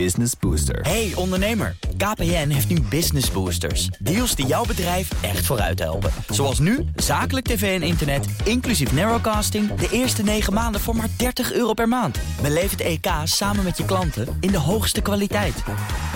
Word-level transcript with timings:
Business 0.00 0.32
Booster. 0.40 0.80
Hey 0.80 1.12
ondernemer, 1.14 1.76
KPN 1.96 2.48
heeft 2.48 2.68
nu 2.68 2.80
Business 2.80 3.30
Boosters. 3.30 3.86
Deals 3.86 4.34
die 4.34 4.46
jouw 4.46 4.64
bedrijf 4.64 5.22
echt 5.22 5.46
vooruit 5.46 5.78
helpen. 5.78 6.10
Zoals 6.28 6.58
nu, 6.58 6.84
zakelijk 6.96 7.46
tv 7.46 7.80
en 7.80 7.86
internet, 7.86 8.26
inclusief 8.44 8.92
narrowcasting... 8.92 9.74
de 9.74 9.88
eerste 9.90 10.22
9 10.22 10.52
maanden 10.52 10.80
voor 10.80 10.96
maar 10.96 11.08
30 11.16 11.52
euro 11.52 11.72
per 11.72 11.88
maand. 11.88 12.18
Beleef 12.42 12.70
het 12.70 12.80
EK 12.80 13.06
samen 13.24 13.64
met 13.64 13.76
je 13.76 13.84
klanten 13.84 14.36
in 14.40 14.50
de 14.50 14.58
hoogste 14.58 15.00
kwaliteit. 15.00 15.62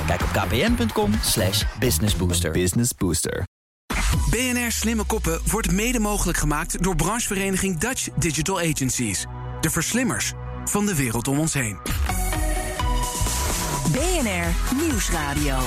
Kijk 0.07 0.23
op 0.23 0.29
kpn.com 0.29 1.13
slash 1.23 1.65
businessbooster. 1.79 2.51
Business 2.51 2.91
Booster. 2.95 3.45
BNR 4.31 4.71
Slimme 4.71 5.05
Koppen 5.05 5.41
wordt 5.51 5.73
mede 5.73 5.99
mogelijk 5.99 6.39
gemaakt 6.39 6.83
door 6.83 6.97
branchevereniging 6.97 7.79
Dutch 7.79 8.09
Digital 8.17 8.59
Agencies. 8.59 9.27
De 9.61 9.71
verslimmers 9.71 10.33
van 10.65 10.87
de 10.87 10.95
wereld 10.95 11.29
om 11.29 11.39
ons 11.39 11.55
heen. 11.55 11.79
BNR 13.93 14.77
Nieuwsradio. 14.77 15.59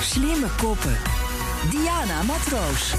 Slimme 0.00 0.46
koppen. 0.60 0.96
Diana 1.70 2.22
Matroos. 2.22 2.94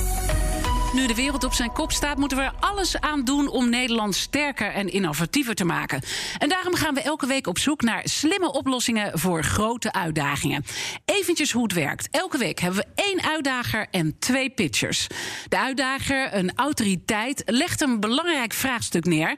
Nu 0.94 1.08
de 1.08 1.16
wereld 1.16 1.44
op 1.44 1.54
zijn 1.54 1.72
kop 1.72 1.91
staat, 1.91 2.18
moeten 2.18 2.38
we 2.38 2.44
er 2.44 2.54
alles 2.59 3.00
aan 3.00 3.23
doen 3.23 3.48
om 3.48 3.70
Nederland 3.70 4.16
sterker 4.16 4.72
en 4.72 4.91
innovatiever 4.91 5.55
te 5.55 5.66
maken. 5.66 6.02
En 6.38 6.50
daarom 6.50 6.76
gaan 6.76 6.94
we 6.94 7.02
elke 7.02 7.28
week 7.28 7.48
op 7.48 7.58
zoek 7.58 7.81
naar 7.81 8.02
slimme 8.04 8.52
oplossingen 8.52 9.20
voor 9.20 9.44
grote 9.44 9.91
uitdagingen. 9.94 10.66
Eventjes 11.05 11.52
hoe 11.52 11.64
het 11.64 11.73
werkt. 11.73 12.08
Elke 12.12 12.38
week 12.38 12.59
hebben 12.59 12.80
we 12.80 13.03
één 13.03 13.23
uitdager 13.23 13.88
en 13.92 14.20
twee 14.20 14.50
pitchers. 14.50 15.08
De 15.48 15.59
uitdager, 15.59 16.34
een 16.34 16.52
autoriteit, 16.55 17.44
legt 17.45 17.81
een 17.81 18.00
belangrijk 18.00 18.53
vraagstuk 18.53 19.05
neer. 19.05 19.36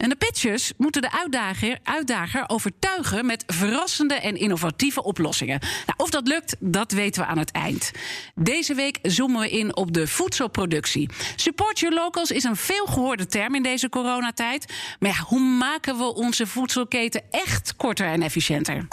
En 0.00 0.08
de 0.08 0.16
pitchers 0.16 0.72
moeten 0.76 1.02
de 1.02 1.12
uitdager, 1.12 1.78
uitdager 1.82 2.44
overtuigen 2.46 3.26
met 3.26 3.44
verrassende 3.46 4.14
en 4.14 4.36
innovatieve 4.36 5.02
oplossingen. 5.02 5.58
Nou, 5.60 5.94
of 5.96 6.10
dat 6.10 6.28
lukt, 6.28 6.56
dat 6.58 6.92
weten 6.92 7.22
we 7.22 7.28
aan 7.28 7.38
het 7.38 7.50
eind. 7.50 7.90
Deze 8.34 8.74
week 8.74 8.98
zoomen 9.02 9.40
we 9.40 9.50
in 9.50 9.76
op 9.76 9.92
de 9.92 10.06
voedselproductie. 10.06 11.08
Support 11.36 11.78
your 11.78 11.94
locals 11.94 12.30
is 12.30 12.44
een 12.44 12.56
veelgehoorde 12.56 13.26
term 13.26 13.54
in 13.54 13.62
deze 13.62 13.88
coronatijd. 13.88 14.72
Maar 14.98 15.10
ja, 15.10 15.24
hoe 15.24 15.40
maken 15.40 15.98
we 15.98 16.14
onze 16.14 16.46
voedselketen 16.46 17.22
echt 17.30 17.76
korter 17.76 18.06
en 18.06 18.22
efficiënter? 18.22 18.86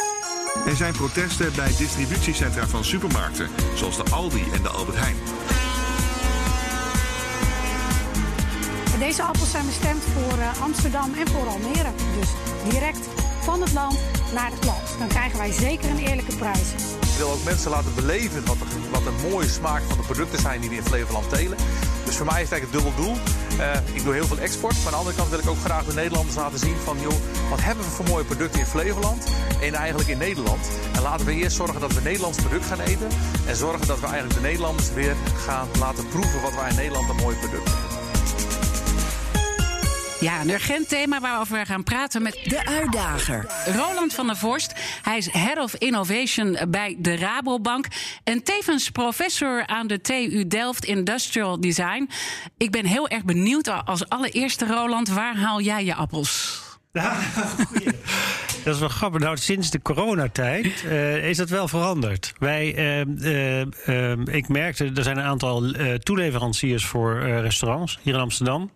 Er 0.65 0.75
zijn 0.75 0.93
protesten 0.93 1.53
bij 1.55 1.75
distributiecentra 1.77 2.67
van 2.67 2.83
supermarkten, 2.83 3.49
zoals 3.75 3.97
de 3.97 4.03
Aldi 4.11 4.43
en 4.53 4.61
de 4.61 4.69
Albert 4.69 4.97
Heijn. 4.97 5.15
Deze 8.99 9.23
appels 9.23 9.51
zijn 9.51 9.65
bestemd 9.65 10.03
voor 10.03 10.37
uh, 10.37 10.61
Amsterdam 10.61 11.13
en 11.13 11.27
voor 11.27 11.47
Almere. 11.47 11.91
Dus 12.19 12.29
direct 12.69 13.07
van 13.41 13.61
het 13.61 13.73
land 13.73 13.97
naar 14.33 14.49
de 14.49 14.59
klant. 14.59 14.95
Dan 14.99 15.07
krijgen 15.07 15.37
wij 15.37 15.51
zeker 15.51 15.89
een 15.89 15.97
eerlijke 15.97 16.35
prijs. 16.35 16.71
Ik 17.01 17.17
wil 17.17 17.31
ook 17.31 17.43
mensen 17.43 17.71
laten 17.71 17.95
beleven 17.95 18.45
wat, 18.45 18.57
er, 18.59 18.91
wat 18.91 19.05
een 19.05 19.29
mooie 19.29 19.47
smaak 19.47 19.81
van 19.87 19.97
de 19.97 20.03
producten 20.03 20.39
zijn 20.39 20.61
die 20.61 20.69
we 20.69 20.75
in 20.75 20.83
Flevoland 20.83 21.29
telen. 21.29 21.57
Dus 22.05 22.15
voor 22.15 22.25
mij 22.25 22.41
is 22.41 22.49
het 22.49 22.51
eigenlijk 22.51 22.71
het 22.73 22.95
dubbel 22.95 23.03
doel. 23.03 23.15
Uh, 23.59 23.95
ik 23.95 24.03
doe 24.03 24.13
heel 24.13 24.25
veel 24.25 24.37
export, 24.37 24.75
maar 24.75 24.85
aan 24.85 24.91
de 24.91 24.97
andere 24.97 25.15
kant 25.15 25.29
wil 25.29 25.39
ik 25.39 25.49
ook 25.49 25.59
graag 25.65 25.85
de 25.85 25.93
Nederlanders 25.93 26.35
laten 26.35 26.59
zien 26.59 26.75
van... 26.83 26.97
joh, 27.01 27.13
wat 27.49 27.61
hebben 27.61 27.85
we 27.85 27.91
voor 27.91 28.05
mooie 28.05 28.23
producten 28.23 28.59
in 28.59 28.65
Flevoland 28.65 29.27
en 29.61 29.73
eigenlijk 29.73 30.09
in 30.09 30.17
Nederland. 30.17 30.69
En 30.93 31.01
laten 31.01 31.25
we 31.25 31.33
eerst 31.33 31.55
zorgen 31.55 31.79
dat 31.79 31.93
we 31.93 32.01
Nederlands 32.01 32.37
product 32.37 32.65
gaan 32.65 32.79
eten... 32.79 33.07
en 33.47 33.55
zorgen 33.55 33.87
dat 33.87 33.99
we 33.99 34.05
eigenlijk 34.05 34.35
de 34.35 34.47
Nederlanders 34.47 34.93
weer 34.93 35.15
gaan 35.45 35.67
laten 35.79 36.07
proeven 36.07 36.41
wat 36.41 36.55
wij 36.55 36.69
in 36.69 36.75
Nederland 36.75 37.09
een 37.09 37.15
mooi 37.15 37.35
product 37.35 37.69
hebben. 37.69 37.86
Ja, 40.19 40.41
een 40.41 40.49
urgent 40.49 40.89
thema 40.89 41.19
waarover 41.19 41.59
we 41.59 41.65
gaan 41.65 41.83
praten 41.83 42.21
met 42.21 42.39
de 42.43 42.65
uitdager. 42.65 43.45
Roland 43.65 44.13
van 44.13 44.27
der 44.27 44.37
Vorst. 44.37 44.73
Hij 45.01 45.17
is 45.17 45.31
Head 45.31 45.57
of 45.57 45.75
Innovation 45.75 46.57
bij 46.69 46.95
de 46.99 47.15
Rabobank. 47.15 47.87
En 48.23 48.43
tevens 48.43 48.89
professor 48.89 49.67
aan 49.67 49.87
de 49.87 50.01
TU 50.01 50.47
Delft 50.47 50.85
Industrial 50.85 51.59
Design. 51.59 52.09
Ik 52.57 52.71
ben 52.71 52.85
heel 52.85 53.07
erg 53.07 53.23
benieuwd 53.25 53.85
als 53.85 54.09
allereerste, 54.09 54.65
Roland, 54.65 55.09
waar 55.09 55.37
haal 55.37 55.61
jij 55.61 55.85
je 55.85 55.95
appels? 55.95 56.61
Dat 58.63 58.73
is 58.73 58.79
wel 58.79 58.89
grappig. 58.89 59.21
Nou, 59.21 59.37
sinds 59.37 59.69
de 59.71 59.81
coronatijd 59.81 60.83
uh, 60.85 61.29
is 61.29 61.37
dat 61.37 61.49
wel 61.49 61.67
veranderd. 61.67 62.33
Wij, 62.39 62.75
uh, 63.05 63.75
uh, 63.87 64.35
ik 64.35 64.47
merkte, 64.47 64.91
er 64.95 65.03
zijn 65.03 65.17
een 65.17 65.23
aantal 65.23 65.73
toeleveranciers 66.03 66.85
voor 66.85 67.19
restaurants 67.19 67.99
hier 68.01 68.13
in 68.13 68.19
Amsterdam 68.19 68.71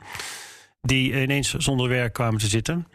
die 0.81 1.22
ineens 1.22 1.53
zonder 1.53 1.90
werk 1.90 2.14
kwamen 2.14 2.40
te 2.40 2.47
zitten. 2.47 2.88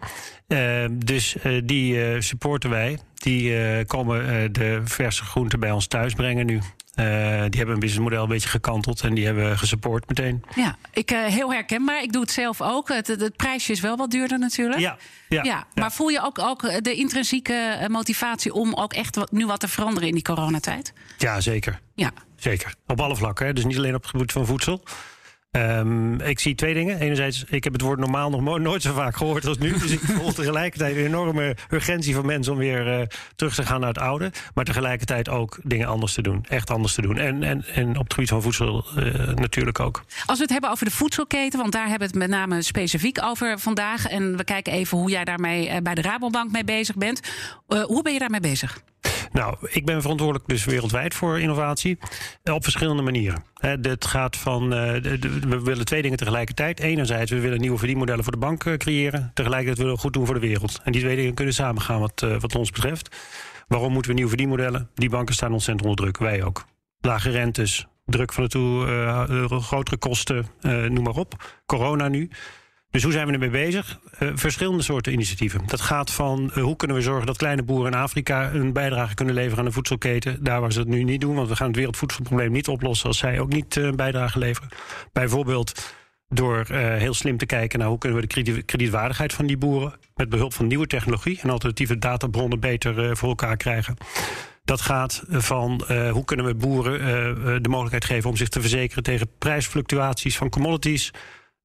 Uh, 0.48 0.84
dus 0.92 1.36
uh, 1.44 1.62
die 1.64 1.94
uh, 1.94 2.20
supporten 2.20 2.70
wij. 2.70 2.98
Die 3.14 3.84
komen 3.84 4.52
de 4.52 4.80
verse 4.84 5.24
groenten 5.24 5.60
bij 5.60 5.70
ons 5.70 5.86
thuis 5.86 6.14
brengen 6.14 6.46
nu. 6.46 6.60
die 6.94 7.02
hebben 7.02 7.74
een 7.74 7.80
businessmodel 7.80 8.22
een 8.22 8.28
beetje 8.28 8.48
gekanteld 8.48 9.00
en 9.00 9.14
die 9.14 9.24
hebben 9.24 9.58
gesupport 9.58 10.08
meteen. 10.08 10.44
Ja, 10.54 10.76
ik, 10.92 11.10
heel 11.10 11.52
herkenbaar. 11.52 12.02
Ik 12.02 12.12
doe 12.12 12.22
het 12.22 12.30
zelf 12.30 12.60
ook. 12.60 12.88
Het, 12.88 13.06
het, 13.06 13.36
prijsje 13.36 13.72
is 13.72 13.80
wel 13.80 13.96
wat 13.96 14.10
duurder 14.10 14.38
natuurlijk. 14.38 14.80
Ja, 14.80 14.96
ja, 15.28 15.42
ja, 15.42 15.66
maar 15.74 15.92
voel 15.92 16.08
je 16.08 16.22
ook, 16.22 16.38
ook 16.38 16.84
de 16.84 16.94
intrinsieke 16.94 17.86
motivatie 17.90 18.52
om 18.52 18.74
ook 18.74 18.92
echt 18.92 19.16
wat, 19.16 19.32
nu 19.32 19.46
wat 19.46 19.60
te 19.60 19.68
veranderen 19.68 20.08
in 20.08 20.14
die 20.14 20.24
coronatijd? 20.24 20.92
Ja, 21.18 21.40
zeker. 21.40 21.80
Ja. 21.94 22.12
Zeker. 22.36 22.74
Op 22.86 23.00
alle 23.00 23.16
vlakken. 23.16 23.46
Hè? 23.46 23.52
Dus 23.52 23.64
niet 23.64 23.76
alleen 23.76 23.94
op 23.94 24.02
het 24.02 24.10
gebied 24.10 24.32
van 24.32 24.46
voedsel. 24.46 24.82
Um, 25.56 26.20
ik 26.20 26.40
zie 26.40 26.54
twee 26.54 26.74
dingen. 26.74 26.98
Enerzijds, 26.98 27.44
ik 27.48 27.64
heb 27.64 27.72
het 27.72 27.82
woord 27.82 27.98
normaal 27.98 28.30
nog 28.30 28.58
nooit 28.58 28.82
zo 28.82 28.92
vaak 28.92 29.16
gehoord 29.16 29.46
als 29.46 29.58
nu. 29.58 29.72
Dus 29.72 29.90
ik 29.90 30.00
voel 30.16 30.32
tegelijkertijd 30.32 30.96
een 30.96 31.04
enorme 31.04 31.56
urgentie 31.70 32.14
van 32.14 32.26
mensen 32.26 32.52
om 32.52 32.58
weer 32.58 32.98
uh, 32.98 33.06
terug 33.36 33.54
te 33.54 33.66
gaan 33.66 33.80
naar 33.80 33.88
het 33.88 33.98
oude. 33.98 34.32
Maar 34.54 34.64
tegelijkertijd 34.64 35.28
ook 35.28 35.58
dingen 35.62 35.86
anders 35.86 36.14
te 36.14 36.22
doen. 36.22 36.44
Echt 36.48 36.70
anders 36.70 36.94
te 36.94 37.02
doen. 37.02 37.18
En, 37.18 37.42
en, 37.42 37.64
en 37.74 37.88
op 37.88 38.04
het 38.04 38.14
gebied 38.14 38.28
van 38.28 38.42
voedsel 38.42 38.84
uh, 38.98 39.34
natuurlijk 39.34 39.80
ook. 39.80 40.04
Als 40.26 40.36
we 40.36 40.42
het 40.42 40.52
hebben 40.52 40.70
over 40.70 40.84
de 40.84 40.90
voedselketen, 40.90 41.58
want 41.58 41.72
daar 41.72 41.88
hebben 41.88 42.08
we 42.08 42.18
het 42.18 42.28
met 42.28 42.38
name 42.38 42.62
specifiek 42.62 43.22
over 43.22 43.58
vandaag. 43.58 44.06
En 44.06 44.36
we 44.36 44.44
kijken 44.44 44.72
even 44.72 44.98
hoe 44.98 45.10
jij 45.10 45.24
daarmee 45.24 45.68
uh, 45.68 45.76
bij 45.82 45.94
de 45.94 46.02
Rabobank 46.02 46.50
mee 46.50 46.64
bezig 46.64 46.96
bent. 46.96 47.20
hoe 47.66 48.02
ben 48.02 48.12
je 48.12 48.18
daarmee 48.18 48.40
bezig? 48.40 48.82
Nou, 49.32 49.56
ik 49.68 49.84
ben 49.84 50.00
verantwoordelijk 50.00 50.48
dus 50.48 50.64
wereldwijd 50.64 51.14
voor 51.14 51.40
innovatie. 51.40 51.98
Op 52.44 52.62
verschillende 52.62 53.02
manieren. 53.02 53.44
Het 53.60 54.06
gaat 54.06 54.36
van, 54.36 54.68
we 54.68 55.60
willen 55.64 55.84
twee 55.84 56.02
dingen 56.02 56.18
tegelijkertijd. 56.18 56.80
Enerzijds, 56.80 57.30
we 57.30 57.40
willen 57.40 57.60
nieuwe 57.60 57.78
verdienmodellen 57.78 58.24
voor 58.24 58.32
de 58.32 58.38
bank 58.38 58.76
creëren. 58.78 59.30
Tegelijkertijd 59.34 59.78
willen 59.78 59.94
we 59.94 60.00
goed 60.00 60.12
doen 60.12 60.26
voor 60.26 60.34
de 60.34 60.40
wereld. 60.40 60.80
En 60.84 60.92
die 60.92 61.00
twee 61.00 61.16
dingen 61.16 61.34
kunnen 61.34 61.54
samengaan 61.54 62.00
wat, 62.00 62.26
wat 62.40 62.54
ons 62.54 62.70
betreft. 62.70 63.16
Waarom 63.68 63.92
moeten 63.92 64.10
we 64.10 64.16
nieuwe 64.16 64.30
verdienmodellen? 64.30 64.90
Die 64.94 65.10
banken 65.10 65.34
staan 65.34 65.52
ontzettend 65.52 65.88
onder 65.88 66.04
druk, 66.04 66.18
wij 66.18 66.44
ook. 66.44 66.64
Lage 67.00 67.30
rentes, 67.30 67.86
druk 68.04 68.32
van 68.32 68.42
de 68.42 68.48
toe, 68.48 69.60
grotere 69.60 69.96
kosten, 69.96 70.46
noem 70.62 71.02
maar 71.02 71.16
op. 71.16 71.60
Corona 71.66 72.08
nu. 72.08 72.30
Dus 72.96 73.04
hoe 73.04 73.14
zijn 73.14 73.26
we 73.26 73.32
ermee 73.32 73.50
bezig? 73.50 73.98
Uh, 74.18 74.30
verschillende 74.34 74.82
soorten 74.82 75.12
initiatieven. 75.12 75.60
Dat 75.66 75.80
gaat 75.80 76.10
van 76.10 76.50
uh, 76.54 76.62
hoe 76.62 76.76
kunnen 76.76 76.96
we 76.96 77.02
zorgen 77.02 77.26
dat 77.26 77.36
kleine 77.36 77.62
boeren 77.62 77.92
in 77.92 77.98
Afrika 77.98 78.52
een 78.52 78.72
bijdrage 78.72 79.14
kunnen 79.14 79.34
leveren 79.34 79.58
aan 79.58 79.64
de 79.64 79.72
voedselketen. 79.72 80.44
Daar 80.44 80.60
waar 80.60 80.72
ze 80.72 80.78
dat 80.78 80.86
nu 80.86 81.04
niet 81.04 81.20
doen, 81.20 81.34
want 81.34 81.48
we 81.48 81.56
gaan 81.56 81.66
het 81.66 81.76
wereldvoedselprobleem 81.76 82.52
niet 82.52 82.68
oplossen 82.68 83.06
als 83.06 83.18
zij 83.18 83.40
ook 83.40 83.52
niet 83.52 83.76
uh, 83.76 83.84
een 83.84 83.96
bijdrage 83.96 84.38
leveren. 84.38 84.68
Bijvoorbeeld 85.12 85.94
door 86.28 86.66
heel 86.74 87.14
slim 87.14 87.36
te 87.36 87.46
kijken 87.46 87.78
naar 87.78 87.88
hoe 87.88 87.98
kunnen 87.98 88.20
we 88.20 88.26
de 88.26 88.62
kredietwaardigheid 88.62 89.32
van 89.32 89.46
die 89.46 89.56
boeren 89.56 89.94
met 90.14 90.28
behulp 90.28 90.54
van 90.54 90.66
nieuwe 90.66 90.86
technologie 90.86 91.40
en 91.42 91.50
alternatieve 91.50 91.98
databronnen 91.98 92.60
beter 92.60 93.16
voor 93.16 93.28
elkaar 93.28 93.56
krijgen. 93.56 93.96
Dat 94.64 94.80
gaat 94.80 95.22
van 95.28 95.84
hoe 96.10 96.24
kunnen 96.24 96.46
we 96.46 96.54
boeren 96.54 97.62
de 97.62 97.68
mogelijkheid 97.68 98.04
geven 98.04 98.30
om 98.30 98.36
zich 98.36 98.48
te 98.48 98.60
verzekeren 98.60 99.02
tegen 99.02 99.28
prijsfluctuaties 99.38 100.36
van 100.36 100.48
commodities. 100.48 101.12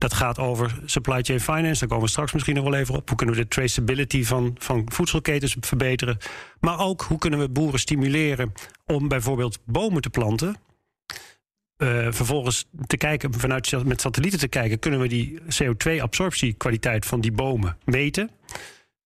Dat 0.02 0.14
gaat 0.14 0.40
over 0.40 0.80
supply 0.86 1.22
chain 1.22 1.40
finance. 1.40 1.80
Daar 1.80 1.90
komen 1.90 2.06
we 2.06 2.12
straks 2.12 2.32
misschien 2.32 2.56
nog 2.56 2.64
wel 2.64 2.74
even 2.74 2.96
op. 2.96 3.08
Hoe 3.08 3.18
kunnen 3.18 3.36
we 3.36 3.42
de 3.42 3.48
traceability 3.48 4.24
van, 4.24 4.56
van 4.58 4.92
voedselketens 4.92 5.56
verbeteren? 5.60 6.18
Maar 6.60 6.80
ook 6.80 7.02
hoe 7.02 7.18
kunnen 7.18 7.40
we 7.40 7.50
boeren 7.50 7.80
stimuleren 7.80 8.54
om 8.86 9.08
bijvoorbeeld 9.08 9.60
bomen 9.66 10.02
te 10.02 10.10
planten. 10.10 10.56
Uh, 11.78 12.08
vervolgens 12.12 12.66
te 12.88 12.98
kijken, 12.98 13.34
vanuit 13.34 13.84
met 13.86 14.02
satellieten 14.02 14.40
te 14.40 14.48
kijken, 14.48 14.80
kunnen 14.80 15.00
we 15.00 15.08
die 15.08 15.40
CO2-absorptiekwaliteit 15.40 17.06
van 17.06 17.22
die 17.22 17.32
bomen 17.32 17.78
meten. 17.86 18.30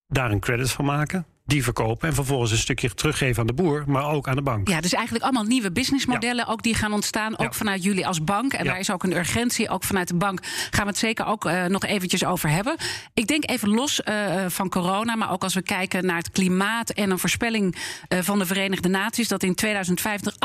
Daar 0.07 0.31
een 0.31 0.39
credit 0.39 0.71
van 0.71 0.85
maken 0.85 1.25
die 1.45 1.63
verkopen 1.63 2.07
en 2.07 2.15
vervolgens 2.15 2.51
een 2.51 2.57
stukje 2.57 2.93
teruggeven 2.93 3.41
aan 3.41 3.47
de 3.47 3.53
boer, 3.53 3.83
maar 3.87 4.09
ook 4.09 4.27
aan 4.27 4.35
de 4.35 4.41
bank. 4.41 4.67
Ja, 4.67 4.81
dus 4.81 4.93
eigenlijk 4.93 5.23
allemaal 5.23 5.43
nieuwe 5.43 5.71
businessmodellen 5.71 6.47
ook 6.47 6.63
die 6.63 6.73
gaan 6.73 6.93
ontstaan, 6.93 7.37
ook 7.37 7.53
vanuit 7.53 7.83
jullie 7.83 8.07
als 8.07 8.23
bank. 8.23 8.53
En 8.53 8.65
daar 8.65 8.79
is 8.79 8.91
ook 8.91 9.03
een 9.03 9.15
urgentie, 9.15 9.69
ook 9.69 9.83
vanuit 9.83 10.07
de 10.07 10.15
bank 10.15 10.39
gaan 10.45 10.83
we 10.83 10.89
het 10.89 10.97
zeker 10.97 11.25
ook 11.25 11.45
uh, 11.45 11.65
nog 11.65 11.85
eventjes 11.85 12.25
over 12.25 12.49
hebben. 12.49 12.75
Ik 13.13 13.27
denk 13.27 13.49
even 13.49 13.69
los 13.69 14.01
uh, 14.05 14.45
van 14.47 14.69
corona, 14.69 15.15
maar 15.15 15.31
ook 15.31 15.43
als 15.43 15.53
we 15.53 15.61
kijken 15.61 16.05
naar 16.05 16.17
het 16.17 16.31
klimaat 16.31 16.89
en 16.89 17.11
een 17.11 17.19
voorspelling 17.19 17.75
uh, 18.09 18.19
van 18.21 18.39
de 18.39 18.45
Verenigde 18.45 18.89
Naties 18.89 19.27
dat 19.27 19.43
in 19.43 19.55
2050 19.55 20.33
68% 20.33 20.37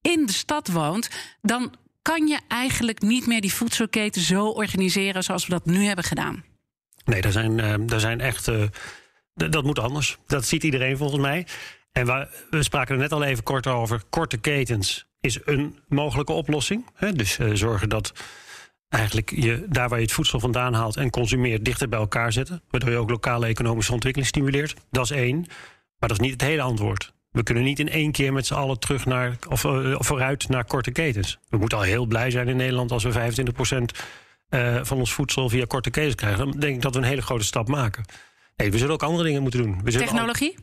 in 0.00 0.26
de 0.26 0.32
stad 0.32 0.68
woont, 0.68 1.10
dan 1.40 1.74
kan 2.02 2.26
je 2.26 2.38
eigenlijk 2.48 3.02
niet 3.02 3.26
meer 3.26 3.40
die 3.40 3.54
voedselketen 3.54 4.22
zo 4.22 4.46
organiseren 4.46 5.24
zoals 5.24 5.46
we 5.46 5.52
dat 5.52 5.66
nu 5.66 5.84
hebben 5.84 6.04
gedaan. 6.04 6.44
Nee, 7.04 7.20
daar 7.20 7.32
zijn, 7.32 7.86
daar 7.86 8.00
zijn 8.00 8.20
echt 8.20 8.50
dat 9.36 9.64
moet 9.64 9.78
anders. 9.78 10.18
Dat 10.26 10.44
ziet 10.44 10.62
iedereen 10.62 10.96
volgens 10.96 11.20
mij. 11.20 11.46
En 11.92 12.06
we, 12.06 12.28
we 12.50 12.62
spraken 12.62 12.94
er 12.94 13.00
net 13.00 13.12
al 13.12 13.22
even 13.22 13.44
kort 13.44 13.66
over. 13.66 14.02
Korte 14.10 14.36
ketens 14.36 15.06
is 15.20 15.38
een 15.44 15.78
mogelijke 15.88 16.32
oplossing. 16.32 16.86
Hè? 16.94 17.12
Dus 17.12 17.38
eh, 17.38 17.50
zorgen 17.52 17.88
dat 17.88 18.12
eigenlijk 18.88 19.30
je 19.30 19.66
daar 19.68 19.88
waar 19.88 19.98
je 19.98 20.04
het 20.04 20.14
voedsel 20.14 20.40
vandaan 20.40 20.74
haalt 20.74 20.96
en 20.96 21.10
consumeert 21.10 21.64
dichter 21.64 21.88
bij 21.88 21.98
elkaar 21.98 22.32
zetten. 22.32 22.62
Waardoor 22.70 22.90
je 22.90 22.96
ook 22.96 23.10
lokale 23.10 23.46
economische 23.46 23.92
ontwikkeling 23.92 24.30
stimuleert. 24.30 24.74
Dat 24.90 25.04
is 25.04 25.10
één. 25.10 25.38
Maar 25.98 26.08
dat 26.08 26.20
is 26.20 26.24
niet 26.24 26.32
het 26.32 26.40
hele 26.40 26.62
antwoord. 26.62 27.14
We 27.30 27.42
kunnen 27.42 27.64
niet 27.64 27.78
in 27.78 27.88
één 27.88 28.12
keer 28.12 28.32
met 28.32 28.46
z'n 28.46 28.54
allen 28.54 28.78
terug 28.78 29.06
naar 29.06 29.36
of, 29.48 29.64
eh, 29.64 29.94
vooruit 29.98 30.48
naar 30.48 30.64
korte 30.64 30.90
ketens. 30.90 31.38
We 31.48 31.56
moeten 31.56 31.78
al 31.78 31.84
heel 31.84 32.06
blij 32.06 32.30
zijn 32.30 32.48
in 32.48 32.56
Nederland 32.56 32.92
als 32.92 33.04
we 33.04 33.12
25% 33.12 33.98
eh, 34.48 34.78
van 34.82 34.98
ons 34.98 35.12
voedsel 35.12 35.48
via 35.48 35.64
korte 35.64 35.90
ketens 35.90 36.14
krijgen. 36.14 36.38
Dan 36.38 36.60
denk 36.60 36.74
ik 36.74 36.82
dat 36.82 36.94
we 36.94 37.00
een 37.00 37.06
hele 37.06 37.22
grote 37.22 37.44
stap 37.44 37.68
maken. 37.68 38.04
Nee, 38.56 38.70
we 38.70 38.78
zullen 38.78 38.92
ook 38.94 39.02
andere 39.02 39.24
dingen 39.24 39.42
moeten 39.42 39.62
doen. 39.62 39.80
We 39.84 39.90
Technologie? 39.90 40.54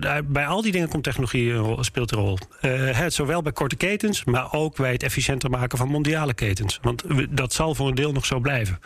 eh, 0.00 0.16
bij 0.24 0.46
al 0.46 0.62
die 0.62 0.72
dingen 0.72 0.88
komt 0.88 1.04
technologie 1.04 1.50
een 1.52 1.58
rol, 1.58 1.84
speelt 1.84 2.12
een 2.12 2.18
rol. 2.18 2.38
Eh, 2.60 2.90
het, 2.98 3.14
zowel 3.14 3.42
bij 3.42 3.52
korte 3.52 3.76
ketens, 3.76 4.24
maar 4.24 4.52
ook 4.52 4.76
bij 4.76 4.92
het 4.92 5.02
efficiënter 5.02 5.50
maken 5.50 5.78
van 5.78 5.88
mondiale 5.88 6.34
ketens. 6.34 6.78
Want 6.82 7.02
we- 7.02 7.34
dat 7.34 7.52
zal 7.52 7.74
voor 7.74 7.88
een 7.88 7.94
deel 7.94 8.12
nog 8.12 8.26
zo 8.26 8.38
blijven. 8.40 8.78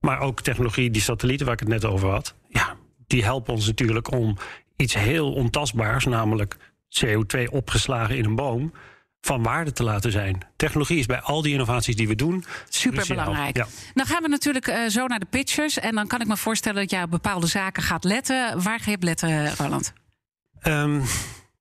Maar 0.00 0.20
ook 0.20 0.40
technologie, 0.40 0.90
die 0.90 1.02
satellieten 1.02 1.46
waar 1.46 1.54
ik 1.54 1.60
het 1.60 1.68
net 1.68 1.84
over 1.84 2.08
had, 2.10 2.34
ja, 2.48 2.76
die 3.06 3.24
helpen 3.24 3.54
ons 3.54 3.66
natuurlijk 3.66 4.10
om 4.12 4.36
iets 4.76 4.94
heel 4.94 5.32
ontastbaars, 5.32 6.04
namelijk 6.04 6.56
CO2 6.88 7.50
opgeslagen 7.50 8.16
in 8.16 8.24
een 8.24 8.34
boom, 8.34 8.72
van 9.20 9.42
waarde 9.42 9.72
te 9.72 9.82
laten 9.82 10.12
zijn. 10.12 10.40
Technologie 10.56 10.98
is 10.98 11.06
bij 11.06 11.20
al 11.20 11.42
die 11.42 11.52
innovaties 11.52 11.96
die 11.96 12.08
we 12.08 12.14
doen 12.14 12.44
Super 12.68 13.06
belangrijk. 13.06 13.56
Ja. 13.56 13.66
Dan 13.94 14.06
gaan 14.06 14.22
we 14.22 14.28
natuurlijk 14.28 14.66
eh, 14.66 14.86
zo 14.88 15.06
naar 15.06 15.18
de 15.18 15.26
pitchers. 15.30 15.78
En 15.78 15.94
dan 15.94 16.06
kan 16.06 16.20
ik 16.20 16.26
me 16.26 16.36
voorstellen 16.36 16.80
dat 16.80 16.90
jij 16.90 17.02
op 17.02 17.10
bepaalde 17.10 17.46
zaken 17.46 17.82
gaat 17.82 18.04
letten. 18.04 18.62
Waar 18.62 18.80
ga 18.80 18.90
je 18.90 18.96
op 18.96 19.02
letten, 19.02 19.56
Roland? 19.56 19.92
Ehm, 20.60 21.00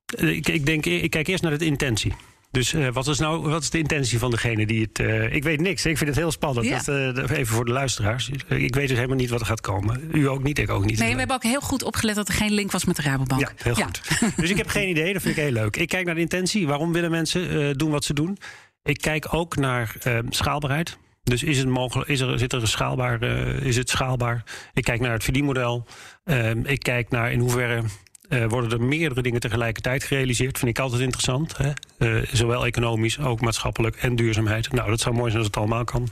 ik, 0.06 0.48
ik, 0.48 0.66
denk, 0.66 0.86
ik 0.86 1.10
kijk 1.10 1.28
eerst 1.28 1.44
naar 1.44 1.58
de 1.58 1.66
intentie. 1.66 2.14
Dus 2.52 2.74
eh, 2.74 2.88
wat, 2.92 3.08
is 3.08 3.20
nou, 3.20 3.50
wat 3.50 3.62
is 3.62 3.70
de 3.70 3.78
intentie 3.78 4.20
van 4.20 4.32
degene 4.32 4.66
die 4.66 4.82
het. 4.82 5.00
eh, 5.00 5.34
ik 5.34 5.44
weet 5.44 5.62
niks. 5.62 5.86
Ik 5.86 5.98
vind 5.98 6.10
het 6.10 6.20
heel 6.20 6.32
spannend. 6.32 6.68
Ja. 6.68 6.78
Dat, 7.12 7.28
eh, 7.28 7.38
even 7.38 7.56
voor 7.56 7.66
de 7.66 7.72
luisteraars. 7.72 8.30
Ik 8.48 8.76
weet 8.76 8.88
dus 8.88 8.96
helemaal 8.98 9.18
niet 9.18 9.30
wat 9.30 9.40
er 9.40 9.46
gaat 9.46 9.62
komen. 9.62 10.10
U 10.12 10.28
ook 10.30 10.44
niet, 10.44 10.60
ik 10.60 10.70
ook 10.70 10.86
niet. 10.86 11.00
Nee, 11.00 11.12
we 11.12 11.18
hebben 11.18 11.36
ook 11.36 11.44
heel 11.44 11.62
goed 11.62 11.84
opgelet 11.84 12.16
dat 12.16 12.28
er 12.28 12.34
geen 12.34 12.52
link 12.52 12.72
was 12.72 12.86
met 12.86 12.96
de 12.96 13.02
Rabobank. 13.02 13.42
Ja, 13.42 13.50
heel 13.56 13.76
goed. 13.76 14.02
Dus 14.36 14.50
ik 14.50 14.58
heb 14.58 14.68
geen 14.68 14.90
idee. 14.90 15.14
Dat 15.14 15.22
vind 15.22 15.38
ik 15.38 15.44
heel 15.44 15.52
leuk. 15.52 15.78
Ik 15.78 15.88
kijk 15.88 16.06
naar 16.06 16.16
de 16.16 16.22
intentie. 16.22 16.68
Waarom 16.68 16.94
willen 16.94 17.12
mensen 17.12 17.78
doen 17.78 17.92
wat 17.92 18.04
ze 18.04 18.14
doen? 18.14 18.38
Ik 18.84 18.98
kijk 18.98 19.34
ook 19.34 19.56
naar 19.56 19.96
schaalbaarheid. 20.30 20.98
Dus 21.24 21.44
is 21.44 21.58
het 21.58 21.68
mogelijk, 21.68 22.10
is 22.10 22.20
er, 22.20 22.40
zit 22.40 22.54
er 22.54 22.62
een 22.62 22.68
schaalbaar, 22.68 23.24
is 23.64 23.76
het 23.76 23.90
schaalbaar? 23.90 24.44
Ik 24.74 24.84
kijk 24.84 25.00
naar 25.00 25.12
het 25.14 25.24
verdienmodel. 25.24 25.86
Ehm, 26.24 26.60
ik 26.66 26.80
kijk 26.80 27.10
naar 27.10 27.32
in 27.32 27.40
hoeverre 27.40 27.84
eh, 28.30 28.46
worden 28.46 28.72
er 28.72 28.82
meerdere 28.82 29.22
dingen 29.22 29.40
tegelijkertijd 29.40 30.04
gerealiseerd. 30.04 30.58
Vind 30.58 30.72
ik 30.72 30.80
altijd 30.80 31.02
interessant. 31.02 31.58
Hè? 31.58 31.72
Eh, 31.98 32.28
zowel 32.32 32.66
economisch, 32.66 33.20
ook 33.20 33.42
maatschappelijk 33.42 33.96
en 33.96 34.16
duurzaamheid. 34.16 34.72
Nou, 34.72 34.90
dat 34.90 35.00
zou 35.00 35.16
mooi 35.16 35.28
zijn 35.28 35.38
als 35.38 35.48
het 35.48 35.58
allemaal 35.58 35.84
kan. 35.84 36.08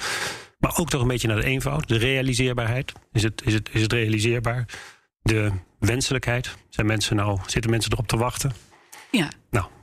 Maar 0.59 0.77
ook 0.77 0.89
toch 0.89 1.01
een 1.01 1.07
beetje 1.07 1.27
naar 1.27 1.41
de 1.41 1.45
eenvoud, 1.45 1.87
de 1.87 1.97
realiseerbaarheid. 1.97 2.93
Is 3.11 3.23
het, 3.23 3.41
is 3.45 3.53
het, 3.53 3.69
is 3.71 3.81
het 3.81 3.93
realiseerbaar? 3.93 4.65
De 5.21 5.51
wenselijkheid. 5.79 6.57
Zijn 6.69 6.87
mensen 6.87 7.15
nou, 7.15 7.39
zitten 7.45 7.71
mensen 7.71 7.91
erop 7.91 8.07
te 8.07 8.17
wachten? 8.17 8.51
Ja. 9.11 9.31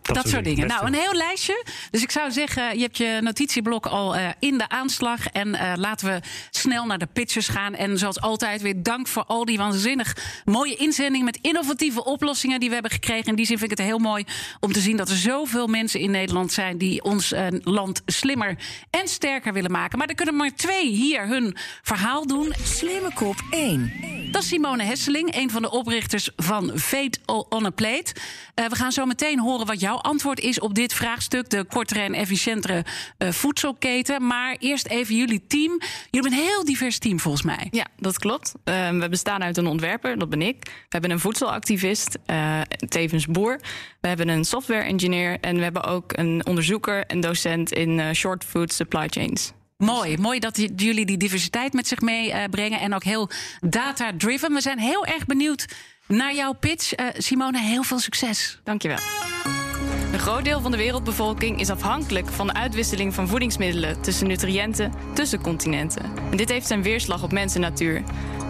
Nou, 0.05 0.23
Dat, 0.23 0.29
soort 0.29 0.45
dingen. 0.45 0.67
Nou, 0.67 0.87
een 0.87 0.95
heel 0.95 1.15
lijstje. 1.15 1.65
Dus 1.91 2.03
ik 2.03 2.11
zou 2.11 2.31
zeggen, 2.31 2.77
je 2.77 2.83
hebt 2.83 2.97
je 2.97 3.19
notitieblok 3.21 3.87
al 3.87 4.17
eh, 4.17 4.29
in 4.39 4.59
de 4.59 4.69
aanslag. 4.69 5.27
En 5.27 5.55
eh, 5.55 5.73
laten 5.77 6.07
we 6.07 6.21
snel 6.51 6.87
naar 6.87 6.99
de 6.99 7.09
pitchers 7.13 7.49
gaan. 7.49 7.75
En 7.75 7.99
zoals 7.99 8.21
altijd 8.21 8.63
weer 8.63 8.83
dank 8.83 9.07
voor 9.09 9.25
al 9.25 9.45
die 9.45 9.59
waanzinnig 9.59 10.17
mooie 10.45 10.77
inzendingen... 10.77 11.25
met 11.25 11.39
innovatieve 11.43 12.05
oplossingen 12.05 12.61
die 12.61 12.69
we 12.69 12.75
hebben 12.75 12.93
gekregen. 12.93 13.25
In 13.25 13.35
die 13.35 13.47
zin 13.47 13.59
vind 13.59 13.71
ik 13.71 13.79
het 13.79 13.87
heel 13.87 13.99
mooi 13.99 14.25
om 14.61 14.73
te 14.73 14.81
zien... 14.81 14.97
dat 14.97 15.09
er 15.09 15.17
zoveel 15.17 15.67
mensen 15.67 16.01
in 16.01 16.11
Nederland 16.11 16.53
zijn... 16.53 16.79
die 16.79 17.03
ons 17.03 17.33
eh, 17.33 17.47
land 17.61 18.03
slimmer 18.07 18.59
en 18.91 19.09
sterker 19.09 19.53
willen 19.53 19.71
maken. 19.71 19.99
Maar 19.99 20.09
er 20.09 20.15
kunnen 20.15 20.37
maar 20.37 20.55
twee 20.55 20.89
hier 20.89 21.27
hun 21.27 21.57
verhaal 21.83 22.27
doen. 22.27 22.55
Slimme 22.63 23.13
kop 23.15 23.37
1. 23.51 23.93
Dat 24.31 24.43
is 24.43 24.49
Simone 24.49 24.83
Hesseling, 24.83 25.37
een 25.37 25.51
van 25.51 25.63
de 25.63 25.71
oprichters 25.71 26.31
van 26.37 26.79
Fate 26.79 27.19
on 27.49 27.67
a 27.67 27.71
Plate. 27.71 28.15
Eh, 28.55 28.67
we 28.67 28.77
gaan 28.77 28.93
zo 28.93 29.07
meteen 29.07 29.41
horen 29.41 29.64
wat 29.67 29.81
jouw 29.81 29.97
antwoord 29.97 30.41
is 30.41 30.61
op 30.61 30.75
dit 30.75 30.95
vraagstuk. 30.95 31.51
De 31.51 31.65
kortere 31.65 32.01
en 32.01 32.15
efficiëntere 32.15 32.85
eh, 33.19 33.31
voedselketen. 33.31 34.27
Maar 34.27 34.57
eerst 34.59 34.87
even 34.87 35.17
jullie 35.17 35.47
team. 35.47 35.79
Jullie 35.81 36.09
hebben 36.11 36.33
een 36.33 36.39
heel 36.39 36.65
divers 36.65 36.99
team 36.99 37.21
volgens 37.21 37.43
mij. 37.43 37.69
Ja, 37.71 37.87
dat 37.97 38.19
klopt. 38.19 38.53
Eh, 38.65 38.91
we 38.91 39.09
bestaan 39.09 39.43
uit 39.43 39.57
een 39.57 39.67
ontwerper, 39.67 40.19
dat 40.19 40.29
ben 40.29 40.43
ik. 40.43 40.57
We 40.65 40.71
hebben 40.89 41.11
een 41.11 41.21
voedselactivist, 41.21 42.19
eh, 42.27 42.61
tevens 42.89 43.27
boer. 43.27 43.61
We 44.01 44.09
hebben 44.09 44.29
een 44.29 44.45
software 44.45 44.83
engineer 44.83 45.41
en 45.41 45.57
we 45.57 45.63
hebben 45.63 45.85
ook 45.85 46.17
een 46.17 46.47
onderzoeker 46.47 47.07
en 47.07 47.21
docent 47.21 47.73
in 47.73 48.01
eh, 48.01 48.11
short 48.13 48.45
food 48.45 48.73
supply 48.73 49.09
chains. 49.09 49.53
Mooi, 49.77 50.19
mooi 50.19 50.39
dat 50.39 50.57
jullie 50.77 51.07
die 51.07 51.17
diversiteit 51.17 51.73
met 51.73 51.87
zich 51.87 52.01
meebrengen. 52.01 52.81
en 52.81 52.95
ook 52.95 53.05
heel 53.05 53.31
data-driven. 53.61 54.53
We 54.53 54.61
zijn 54.61 54.79
heel 54.79 55.07
erg 55.07 55.27
benieuwd 55.27 55.67
naar 56.07 56.35
jouw 56.35 56.53
pitch. 56.53 56.93
Eh, 56.93 57.07
Simone, 57.17 57.61
heel 57.61 57.83
veel 57.83 57.99
succes. 57.99 58.59
Dankjewel. 58.65 58.99
Een 60.15 60.21
groot 60.21 60.45
deel 60.45 60.61
van 60.61 60.71
de 60.71 60.77
wereldbevolking 60.77 61.61
is 61.61 61.71
afhankelijk 61.71 62.29
van 62.29 62.47
de 62.47 62.53
uitwisseling 62.53 63.15
van 63.15 63.29
voedingsmiddelen 63.29 64.01
tussen 64.01 64.27
nutriënten 64.27 64.93
tussen 65.15 65.41
continenten. 65.41 66.05
En 66.31 66.37
dit 66.37 66.49
heeft 66.49 66.67
zijn 66.67 66.83
weerslag 66.83 67.23
op 67.23 67.33
mens 67.33 67.55
en 67.55 67.61
natuur. 67.61 68.03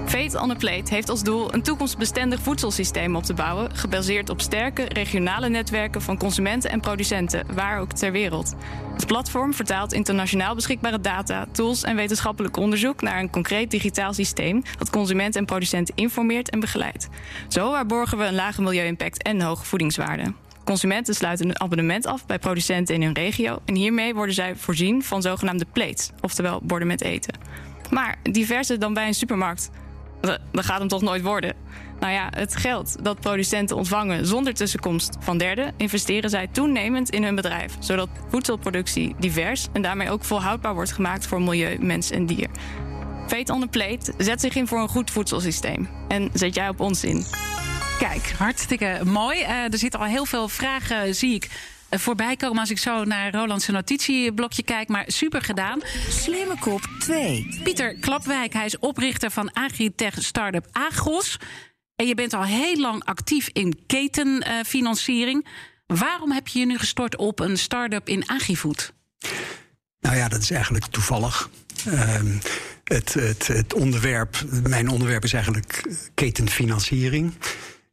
Fate 0.07 0.41
on 0.41 0.51
a 0.51 0.55
Plate 0.55 0.95
heeft 0.95 1.09
als 1.09 1.23
doel 1.23 1.55
een 1.55 1.63
toekomstbestendig 1.63 2.41
voedselsysteem 2.41 3.17
op 3.17 3.23
te 3.23 3.35
bouwen, 3.35 3.77
gebaseerd 3.77 4.31
op 4.31 4.41
sterke 4.41 4.83
regionale 4.83 5.49
netwerken 5.49 6.03
van 6.03 6.19
consumenten 6.19 6.71
en 6.71 6.81
producenten, 6.81 7.47
waar 7.55 7.81
ook 7.81 7.93
ter 7.93 8.13
wereld. 8.13 8.55
Het 8.95 9.07
platform 9.07 9.55
vertaalt 9.55 9.93
internationaal 9.93 10.55
beschikbare 10.55 11.01
data, 11.01 11.47
tools 11.53 11.83
en 11.83 11.97
wetenschappelijk 11.97 12.57
onderzoek 12.57 13.03
naar 13.03 13.19
een 13.19 13.31
concreet 13.31 13.71
digitaal 13.71 14.13
systeem 14.13 14.63
dat 14.79 14.91
consumenten 14.91 15.41
en 15.41 15.47
producenten 15.47 15.95
informeert 15.97 16.51
en 16.51 16.61
begeleidt. 16.61 17.09
Zo 17.49 17.71
waarborgen 17.71 18.19
we 18.19 18.25
een 18.25 18.35
lage 18.35 18.63
milieu-impact 18.63 19.23
en 19.23 19.41
hoge 19.41 19.65
voedingswaarde. 19.65 20.33
Consumenten 20.65 21.15
sluiten 21.15 21.49
een 21.49 21.61
abonnement 21.61 22.07
af 22.07 22.27
bij 22.27 22.39
producenten 22.39 22.95
in 22.95 23.03
hun 23.03 23.15
regio 23.15 23.59
en 23.65 23.75
hiermee 23.75 24.15
worden 24.15 24.35
zij 24.35 24.57
voorzien 24.57 25.03
van 25.03 25.23
zogenaamde 25.23 25.67
plates, 25.73 26.11
oftewel 26.21 26.61
borden 26.63 26.89
met 26.89 27.01
eten. 27.01 27.39
Maar 27.91 28.19
diverser 28.23 28.79
dan 28.79 28.95
bij 28.95 29.07
een 29.07 29.15
supermarkt, 29.15 29.71
dat 30.21 30.41
gaat 30.53 30.79
hem 30.79 30.89
toch 30.89 31.03
nooit 31.03 31.23
worden. 31.23 31.55
Nou 32.01 32.13
ja, 32.13 32.29
het 32.31 32.57
geld 32.57 33.05
dat 33.05 33.21
producenten 33.21 33.77
ontvangen 33.77 34.27
zonder 34.27 34.55
tussenkomst 34.55 35.17
van 35.21 35.39
derden, 35.39 35.75
investeren 35.77 36.31
zij 36.31 36.47
toenemend 36.47 37.11
in 37.11 37.23
hun 37.23 37.35
bedrijf, 37.35 37.77
zodat 37.79 38.09
voedselproductie 38.29 39.15
divers 39.19 39.67
en 39.73 39.83
daarmee 39.83 40.11
ook 40.11 40.25
volhoudbaar 40.25 40.75
wordt 40.75 40.93
gemaakt 40.93 41.27
voor 41.27 41.43
milieu, 41.43 41.79
mens 41.79 42.11
en 42.11 42.27
dier. 42.27 42.49
Fate 43.27 43.53
on 43.53 43.61
the 43.61 43.67
Plate 43.67 44.13
zet 44.19 44.41
zich 44.41 44.55
in 44.55 44.67
voor 44.67 44.81
een 44.81 44.89
goed 44.89 45.11
voedselsysteem. 45.11 45.89
En 46.09 46.31
zet 46.33 46.55
jij 46.55 46.69
op 46.69 46.81
ons 46.81 47.05
in. 47.05 47.25
Kijk, 47.99 48.31
hartstikke 48.39 49.01
mooi. 49.05 49.41
Eh, 49.41 49.73
er 49.73 49.79
zitten 49.79 50.01
al 50.01 50.07
heel 50.07 50.27
veel 50.27 50.49
vragen, 50.49 51.15
zie 51.15 51.35
ik, 51.35 51.49
eh, 51.89 51.99
voorbij 51.99 52.37
komen 52.37 52.59
als 52.59 52.71
ik 52.71 52.79
zo 52.79 53.05
naar 53.05 53.33
Roland's 53.33 53.67
notitieblokje 53.67 54.63
kijk. 54.63 54.89
Maar 54.89 55.05
super 55.07 55.43
gedaan. 55.43 55.81
Slimme 56.09 56.59
kop 56.59 56.89
2. 56.99 57.61
Pieter 57.63 57.95
Klapwijk, 57.95 58.53
hij 58.53 58.65
is 58.65 58.79
oprichter 58.79 59.31
van 59.31 59.53
agritech 59.53 60.23
startup 60.23 60.67
Agros. 60.73 61.39
En 61.97 62.07
je 62.07 62.15
bent 62.15 62.33
al 62.33 62.45
heel 62.45 62.77
lang 62.77 63.05
actief 63.05 63.49
in 63.53 63.79
ketenfinanciering. 63.87 65.47
Waarom 65.87 66.33
heb 66.33 66.49
je 66.49 66.59
je 66.59 66.67
nu 66.67 66.79
gestort 66.79 67.17
op 67.17 67.41
een 67.41 67.59
start-up 67.59 68.09
in 68.09 68.27
agrifood? 68.27 68.93
Nou 70.01 70.17
ja, 70.17 70.29
dat 70.29 70.43
is 70.43 70.51
eigenlijk 70.51 70.87
toevallig. 70.87 71.51
Ehm, 71.87 72.27
het, 72.85 73.15
het, 73.15 73.47
het 73.47 73.75
onderwerp, 73.75 74.45
mijn 74.63 74.89
onderwerp 74.89 75.25
is 75.25 75.33
eigenlijk 75.33 75.83
ketenfinanciering. 76.15 77.33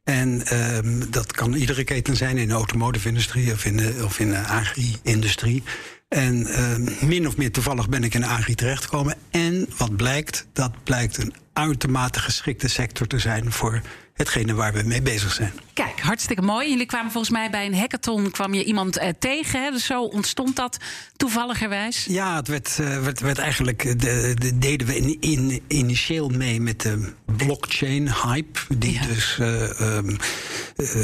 En 0.04 0.46
ehm, 0.46 1.10
dat 1.10 1.32
kan 1.32 1.54
iedere 1.54 1.84
keten 1.84 2.16
zijn 2.16 2.38
in 2.38 2.48
de 2.48 2.54
automotive-industrie 2.54 3.52
of 3.52 3.64
in 3.64 3.76
de, 3.76 4.00
of 4.04 4.18
in 4.18 4.30
de 4.30 4.38
agri-industrie. 4.38 5.62
En 6.08 6.46
ehm, 6.46 7.06
min 7.06 7.26
of 7.26 7.36
meer 7.36 7.52
toevallig 7.52 7.88
ben 7.88 8.04
ik 8.04 8.14
in 8.14 8.24
agri 8.24 8.54
terechtgekomen. 8.54 9.16
En 9.30 9.68
wat 9.76 9.96
blijkt, 9.96 10.46
dat 10.52 10.72
blijkt 10.84 11.16
een 11.16 11.34
uitermate 11.52 12.18
geschikte 12.18 12.68
sector 12.68 13.06
te 13.06 13.18
zijn 13.18 13.52
voor 13.52 13.80
hetgene 14.14 14.54
waar 14.54 14.72
we 14.72 14.82
mee 14.82 15.02
bezig 15.02 15.32
zijn. 15.32 15.52
Kijk, 15.74 16.00
hartstikke 16.00 16.42
mooi. 16.42 16.68
Jullie 16.68 16.86
kwamen 16.86 17.12
volgens 17.12 17.32
mij 17.32 17.50
bij 17.50 17.66
een 17.66 17.76
hackathon 17.76 18.30
kwam 18.30 18.54
je 18.54 18.64
iemand 18.64 18.96
eh, 18.96 19.08
tegen. 19.18 19.62
Hè? 19.62 19.70
Dus 19.70 19.84
zo 19.84 20.02
ontstond 20.02 20.56
dat 20.56 20.76
toevalligerwijs. 21.16 22.04
Ja, 22.04 22.36
het 22.36 22.48
werd, 22.48 22.78
uh, 22.80 23.02
werd, 23.02 23.20
werd 23.20 23.38
eigenlijk. 23.38 24.00
De, 24.00 24.34
de, 24.38 24.58
deden 24.58 24.86
we 24.86 24.96
in, 24.96 25.16
in, 25.20 25.62
initieel 25.68 26.28
mee 26.28 26.60
met 26.60 26.80
de 26.80 27.12
blockchain-hype. 27.36 28.58
Die 28.76 28.92
ja. 28.92 29.06
dus 29.06 29.38
uh, 29.40 29.80
um, 29.80 30.16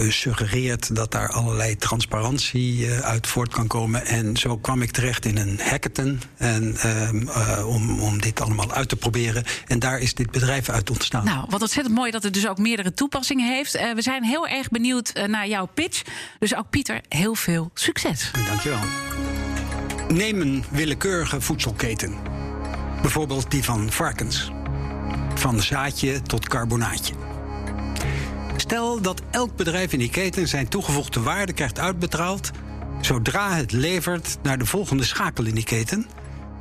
suggereert 0.08 0.94
dat 0.94 1.12
daar 1.12 1.28
allerlei 1.28 1.76
transparantie 1.76 2.92
uit 2.92 3.26
voort 3.26 3.52
kan 3.52 3.66
komen. 3.66 4.06
En 4.06 4.36
zo 4.36 4.56
kwam 4.56 4.82
ik 4.82 4.90
terecht 4.90 5.24
in 5.24 5.36
een 5.36 5.60
hackathon. 5.62 6.20
En, 6.36 6.76
um, 6.86 7.28
om, 7.66 8.00
om 8.00 8.20
dit 8.20 8.40
allemaal 8.40 8.72
uit 8.72 8.88
te 8.88 8.96
proberen. 8.96 9.44
En 9.66 9.78
daar 9.78 9.98
is 9.98 10.14
dit 10.14 10.30
bedrijf 10.30 10.68
uit 10.68 10.90
ontstaan. 10.90 11.24
Nou, 11.24 11.46
wat 11.48 11.60
ontzettend 11.60 11.94
mooi 11.94 12.10
dat 12.10 12.22
het 12.22 12.34
dus 12.34 12.48
ook 12.48 12.58
meerdere 12.58 12.92
toepassingen 12.92 13.54
heeft. 13.54 13.72
we 13.72 14.02
zijn 14.02 14.24
heel 14.24 14.46
erg 14.46 14.57
benieuwd 14.70 15.12
naar 15.26 15.48
jouw 15.48 15.66
pitch. 15.74 16.02
Dus 16.38 16.54
ook 16.54 16.70
Pieter, 16.70 17.00
heel 17.08 17.34
veel 17.34 17.70
succes. 17.74 18.30
Dankjewel. 18.46 18.80
Neem 20.08 20.40
een 20.40 20.64
willekeurige 20.70 21.40
voedselketen. 21.40 22.14
Bijvoorbeeld 23.00 23.50
die 23.50 23.64
van 23.64 23.90
varkens. 23.92 24.50
Van 25.34 25.60
zaadje 25.60 26.22
tot 26.22 26.48
carbonaatje. 26.48 27.14
Stel 28.56 29.00
dat 29.00 29.22
elk 29.30 29.56
bedrijf 29.56 29.92
in 29.92 29.98
die 29.98 30.10
keten 30.10 30.48
zijn 30.48 30.68
toegevoegde 30.68 31.20
waarde 31.20 31.52
krijgt 31.52 31.78
uitbetaald 31.78 32.50
zodra 33.00 33.54
het 33.54 33.72
levert 33.72 34.38
naar 34.42 34.58
de 34.58 34.66
volgende 34.66 35.04
schakel 35.04 35.44
in 35.44 35.54
die 35.54 35.64
keten 35.64 36.06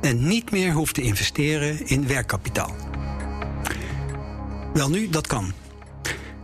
en 0.00 0.26
niet 0.26 0.50
meer 0.50 0.72
hoeft 0.72 0.94
te 0.94 1.02
investeren 1.02 1.86
in 1.86 2.06
werkkapitaal. 2.06 2.74
Wel 4.72 4.90
nu, 4.90 5.08
dat 5.08 5.26
kan. 5.26 5.52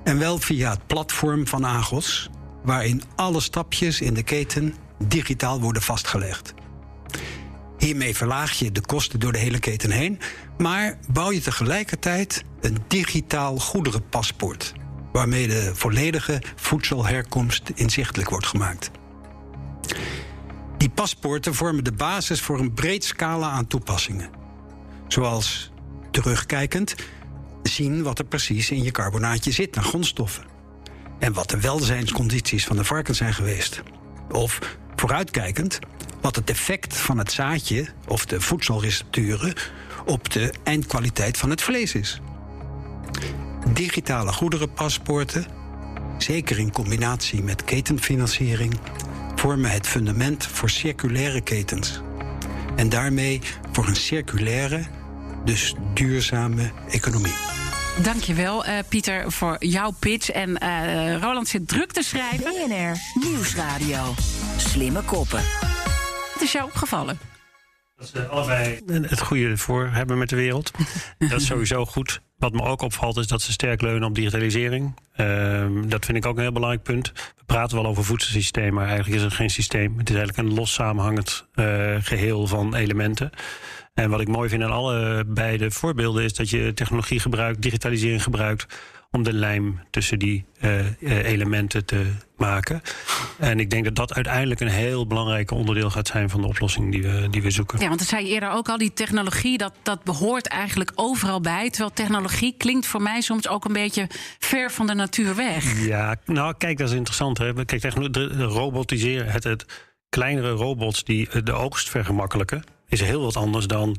En 0.04 0.18
wel 0.18 0.38
via 0.38 0.70
het 0.70 0.86
platform 0.86 1.46
van 1.46 1.66
Agos, 1.66 2.30
waarin 2.62 3.02
alle 3.16 3.40
stapjes 3.40 4.00
in 4.00 4.14
de 4.14 4.22
keten 4.22 4.74
digitaal 4.98 5.60
worden 5.60 5.82
vastgelegd. 5.82 6.54
Hiermee 7.78 8.16
verlaag 8.16 8.52
je 8.52 8.72
de 8.72 8.80
kosten 8.80 9.20
door 9.20 9.32
de 9.32 9.38
hele 9.38 9.58
keten 9.58 9.90
heen, 9.90 10.18
maar 10.58 10.98
bouw 11.12 11.32
je 11.32 11.40
tegelijkertijd 11.40 12.44
een 12.60 12.78
digitaal 12.88 13.58
goederenpaspoort, 13.58 14.72
waarmee 15.12 15.48
de 15.48 15.70
volledige 15.74 16.42
voedselherkomst 16.56 17.70
inzichtelijk 17.74 18.30
wordt 18.30 18.46
gemaakt. 18.46 18.90
Die 20.78 20.90
paspoorten 20.90 21.54
vormen 21.54 21.84
de 21.84 21.92
basis 21.92 22.40
voor 22.40 22.58
een 22.58 22.74
breed 22.74 23.04
scala 23.04 23.50
aan 23.50 23.66
toepassingen. 23.66 24.30
Zoals 25.08 25.72
terugkijkend 26.10 26.94
zien 27.68 28.02
wat 28.02 28.18
er 28.18 28.24
precies 28.24 28.70
in 28.70 28.82
je 28.82 28.90
carbonaatje 28.90 29.50
zit 29.50 29.74
naar 29.74 29.84
grondstoffen. 29.84 30.44
En 31.18 31.32
wat 31.32 31.50
de 31.50 31.60
welzijnscondities 31.60 32.64
van 32.64 32.76
de 32.76 32.84
varkens 32.84 33.18
zijn 33.18 33.34
geweest. 33.34 33.82
Of 34.30 34.58
vooruitkijkend 34.96 35.78
wat 36.20 36.36
het 36.36 36.50
effect 36.50 36.96
van 36.96 37.18
het 37.18 37.32
zaadje 37.32 37.86
of 38.08 38.26
de 38.26 38.40
voedselrecepturen 38.40 39.54
op 40.06 40.30
de 40.30 40.52
eindkwaliteit 40.62 41.36
van 41.36 41.50
het 41.50 41.62
vlees 41.62 41.94
is. 41.94 42.20
Digitale 43.72 44.32
goederenpaspoorten, 44.32 45.46
zeker 46.18 46.58
in 46.58 46.72
combinatie 46.72 47.42
met 47.42 47.64
ketenfinanciering, 47.64 48.78
vormen 49.34 49.70
het 49.70 49.86
fundament 49.86 50.46
voor 50.46 50.70
circulaire 50.70 51.40
ketens. 51.40 52.00
En 52.76 52.88
daarmee 52.88 53.40
voor 53.72 53.86
een 53.86 53.96
circulaire, 53.96 54.84
dus 55.44 55.74
duurzame 55.94 56.70
economie. 56.88 57.34
Dankjewel, 58.02 58.66
uh, 58.66 58.72
Pieter, 58.88 59.32
voor 59.32 59.56
jouw 59.58 59.90
pitch. 59.98 60.30
En 60.30 60.58
uh, 60.62 61.16
Roland 61.20 61.48
zit 61.48 61.68
druk 61.68 61.92
te 61.92 62.02
schrijven. 62.02 62.44
BNR 62.44 62.96
Nieuwsradio. 63.28 64.14
Slimme 64.56 65.02
koppen. 65.02 65.42
Wat 66.32 66.42
is 66.42 66.52
jou 66.52 66.64
opgevallen? 66.64 67.18
Dat 67.96 68.08
ze 68.08 68.26
allebei 68.26 68.80
het 68.86 69.20
goede 69.20 69.56
voor 69.56 69.88
hebben 69.92 70.18
met 70.18 70.28
de 70.28 70.36
wereld. 70.36 70.70
dat 71.18 71.40
is 71.40 71.46
sowieso 71.46 71.84
goed. 71.84 72.20
Wat 72.36 72.52
me 72.52 72.62
ook 72.62 72.82
opvalt 72.82 73.16
is 73.16 73.26
dat 73.26 73.42
ze 73.42 73.52
sterk 73.52 73.82
leunen 73.82 74.08
op 74.08 74.14
digitalisering. 74.14 74.98
Uh, 75.16 75.66
dat 75.86 76.04
vind 76.04 76.16
ik 76.18 76.26
ook 76.26 76.36
een 76.36 76.42
heel 76.42 76.52
belangrijk 76.52 76.82
punt. 76.82 77.12
We 77.36 77.44
praten 77.46 77.76
wel 77.76 77.86
over 77.86 78.04
voedselsysteem, 78.04 78.74
maar 78.74 78.86
eigenlijk 78.86 79.16
is 79.16 79.22
het 79.22 79.32
geen 79.32 79.50
systeem. 79.50 79.98
Het 79.98 80.10
is 80.10 80.16
eigenlijk 80.16 80.48
een 80.48 80.54
los 80.54 80.72
samenhangend 80.72 81.46
uh, 81.54 81.96
geheel 82.00 82.46
van 82.46 82.74
elementen. 82.74 83.30
En 83.94 84.10
wat 84.10 84.20
ik 84.20 84.28
mooi 84.28 84.48
vind 84.48 84.62
aan 84.62 84.70
alle 84.70 85.24
beide 85.26 85.70
voorbeelden 85.70 86.24
is 86.24 86.34
dat 86.34 86.50
je 86.50 86.74
technologie 86.74 87.20
gebruikt, 87.20 87.62
digitalisering 87.62 88.22
gebruikt 88.22 88.66
om 89.10 89.22
de 89.22 89.32
lijm 89.32 89.80
tussen 89.90 90.18
die 90.18 90.44
uh, 90.60 91.24
elementen 91.24 91.84
te 91.84 92.06
maken. 92.36 92.82
En 93.38 93.60
ik 93.60 93.70
denk 93.70 93.84
dat 93.84 93.94
dat 93.94 94.14
uiteindelijk 94.14 94.60
een 94.60 94.68
heel 94.68 95.06
belangrijk 95.06 95.50
onderdeel 95.50 95.90
gaat 95.90 96.06
zijn 96.06 96.30
van 96.30 96.40
de 96.40 96.46
oplossing 96.46 96.92
die 96.92 97.02
we, 97.02 97.26
die 97.30 97.42
we 97.42 97.50
zoeken. 97.50 97.80
Ja, 97.80 97.86
want 97.86 97.98
dat 97.98 98.08
zei 98.08 98.26
je 98.26 98.32
eerder 98.32 98.50
ook 98.50 98.68
al, 98.68 98.78
die 98.78 98.92
technologie, 98.92 99.58
dat, 99.58 99.74
dat 99.82 100.04
behoort 100.04 100.48
eigenlijk 100.48 100.92
overal 100.94 101.40
bij. 101.40 101.70
Terwijl 101.70 101.92
technologie 101.92 102.54
klinkt 102.58 102.86
voor 102.86 103.02
mij 103.02 103.20
soms 103.20 103.48
ook 103.48 103.64
een 103.64 103.72
beetje 103.72 104.06
ver 104.38 104.70
van 104.70 104.86
de 104.86 104.94
natuur 104.94 105.34
weg. 105.34 105.86
Ja, 105.86 106.16
nou 106.24 106.54
kijk, 106.58 106.78
dat 106.78 106.88
is 106.88 106.94
interessant. 106.94 107.38
Hè? 107.38 107.64
Kijk, 107.64 108.12
de 108.12 108.42
robotiseren, 108.42 109.26
het, 109.26 109.44
het 109.44 109.64
kleinere 110.08 110.50
robots 110.50 111.04
die 111.04 111.42
de 111.42 111.52
oogst 111.52 111.90
vergemakkelijken, 111.90 112.64
is 112.88 113.00
heel 113.00 113.22
wat 113.22 113.36
anders 113.36 113.66
dan 113.66 113.96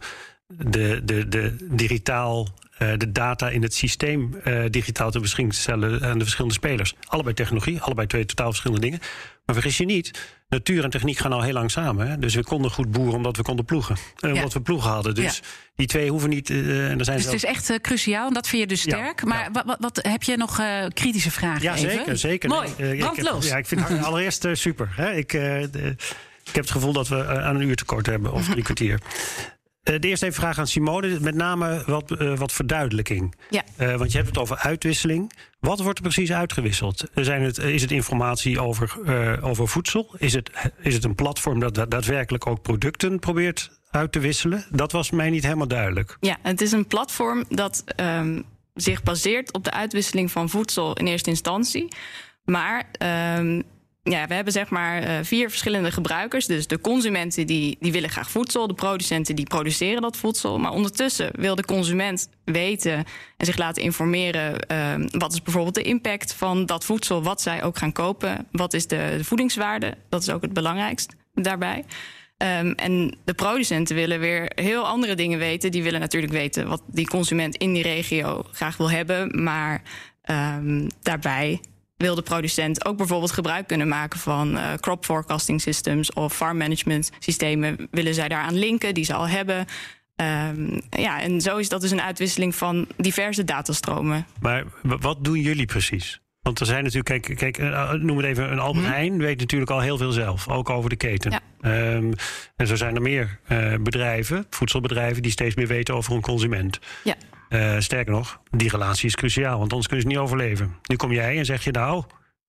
de, 0.48 1.02
de, 1.04 1.28
de 1.28 1.56
digitaal 1.62 2.48
uh, 2.80 2.90
de 2.98 3.12
data 3.12 3.50
in 3.50 3.62
het 3.62 3.74
systeem 3.74 4.36
uh, 4.44 4.64
digitaal 4.70 5.12
te 5.12 5.20
beschikking 5.20 5.54
stellen 5.54 6.04
aan 6.04 6.18
de 6.18 6.24
verschillende 6.24 6.56
spelers. 6.56 6.96
Allebei 7.08 7.36
technologie, 7.36 7.82
allebei 7.82 8.08
twee 8.08 8.26
totaal 8.26 8.48
verschillende 8.48 8.82
dingen. 8.82 9.00
Maar 9.46 9.56
vergis 9.56 9.78
je 9.78 9.86
niet, 9.86 10.12
natuur 10.50 10.84
en 10.84 10.90
techniek 10.90 11.18
gaan 11.18 11.34
al 11.34 11.42
heel 11.42 11.54
lang 11.54 11.72
samen. 11.72 12.08
Hè? 12.08 12.18
Dus 12.18 12.36
we 12.36 12.44
konden 12.44 12.72
goed 12.72 12.92
boeren 12.92 13.14
omdat 13.14 13.38
we 13.38 13.44
konden 13.44 13.66
ploegen. 13.66 13.96
En 14.20 14.30
ja. 14.30 14.36
omdat 14.36 14.54
we 14.54 14.62
ploegen 14.62 14.90
hadden. 14.90 15.16
Dus 15.16 15.38
ja. 15.38 15.44
die 15.76 15.88
twee 15.88 16.10
hoeven 16.10 16.30
niet. 16.30 16.50
En 16.50 16.56
er 17.00 17.06
zijn 17.06 17.18
dus 17.18 17.26
het 17.26 17.36
is 17.36 17.46
echt 17.46 17.82
cruciaal 17.82 18.28
en 18.28 18.34
dat 18.34 18.48
vind 18.48 18.62
je 18.62 18.68
dus 18.68 18.82
sterk. 18.82 19.22
Ja, 19.22 19.28
maar 19.28 19.50
wat, 19.52 19.78
wat, 19.80 20.00
heb 20.02 20.24
je 20.24 20.38
nog 20.38 20.62
kritische 20.94 21.32
vragen? 21.32 21.62
Ja, 21.62 21.76
even? 21.76 21.90
zeker. 21.90 22.18
zeker. 22.18 22.50
Mooi, 22.50 22.98
brandloos. 22.98 23.36
Ik 23.36 23.52
heb, 23.52 23.52
ja, 23.52 23.58
ik 23.58 23.68
vind 23.68 23.88
het 23.88 24.04
allereerst 24.04 24.48
super. 24.52 24.94
Hè? 24.96 25.14
Ik, 25.14 25.32
de, 25.32 25.96
ik 26.50 26.56
heb 26.56 26.64
het 26.64 26.72
gevoel 26.72 26.94
dat 26.94 27.08
we 27.08 27.28
aan 27.28 27.56
een 27.56 27.68
uur 27.68 27.76
tekort 27.76 28.06
hebben, 28.06 28.34
of 28.34 28.50
drie 28.50 28.64
kwartier. 28.70 29.00
Uh, 29.90 30.00
de 30.00 30.08
eerste 30.08 30.26
even 30.26 30.42
vraag 30.42 30.60
aan 30.60 30.68
Simone, 30.68 31.20
met 31.20 31.36
name 31.36 31.84
wat, 31.86 32.12
uh, 32.12 32.38
wat 32.38 32.52
verduidelijking. 32.52 33.36
Ja. 33.50 33.64
Uh, 33.80 33.96
want 33.96 34.12
je 34.12 34.18
hebt 34.18 34.30
het 34.30 34.38
over 34.38 34.58
uitwisseling. 34.58 35.32
Wat 35.60 35.80
wordt 35.80 35.98
er 35.98 36.04
precies 36.04 36.32
uitgewisseld? 36.32 37.04
Zijn 37.16 37.42
het, 37.42 37.58
is 37.58 37.82
het 37.82 37.92
informatie 37.92 38.60
over, 38.60 38.98
over 39.42 39.68
voedsel? 39.68 40.16
Is 40.18 40.34
het, 40.34 40.52
is 40.80 40.94
het 40.94 41.04
een 41.04 41.16
platform 41.16 41.60
dat 41.60 41.76
daadwerkelijk 41.92 42.48
ook 42.48 42.62
producten 42.62 43.20
probeert 43.20 43.72
uit 43.90 44.12
te 44.12 44.20
wisselen? 44.20 44.66
Dat 44.70 44.92
was 44.92 45.12
mij 45.12 45.30
niet 45.30 45.44
helemaal 45.44 45.68
duidelijk. 45.68 46.18
Ja, 46.20 46.38
het 46.42 46.62
is 46.62 46.72
een 46.72 46.88
platform 46.88 47.44
dat 47.50 47.84
um, 47.96 48.44
zich 48.74 49.04
baseert 49.04 49.54
op 49.54 49.64
de 49.64 49.72
uitwisseling 49.72 50.32
van 50.32 50.50
voedsel 50.50 50.96
in 50.96 51.08
eerste 51.08 51.30
instantie. 51.30 51.88
Maar 52.46 52.86
um, 53.38 53.64
ja, 54.10 54.28
we 54.28 54.34
hebben 54.34 54.54
zeg 54.54 54.70
maar 54.70 55.04
uh, 55.04 55.10
vier 55.22 55.50
verschillende 55.50 55.92
gebruikers. 55.92 56.46
Dus 56.46 56.68
de 56.68 56.82
consumenten 56.82 57.48
die, 57.48 57.78
die 57.80 57.92
willen 57.92 58.10
graag 58.10 58.32
voedsel. 58.32 58.68
De 58.68 58.74
producenten 58.74 59.36
die 59.36 59.46
produceren 59.46 60.02
dat 60.02 60.18
voedsel. 60.18 60.60
Maar 60.60 60.72
ondertussen 60.72 61.30
wil 61.36 61.56
de 61.56 61.66
consument 61.66 62.30
weten 62.44 63.04
en 63.38 63.46
zich 63.46 63.58
laten 63.58 63.84
informeren... 63.84 64.66
Uh, 64.72 65.08
wat 65.12 65.34
is 65.34 65.42
bijvoorbeeld 65.42 65.76
de 65.76 65.82
impact 65.82 66.34
van 66.34 66.66
dat 66.66 66.86
voedsel, 66.86 67.24
wat 67.24 67.42
zij 67.42 67.64
ook 67.64 67.78
gaan 67.78 67.92
kopen. 67.92 68.48
Wat 68.52 68.74
is 68.74 68.88
de, 68.88 69.14
de 69.18 69.24
voedingswaarde? 69.24 69.98
Dat 70.10 70.22
is 70.22 70.30
ook 70.30 70.42
het 70.42 70.54
belangrijkst 70.54 71.16
daarbij. 71.34 71.86
Um, 72.38 72.72
en 72.72 73.18
de 73.26 73.34
producenten 73.34 73.96
willen 73.96 74.20
weer 74.20 74.52
heel 74.56 74.88
andere 74.88 75.16
dingen 75.16 75.40
weten. 75.40 75.72
Die 75.72 75.84
willen 75.84 76.00
natuurlijk 76.00 76.34
weten 76.34 76.68
wat 76.68 76.82
die 76.88 77.08
consument 77.08 77.56
in 77.56 77.74
die 77.74 77.84
regio 77.84 78.46
graag 78.52 78.78
wil 78.78 78.92
hebben. 78.92 79.44
Maar 79.44 79.82
um, 80.26 80.88
daarbij 81.02 81.60
wil 81.98 82.16
de 82.16 82.22
producent 82.22 82.86
ook 82.86 82.98
bijvoorbeeld 82.98 83.32
gebruik 83.32 83.68
kunnen 83.68 83.88
maken 83.88 84.20
van 84.20 84.58
uh, 84.58 84.74
crop 84.74 85.06
forecasting 85.06 85.62
systems 85.62 86.14
of 86.14 86.36
farm 86.36 86.58
management 86.58 87.12
systemen. 87.20 87.88
Willen 87.92 88.14
zij 88.14 88.28
daaraan 88.28 88.56
linken, 88.58 88.94
die 88.94 89.06
ze 89.06 89.14
al 89.14 89.28
hebben. 89.28 89.66
Um, 90.16 90.82
ja, 90.90 91.22
en 91.22 91.42
zo 91.42 91.58
is 91.58 91.70
dat 91.70 91.82
dus 91.82 91.92
een 91.92 92.02
uitwisseling 92.02 92.56
van 92.56 92.88
diverse 92.98 93.44
datastromen. 93.44 94.26
Maar 94.40 94.64
wat 94.82 95.24
doen 95.24 95.40
jullie 95.40 95.66
precies? 95.66 96.20
Want 96.42 96.60
er 96.60 96.66
zijn 96.66 96.84
natuurlijk, 96.84 97.22
kijk, 97.22 97.38
kijk 97.38 97.58
uh, 97.58 97.92
noem 97.92 98.18
het 98.18 98.26
even, 98.26 98.52
een 98.52 98.60
Albert 98.60 98.86
Heijn 98.86 99.12
mm 99.12 99.18
-hmm. 99.18 99.26
weet 99.26 99.40
natuurlijk 99.40 99.72
al 99.72 99.80
heel 99.80 99.98
veel 99.98 100.12
zelf, 100.12 100.48
ook 100.50 100.70
over 100.70 100.90
de 100.90 100.96
keten. 100.96 101.32
Ja. 101.32 101.94
Um, 101.94 102.14
en 102.56 102.68
zo 102.68 102.76
zijn 102.76 102.96
er 102.96 103.02
meer 103.02 103.40
uh, 103.48 103.76
bedrijven, 103.80 104.46
voedselbedrijven, 104.50 105.22
die 105.22 105.32
steeds 105.32 105.56
meer 105.56 105.68
weten 105.68 105.96
over 105.96 106.14
een 106.14 106.22
consument. 106.22 106.80
Ja. 107.04 107.16
Uh, 107.56 107.80
sterker 107.80 108.14
nog, 108.14 108.42
die 108.50 108.70
relatie 108.70 109.08
is 109.08 109.16
cruciaal, 109.16 109.58
want 109.58 109.72
anders 109.72 109.88
kunnen 109.88 110.06
ze 110.06 110.12
niet 110.12 110.22
overleven. 110.24 110.76
Nu 110.84 110.96
kom 110.96 111.12
jij 111.12 111.38
en 111.38 111.46
zeg 111.46 111.64
je 111.64 111.72
nou, 111.72 112.04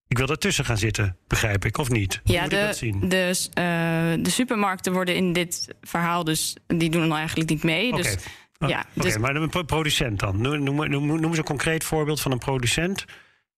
ik 0.09 0.19
wil 0.19 0.29
ertussen 0.29 0.65
gaan 0.65 0.79
zitten, 0.79 1.17
begrijp 1.27 1.65
ik, 1.65 1.79
of 1.79 1.91
niet? 1.91 2.21
Hoe 2.25 2.35
ja, 2.35 2.41
moet 2.41 2.51
de, 2.51 2.57
ik 2.57 2.67
dat 2.67 2.77
zien? 2.77 3.09
De, 3.09 3.29
uh, 4.19 4.25
de 4.25 4.31
supermarkten 4.31 4.93
worden 4.93 5.15
in 5.15 5.33
dit 5.33 5.75
verhaal 5.83 6.25
dus, 6.25 6.57
die 6.67 6.91
doen 6.91 7.11
er 7.11 7.17
eigenlijk 7.17 7.51
niet 7.51 7.63
mee. 7.63 7.95
Dus, 7.95 8.17
oh, 8.59 8.69
ja, 8.69 8.79
okay, 8.79 8.85
dus, 8.95 9.19
maar 9.19 9.37
een 9.37 9.67
producent 9.67 10.19
dan. 10.19 10.41
Noem, 10.41 10.63
noem, 10.63 10.91
noem, 10.91 11.07
noem 11.07 11.25
eens 11.25 11.39
een 11.39 11.45
concreet 11.45 11.85
voorbeeld 11.85 12.21
van 12.21 12.33
een 12.33 12.39
producent. 12.39 13.05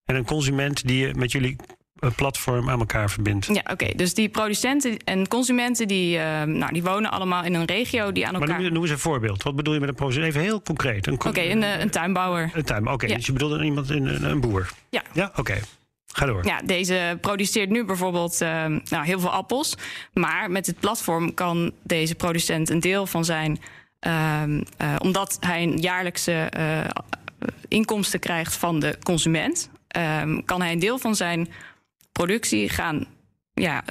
En 0.05 0.15
een 0.15 0.25
consument 0.25 0.87
die 0.87 1.15
met 1.15 1.31
jullie 1.31 1.55
eh, 1.55 1.75
platform 2.15 2.69
aan 2.69 2.79
elkaar 2.79 3.09
verbindt. 3.09 3.45
Ja, 3.45 3.61
oké. 3.71 3.87
Dus 3.95 4.13
die 4.13 4.29
producenten 4.29 4.97
en 4.97 5.27
consumenten 5.27 5.87
die, 5.87 6.17
uh, 6.17 6.43
nou, 6.43 6.73
die 6.73 6.83
wonen 6.83 7.11
allemaal 7.11 7.43
in 7.43 7.53
een 7.53 7.65
regio 7.65 8.11
die 8.11 8.27
aan 8.27 8.33
elkaar. 8.33 8.49
Maar 8.49 8.61
noem, 8.61 8.73
noem 8.73 8.81
eens 8.81 8.91
een 8.91 8.99
voorbeeld. 8.99 9.43
Wat 9.43 9.55
bedoel 9.55 9.73
je 9.73 9.79
met 9.79 9.89
een 9.89 9.95
producent? 9.95 10.25
Even 10.25 10.41
heel 10.41 10.61
concreet. 10.61 11.07
Oké, 11.07 11.27
okay, 11.27 11.51
een, 11.51 11.81
een, 11.81 11.89
tuinbouwer. 11.89 12.41
Een 12.43 12.63
tuinbouwer. 12.63 12.93
Oké, 12.93 12.93
okay, 12.93 13.09
ja. 13.09 13.15
dus 13.15 13.25
je 13.25 13.33
bedoelt 13.33 13.61
iemand 13.61 13.89
een, 13.89 14.29
een 14.29 14.39
boer. 14.39 14.69
Ja. 14.89 15.01
Ja, 15.13 15.31
oké. 15.35 15.57
Ga 16.13 16.25
door. 16.25 16.45
Ja, 16.45 16.61
deze 16.61 17.17
produceert 17.21 17.69
nu 17.69 17.85
bijvoorbeeld 17.85 18.41
uh, 18.41 18.65
nou, 18.65 19.05
heel 19.05 19.19
veel 19.19 19.31
appels. 19.31 19.75
Maar 20.13 20.51
met 20.51 20.65
het 20.65 20.79
platform 20.79 21.33
kan 21.33 21.71
deze 21.83 22.15
producent 22.15 22.69
een 22.69 22.79
deel 22.79 23.05
van 23.05 23.25
zijn. 23.25 23.59
Uh, 24.07 24.41
uh, 24.47 24.95
omdat 24.97 25.37
hij 25.39 25.63
een 25.63 25.77
jaarlijkse 25.77 26.49
inkomsten 27.67 28.19
krijgt 28.19 28.55
van 28.55 28.79
de 28.79 28.97
consument, 29.03 29.69
ehm, 29.87 30.41
kan 30.45 30.61
hij 30.61 30.71
een 30.71 30.79
deel 30.79 30.97
van 30.97 31.15
zijn 31.15 31.49
productie 32.11 32.69
gaan 32.69 33.05
ja, 33.53 33.83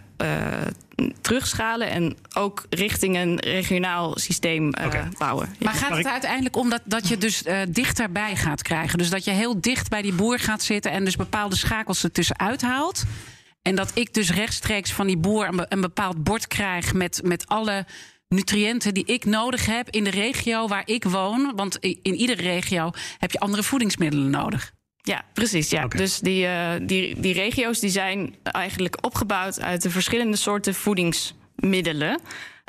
terugschalen 1.21 1.91
en 1.91 2.17
ook 2.35 2.67
richting 2.71 3.17
een 3.17 3.39
regionaal 3.39 4.19
systeem 4.19 4.65
uh, 4.65 4.87
okay. 4.87 5.09
bouwen. 5.19 5.55
Maar 5.61 5.75
gaat 5.75 5.97
het 5.97 6.07
uiteindelijk 6.07 6.57
om 6.57 6.71
dat, 6.71 6.81
dat 6.85 7.09
je 7.09 7.19
dus 7.19 7.43
uh, 7.43 7.61
dichterbij 7.69 8.37
gaat 8.37 8.63
krijgen? 8.63 8.99
Dus 8.99 9.11
dat 9.11 9.25
je 9.25 9.31
heel 9.31 9.61
dicht 9.61 9.89
bij 9.89 10.03
die 10.03 10.15
boer 10.15 10.39
gaat 10.39 10.63
zitten 10.63 10.91
en 10.91 11.05
dus 11.05 11.17
bepaalde 11.17 11.57
schakels 11.57 12.05
ertussen 12.05 12.39
uithaalt? 12.39 13.05
En 13.63 13.75
dat 13.75 13.91
ik 13.95 14.15
dus 14.15 14.33
rechtstreeks 14.33 14.93
van 14.93 15.07
die 15.07 15.17
boer 15.17 15.49
een, 15.49 15.67
een 15.69 15.81
bepaald 15.81 16.23
bord 16.23 16.47
krijg 16.47 16.95
met, 16.95 17.21
met 17.25 17.47
alle 17.47 17.87
nutriënten 18.29 18.95
die 18.95 19.05
ik 19.05 19.25
nodig 19.25 19.67
heb 19.67 19.91
in 19.91 20.05
de 20.05 20.11
regio 20.11 20.69
waar 20.69 20.83
ik 20.85 21.05
woon. 21.05 21.53
Want 21.57 21.77
in 21.79 22.15
iedere 22.15 22.43
regio 22.43 22.91
heb 23.19 23.31
je 23.31 23.39
andere 23.39 23.63
voedingsmiddelen 23.63 24.31
nodig. 24.31 24.73
Ja, 25.09 25.25
precies. 25.33 25.71
Ja. 25.71 25.85
Okay. 25.85 25.99
Dus 25.99 26.19
die, 26.19 26.45
uh, 26.45 26.71
die, 26.83 27.21
die 27.21 27.33
regio's 27.33 27.81
die 27.81 27.91
zijn 27.91 28.35
eigenlijk 28.43 28.99
opgebouwd 29.01 29.61
uit 29.61 29.83
de 29.83 29.91
verschillende 29.91 30.37
soorten 30.37 30.75
voedingsmiddelen. 30.75 32.21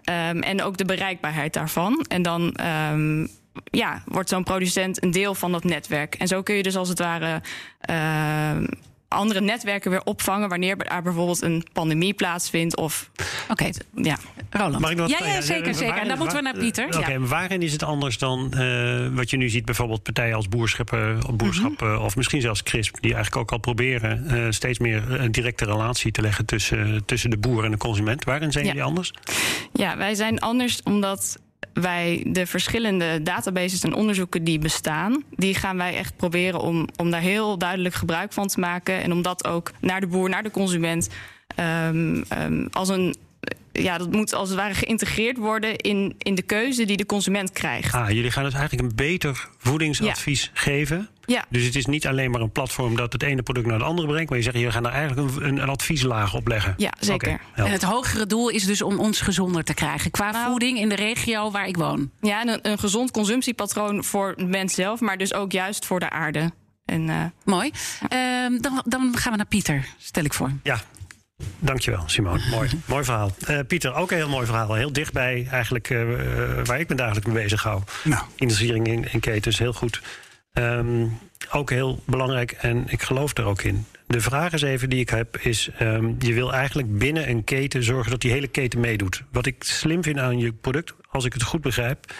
Um, 0.10 0.42
en 0.42 0.62
ook 0.62 0.78
de 0.78 0.86
bereikbaarheid 0.86 1.54
daarvan. 1.54 2.06
En 2.08 2.22
dan 2.22 2.56
um, 2.92 3.28
ja, 3.64 4.04
wordt 4.06 4.30
zo'n 4.30 4.44
producent 4.44 5.04
een 5.04 5.12
deel 5.12 5.36
van 5.36 5.52
dat 5.52 5.64
netwerk. 5.64 6.16
En 6.16 6.28
zo 6.28 6.42
kun 6.42 6.56
je 6.56 6.64
dus 6.64 6.76
als 6.76 6.90
het 6.90 7.00
ware 7.00 7.42
uh, 7.90 8.68
andere 9.10 9.42
netwerken 9.42 9.92
weer 9.92 10.04
opvangen 10.04 10.50
wanneer 10.50 10.78
er 10.78 11.02
bijvoorbeeld 11.02 11.42
een 11.42 11.66
pandemie 11.74 12.14
plaatsvindt. 12.14 12.78
Of 12.78 13.10
Oké, 13.50 13.52
okay. 13.52 13.74
ja. 13.96 14.18
Roland. 14.50 14.80
Mag 14.80 14.92
ik 14.92 14.98
nog 14.98 15.10
ja, 15.10 15.26
ja, 15.26 15.42
zeker, 15.42 15.74
zeker. 15.74 15.98
En 15.98 16.08
dan 16.08 16.18
moeten 16.18 16.38
we 16.38 16.44
naar 16.44 16.58
Pieter. 16.58 16.86
Oké, 16.86 16.98
okay, 16.98 17.12
ja. 17.12 17.20
maar 17.20 17.28
waarin 17.28 17.62
is 17.62 17.72
het 17.72 17.84
anders 17.84 18.18
dan 18.18 18.54
uh, 18.56 19.08
wat 19.16 19.30
je 19.30 19.38
nu 19.38 19.50
ziet, 19.50 19.66
bijvoorbeeld 19.66 20.04
partijen 20.04 20.36
als 20.36 20.48
boerschappen, 20.48 21.20
of, 21.28 21.36
boerschap, 21.36 21.82
mm 21.82 21.88
-hmm. 21.88 21.98
of 21.98 22.16
misschien 22.16 22.42
zelfs 22.42 22.64
CRISP, 22.64 22.98
die 23.02 23.14
eigenlijk 23.14 23.42
ook 23.42 23.52
al 23.52 23.58
proberen 23.58 24.26
uh, 24.32 24.46
steeds 24.50 24.80
meer 24.80 25.22
een 25.22 25.32
directe 25.32 25.66
relatie 25.66 26.12
te 26.12 26.22
leggen 26.22 26.46
tussen, 26.46 27.06
tussen 27.06 27.30
de 27.30 27.38
boer 27.38 27.64
en 27.64 27.72
de 27.72 27.78
consument. 27.78 28.24
Waarin 28.24 28.52
zijn 28.52 28.66
ja. 28.66 28.72
jullie 28.72 28.86
anders? 28.86 29.14
Ja, 29.74 29.98
wij 29.98 30.16
zijn 30.16 30.40
anders 30.40 30.84
omdat 30.84 31.38
wij 31.74 32.24
de 32.28 32.46
verschillende 32.46 33.22
databases 33.24 33.84
en 33.84 33.94
onderzoeken 33.94 34.44
die 34.44 34.60
bestaan, 34.60 35.24
die 35.36 35.56
gaan 35.56 35.78
wij 35.78 35.96
echt 35.96 36.16
proberen 36.16 36.60
om, 36.60 36.88
om 36.96 37.12
daar 37.12 37.22
heel 37.22 37.58
duidelijk 37.58 37.96
gebruik 37.96 38.34
van 38.34 38.48
te 38.48 38.60
maken. 38.60 39.02
En 39.02 39.12
om 39.12 39.22
dat 39.22 39.48
ook 39.48 39.72
naar 39.82 40.00
de 40.00 40.08
boer, 40.08 40.30
naar 40.30 40.44
de 40.44 40.52
consument, 40.52 41.10
um, 41.60 42.24
um, 42.38 42.68
als 42.72 42.90
een. 42.90 43.16
Ja, 43.72 43.98
dat 43.98 44.12
moet 44.12 44.34
als 44.34 44.50
het 44.50 44.58
ware 44.58 44.74
geïntegreerd 44.74 45.38
worden 45.38 45.76
in, 45.76 46.16
in 46.18 46.36
de 46.36 46.42
keuze 46.42 46.86
die 46.86 46.98
de 46.98 47.06
consument 47.06 47.52
krijgt. 47.52 47.94
Ah, 47.94 48.10
jullie 48.10 48.32
gaan 48.32 48.44
dus 48.44 48.54
eigenlijk 48.54 48.90
een 48.90 48.96
beter 48.96 49.48
voedingsadvies 49.58 50.44
ja. 50.44 50.50
geven. 50.54 51.10
Ja. 51.30 51.46
Dus 51.50 51.66
het 51.66 51.76
is 51.76 51.86
niet 51.86 52.08
alleen 52.08 52.32
maar 52.32 52.42
een 52.42 52.52
platform 52.52 52.96
dat 52.96 53.14
het 53.14 53.24
ene 53.24 53.42
product 53.42 53.68
naar 53.68 53.78
het 53.78 53.88
andere 53.88 54.08
brengt. 54.08 54.30
Maar 54.30 54.38
je 54.38 54.44
zegt, 54.44 54.58
je 54.58 54.72
gaan 54.72 54.84
daar 54.84 54.92
eigenlijk 54.92 55.38
een, 55.38 55.62
een, 55.62 55.70
advieslaag 55.70 56.36
op 56.36 56.48
leggen. 56.48 56.74
Ja, 56.78 56.94
zeker. 57.00 57.40
Okay, 57.54 57.66
en 57.66 57.72
het 57.72 57.84
hogere 57.84 58.26
doel 58.26 58.50
is 58.50 58.66
dus 58.66 58.82
om 58.82 59.00
ons 59.00 59.22
gezonder 59.22 59.64
te 59.64 59.74
krijgen. 59.74 60.12
Qua 60.12 60.32
nou, 60.32 60.50
voeding 60.50 60.80
in 60.80 60.90
de 60.90 60.96
regio 60.96 61.52
waar 61.52 61.68
ik 61.68 61.78
woon. 61.78 62.12
Ja, 62.22 62.42
en 62.42 62.48
een, 62.48 62.60
een 62.62 62.80
gezond 62.80 63.12
consumptiepatroon 63.12 64.04
voor 64.04 64.34
de 64.38 64.46
mens 64.46 64.74
zelf. 64.74 65.00
Maar 65.00 65.18
dus 65.18 65.34
ook 65.34 65.52
juist 65.52 65.86
voor 65.86 66.00
de 66.00 66.10
aarde. 66.10 66.52
En, 66.86 67.08
uh, 67.08 67.26
Mooi. 67.44 67.72
Ja. 68.10 68.50
Uh, 68.50 68.62
dan, 68.62 68.82
dan 68.86 69.18
gaan 69.18 69.32
we 69.32 69.38
naar 69.38 69.46
Pieter, 69.46 69.86
stel 69.98 70.24
ik 70.24 70.34
voor. 70.34 70.52
Ja, 70.64 70.82
Dankjewel, 71.60 72.04
Simone. 72.06 72.42
Mooi, 72.50 72.70
mooi 72.86 73.04
verhaal. 73.04 73.32
Uh, 73.50 73.60
Pieter, 73.68 73.96
ook 73.96 74.12
een 74.12 74.18
heel 74.18 74.30
mooi 74.30 74.46
verhaal. 74.46 74.74
Heel 74.74 74.94
dichtbij 74.94 75.48
eigenlijk 75.52 75.90
uh, 75.90 76.02
waar 76.64 76.80
ik 76.80 76.90
me 76.90 76.96
dagelijks 76.96 77.28
mee 77.28 77.44
bezig 77.44 77.64
hou. 77.64 77.82
Nou. 78.04 78.24
Industrie 78.36 78.74
in, 78.74 79.12
in 79.12 79.20
ketens, 79.20 79.60
heel 79.60 79.74
goed. 79.74 80.02
Um, 80.60 81.18
ook 81.52 81.70
heel 81.70 82.00
belangrijk 82.06 82.52
en 82.52 82.84
ik 82.88 83.02
geloof 83.02 83.38
er 83.38 83.46
ook 83.46 83.62
in. 83.62 83.86
De 84.08 84.22
vraag 84.22 84.54
is 84.54 84.62
even 84.62 84.90
die 84.90 85.00
ik 85.00 85.10
heb, 85.10 85.38
is... 85.38 85.70
Um, 85.82 86.16
je 86.20 86.34
wil 86.34 86.54
eigenlijk 86.54 86.98
binnen 86.98 87.30
een 87.30 87.44
keten 87.44 87.84
zorgen 87.84 88.12
dat 88.12 88.22
die 88.22 88.32
hele 88.32 88.48
keten 88.48 88.80
meedoet. 88.80 89.24
Wat 89.32 89.46
ik 89.46 89.64
slim 89.64 90.04
vind 90.04 90.18
aan 90.18 90.40
je 90.40 90.54
product, 90.54 90.94
als 91.10 91.26
ik 91.26 91.34
het 91.34 91.44
goed 91.44 91.62
begrijp... 91.62 92.14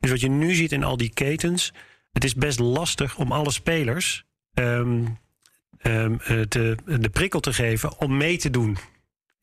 is 0.00 0.10
wat 0.10 0.20
je 0.20 0.28
nu 0.28 0.54
ziet 0.54 0.72
in 0.72 0.84
al 0.84 0.96
die 0.96 1.10
ketens... 1.14 1.72
het 2.12 2.24
is 2.24 2.34
best 2.34 2.58
lastig 2.58 3.16
om 3.16 3.32
alle 3.32 3.50
spelers... 3.50 4.24
Um, 4.54 5.18
te, 6.48 6.76
de 6.84 7.10
prikkel 7.12 7.40
te 7.40 7.52
geven 7.52 8.00
om 8.00 8.16
mee 8.16 8.36
te 8.36 8.50
doen 8.50 8.76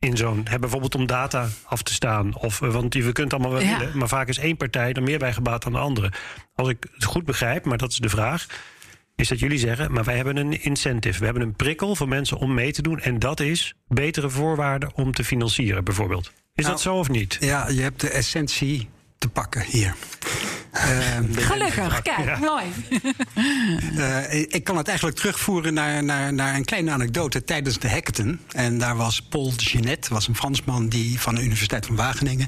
in 0.01 0.17
zo'n. 0.17 0.45
Bijvoorbeeld 0.59 0.95
om 0.95 1.05
data 1.05 1.47
af 1.63 1.81
te 1.83 1.93
staan. 1.93 2.35
Of, 2.35 2.59
want 2.59 2.93
we 2.93 3.11
kunt 3.11 3.33
allemaal 3.33 3.51
wel 3.51 3.61
Ja. 3.61 3.77
willen, 3.77 3.97
maar 3.97 4.07
vaak 4.07 4.27
is 4.27 4.37
één 4.37 4.57
partij 4.57 4.93
er 4.93 5.03
meer 5.03 5.19
bij 5.19 5.33
gebaat 5.33 5.63
dan 5.63 5.71
de 5.71 5.77
andere. 5.77 6.11
Als 6.55 6.69
ik 6.69 6.77
het 6.93 7.03
goed 7.03 7.25
begrijp, 7.25 7.65
maar 7.65 7.77
dat 7.77 7.91
is 7.91 7.97
de 7.97 8.09
vraag. 8.09 8.45
Is 9.15 9.27
dat 9.27 9.39
jullie 9.39 9.57
zeggen, 9.57 9.91
maar 9.91 10.03
wij 10.03 10.15
hebben 10.15 10.37
een 10.37 10.63
incentive. 10.63 11.19
We 11.19 11.25
hebben 11.25 11.43
een 11.43 11.55
prikkel 11.55 11.95
voor 11.95 12.07
mensen 12.07 12.37
om 12.37 12.53
mee 12.53 12.71
te 12.71 12.81
doen. 12.81 12.99
En 12.99 13.19
dat 13.19 13.39
is 13.39 13.73
betere 13.87 14.29
voorwaarden 14.29 14.91
om 14.95 15.11
te 15.11 15.23
financieren, 15.23 15.83
bijvoorbeeld. 15.83 16.25
Is 16.27 16.63
Nou, 16.63 16.67
dat 16.75 16.81
zo 16.81 16.95
of 16.95 17.09
niet? 17.09 17.37
Ja, 17.39 17.69
je 17.69 17.81
hebt 17.81 18.01
de 18.01 18.09
essentie 18.09 18.89
te 19.17 19.29
pakken 19.29 19.61
hier. 19.61 19.95
Ehm, 20.71 21.33
Gelukkig, 21.33 22.01
kijk, 22.01 22.39
mooi. 22.39 22.63
Eh, 23.97 24.33
ik 24.33 24.63
kan 24.63 24.77
het 24.77 24.87
eigenlijk 24.87 25.17
terugvoeren 25.17 25.73
naar, 25.73 26.03
naar, 26.03 26.33
naar 26.33 26.55
een 26.55 26.65
kleine 26.65 26.91
anekdote 26.91 27.43
tijdens 27.43 27.79
de 27.79 27.89
hackathon. 27.89 28.39
En 28.51 28.77
daar 28.77 28.95
was 28.95 29.21
Paul 29.21 29.53
Genet, 29.57 30.07
was 30.07 30.27
een 30.27 30.35
Fransman 30.35 30.87
die, 30.89 31.19
van 31.19 31.35
de 31.35 31.41
Universiteit 31.41 31.85
van 31.85 31.95
Wageningen. 31.95 32.47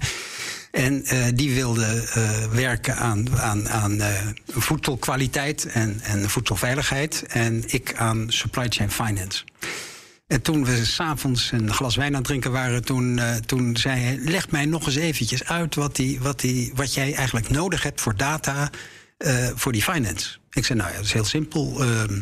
En 0.74 1.06
eh, 1.06 1.26
die 1.34 1.54
wilde 1.54 2.10
eh, 2.14 2.46
werken 2.52 2.96
aan, 2.96 3.40
aan, 3.40 3.70
aan 3.70 4.02
eh, 4.02 4.28
voedselkwaliteit 4.48 5.66
en, 5.66 6.00
en 6.04 6.30
voedselveiligheid. 6.30 7.26
En 7.28 7.64
ik 7.66 7.94
aan 7.96 8.26
supply 8.28 8.66
chain 8.70 8.92
finance. 8.92 9.44
En 10.28 10.42
toen 10.42 10.66
we 10.66 10.86
s'avonds 10.86 11.52
een 11.52 11.74
glas 11.74 11.96
wijn 11.96 12.10
aan 12.10 12.18
het 12.18 12.24
drinken 12.24 12.52
waren, 12.52 12.86
toen, 12.86 13.20
eh, 13.20 13.36
toen 13.36 13.78
zei 13.78 14.00
hij: 14.00 14.18
Leg 14.18 14.52
mij 14.52 14.66
nog 14.66 14.86
eens 14.86 14.96
eventjes 14.96 15.44
uit 15.44 15.76
wat, 15.76 15.96
die, 15.96 16.20
wat, 16.22 16.40
die, 16.40 16.72
wat 16.76 16.94
jij 16.94 17.14
eigenlijk 17.14 17.50
nodig 17.50 17.84
hebt 17.84 18.02
voor 18.02 18.16
data 18.16 18.70
eh, 19.18 19.50
voor 19.56 19.72
die 19.72 19.84
finance. 19.84 20.38
Ik 20.50 20.66
zei: 20.66 20.80
Nou 20.80 20.92
ja, 20.92 20.98
dat 20.98 21.06
is 21.06 21.14
heel 21.14 21.26
simpel. 21.26 21.84
Ehm, 21.84 22.22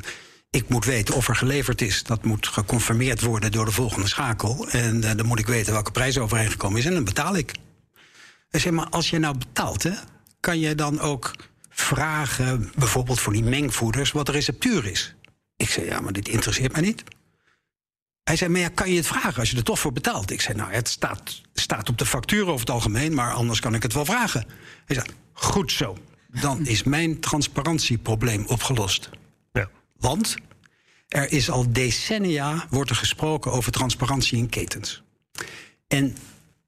ik 0.49 0.69
moet 0.69 0.85
weten 0.85 1.15
of 1.15 1.27
er 1.27 1.35
geleverd 1.35 1.81
is. 1.81 2.03
Dat 2.03 2.23
moet 2.23 2.47
geconfirmeerd 2.47 3.21
worden 3.21 3.51
door 3.51 3.65
de 3.65 3.71
volgende 3.71 4.07
schakel. 4.07 4.69
En 4.69 5.03
eh, 5.03 5.15
dan 5.15 5.25
moet 5.25 5.39
ik 5.39 5.47
weten 5.47 5.73
welke 5.73 5.91
prijs 5.91 6.17
overeengekomen 6.17 6.79
is. 6.79 6.85
En 6.85 6.93
dan 6.93 7.03
betaal 7.03 7.35
ik. 7.35 7.51
Hij 8.49 8.59
zei: 8.59 8.75
Maar 8.75 8.89
als 8.89 9.09
je 9.09 9.19
nou 9.19 9.37
betaalt, 9.37 9.83
hè, 9.83 9.93
kan 10.39 10.59
je 10.59 10.75
dan 10.75 10.99
ook 10.99 11.31
vragen, 11.69 12.71
bijvoorbeeld 12.75 13.19
voor 13.19 13.33
die 13.33 13.43
mengvoeders, 13.43 14.11
wat 14.11 14.25
de 14.25 14.31
receptuur 14.31 14.85
is? 14.85 15.15
Ik 15.57 15.69
zei: 15.69 15.85
Ja, 15.85 16.01
maar 16.01 16.13
dit 16.13 16.27
interesseert 16.27 16.71
mij 16.71 16.81
niet. 16.81 17.03
Hij 18.23 18.35
zei, 18.35 18.49
maar 18.49 18.61
ja, 18.61 18.69
kan 18.69 18.89
je 18.89 18.95
het 18.95 19.07
vragen 19.07 19.39
als 19.39 19.51
je 19.51 19.57
er 19.57 19.63
toch 19.63 19.79
voor 19.79 19.93
betaalt? 19.93 20.31
Ik 20.31 20.41
zei, 20.41 20.57
nou, 20.57 20.73
het 20.73 20.87
staat, 20.87 21.41
staat 21.53 21.89
op 21.89 21.97
de 21.97 22.05
factuur 22.05 22.47
over 22.47 22.59
het 22.59 22.69
algemeen, 22.69 23.13
maar 23.13 23.33
anders 23.33 23.59
kan 23.59 23.75
ik 23.75 23.83
het 23.83 23.93
wel 23.93 24.05
vragen. 24.05 24.45
Hij 24.85 24.95
zei, 24.95 25.07
goed 25.33 25.71
zo. 25.71 25.97
Dan 26.27 26.65
is 26.65 26.83
mijn 26.83 27.19
transparantieprobleem 27.19 28.45
opgelost. 28.47 29.09
Ja. 29.51 29.69
Want 29.97 30.35
er 31.07 31.31
is 31.31 31.49
al 31.49 31.71
decennia 31.71 32.65
wordt 32.69 32.89
er 32.89 32.95
gesproken 32.95 33.51
over 33.51 33.71
transparantie 33.71 34.37
in 34.37 34.49
ketens. 34.49 35.03
En 35.87 36.17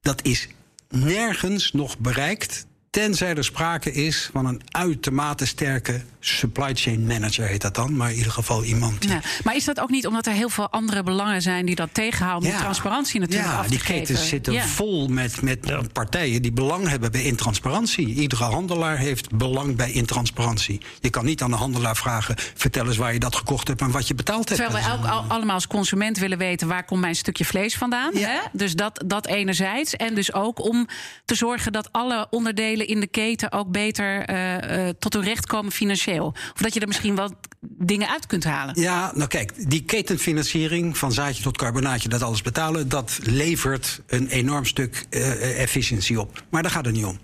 dat 0.00 0.24
is 0.24 0.48
nergens 0.88 1.72
nog 1.72 1.98
bereikt. 1.98 2.66
Tenzij 2.94 3.34
er 3.34 3.44
sprake 3.44 3.92
is 3.92 4.28
van 4.32 4.46
een 4.46 4.60
uitermate 4.70 5.46
sterke 5.46 6.02
supply 6.20 6.74
chain 6.74 7.06
manager, 7.06 7.46
heet 7.46 7.62
dat 7.62 7.74
dan. 7.74 7.96
Maar 7.96 8.10
in 8.10 8.16
ieder 8.16 8.32
geval 8.32 8.64
iemand 8.64 9.00
die 9.00 9.10
Ja. 9.10 9.20
Maar 9.44 9.56
is 9.56 9.64
dat 9.64 9.80
ook 9.80 9.90
niet 9.90 10.06
omdat 10.06 10.26
er 10.26 10.32
heel 10.32 10.48
veel 10.48 10.70
andere 10.70 11.02
belangen 11.02 11.42
zijn 11.42 11.66
die 11.66 11.74
dat 11.74 11.88
tegenhouden 11.92 12.48
om 12.48 12.54
die 12.54 12.64
transparantie 12.64 13.20
natuurlijk 13.20 13.50
ja, 13.50 13.58
af 13.58 13.64
te 13.64 13.70
die 13.70 13.78
geven? 13.78 13.94
ketens 13.94 14.28
zitten 14.28 14.52
Ja. 14.52 14.66
vol 14.66 15.08
met, 15.08 15.42
met 15.42 15.92
partijen 15.92 16.42
die 16.42 16.52
belang 16.52 16.88
hebben 16.88 17.12
bij 17.12 17.22
intransparantie. 17.22 18.06
Iedere 18.06 18.44
handelaar 18.44 18.98
heeft 18.98 19.36
belang 19.36 19.76
bij 19.76 19.92
intransparantie. 19.92 20.80
Je 21.00 21.10
kan 21.10 21.24
niet 21.24 21.42
aan 21.42 21.50
de 21.50 21.56
handelaar 21.56 21.96
vragen: 21.96 22.34
vertel 22.54 22.86
eens 22.86 22.96
waar 22.96 23.12
je 23.12 23.18
dat 23.18 23.36
gekocht 23.36 23.68
hebt 23.68 23.80
en 23.80 23.90
wat 23.90 24.08
je 24.08 24.14
betaald 24.14 24.48
hebt. 24.48 24.60
Terwijl 24.60 24.84
we 24.84 24.92
ook 24.92 25.24
allemaal 25.28 25.54
als 25.54 25.66
consument 25.66 26.18
willen 26.18 26.38
weten 26.38 26.68
waar 26.68 26.84
komt 26.84 27.00
mijn 27.00 27.16
stukje 27.16 27.44
vlees 27.44 27.76
vandaan. 27.76 28.16
Hè? 28.16 28.38
Dus 28.52 28.74
dat, 28.74 29.02
dat 29.06 29.26
enerzijds. 29.26 29.96
En 29.96 30.14
dus 30.14 30.32
ook 30.32 30.64
om 30.64 30.88
te 31.24 31.34
zorgen 31.34 31.72
dat 31.72 31.92
alle 31.92 32.26
onderdelen 32.30 32.83
in 32.86 33.00
de 33.00 33.06
keten 33.06 33.52
ook 33.52 33.70
beter 33.70 34.30
uh, 34.30 34.88
tot 34.98 35.12
hun 35.12 35.22
recht 35.22 35.46
komen 35.46 35.72
financieel? 35.72 36.26
Of 36.26 36.60
dat 36.60 36.74
je 36.74 36.80
er 36.80 36.86
misschien 36.86 37.14
wat 37.14 37.34
dingen 37.60 38.08
uit 38.08 38.26
kunt 38.26 38.44
halen? 38.44 38.80
Ja, 38.80 39.12
nou 39.14 39.28
kijk, 39.28 39.70
die 39.70 39.84
ketenfinanciering 39.84 40.98
van 40.98 41.12
zaadje 41.12 41.42
tot 41.42 41.56
carbonaatje, 41.56 42.08
dat 42.08 42.22
alles 42.22 42.42
betalen, 42.42 42.88
dat 42.88 43.18
levert 43.22 44.00
een 44.06 44.28
enorm 44.28 44.64
stuk 44.64 45.04
uh, 45.10 45.60
efficiëntie 45.60 46.20
op. 46.20 46.42
Maar 46.50 46.62
daar 46.62 46.70
gaat 46.70 46.84
het 46.84 46.94
niet 46.94 47.04
om. 47.04 47.18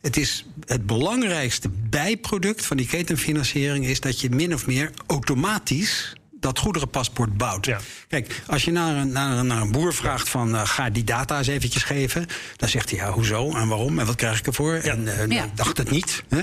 Het 0.00 0.16
is 0.16 0.46
het 0.66 0.86
belangrijkste 0.86 1.68
bijproduct 1.90 2.66
van 2.66 2.76
die 2.76 2.86
ketenfinanciering 2.86 3.86
is 3.86 4.00
dat 4.00 4.20
je 4.20 4.30
min 4.30 4.54
of 4.54 4.66
meer 4.66 4.90
automatisch 5.06 6.14
dat 6.40 6.58
goederenpaspoort 6.58 7.36
bouwt. 7.36 7.66
Ja. 7.66 7.80
Kijk, 8.08 8.42
als 8.46 8.64
je 8.64 8.70
naar 8.70 8.96
een, 8.96 9.12
naar, 9.12 9.44
naar 9.44 9.60
een 9.60 9.72
boer 9.72 9.94
vraagt 9.94 10.28
van 10.28 10.54
uh, 10.54 10.66
ga 10.66 10.90
die 10.90 11.04
data 11.04 11.38
eens 11.38 11.46
eventjes 11.46 11.82
geven, 11.82 12.26
dan 12.56 12.68
zegt 12.68 12.90
hij 12.90 12.98
ja, 12.98 13.10
hoezo 13.10 13.54
en 13.54 13.68
waarom 13.68 13.98
en 13.98 14.06
wat 14.06 14.14
krijg 14.14 14.38
ik 14.38 14.46
ervoor? 14.46 14.74
Ja. 14.74 14.92
En 14.92 15.00
uh, 15.00 15.26
ja. 15.26 15.50
dacht 15.54 15.76
het 15.76 15.90
niet. 15.90 16.22
Hè? 16.28 16.42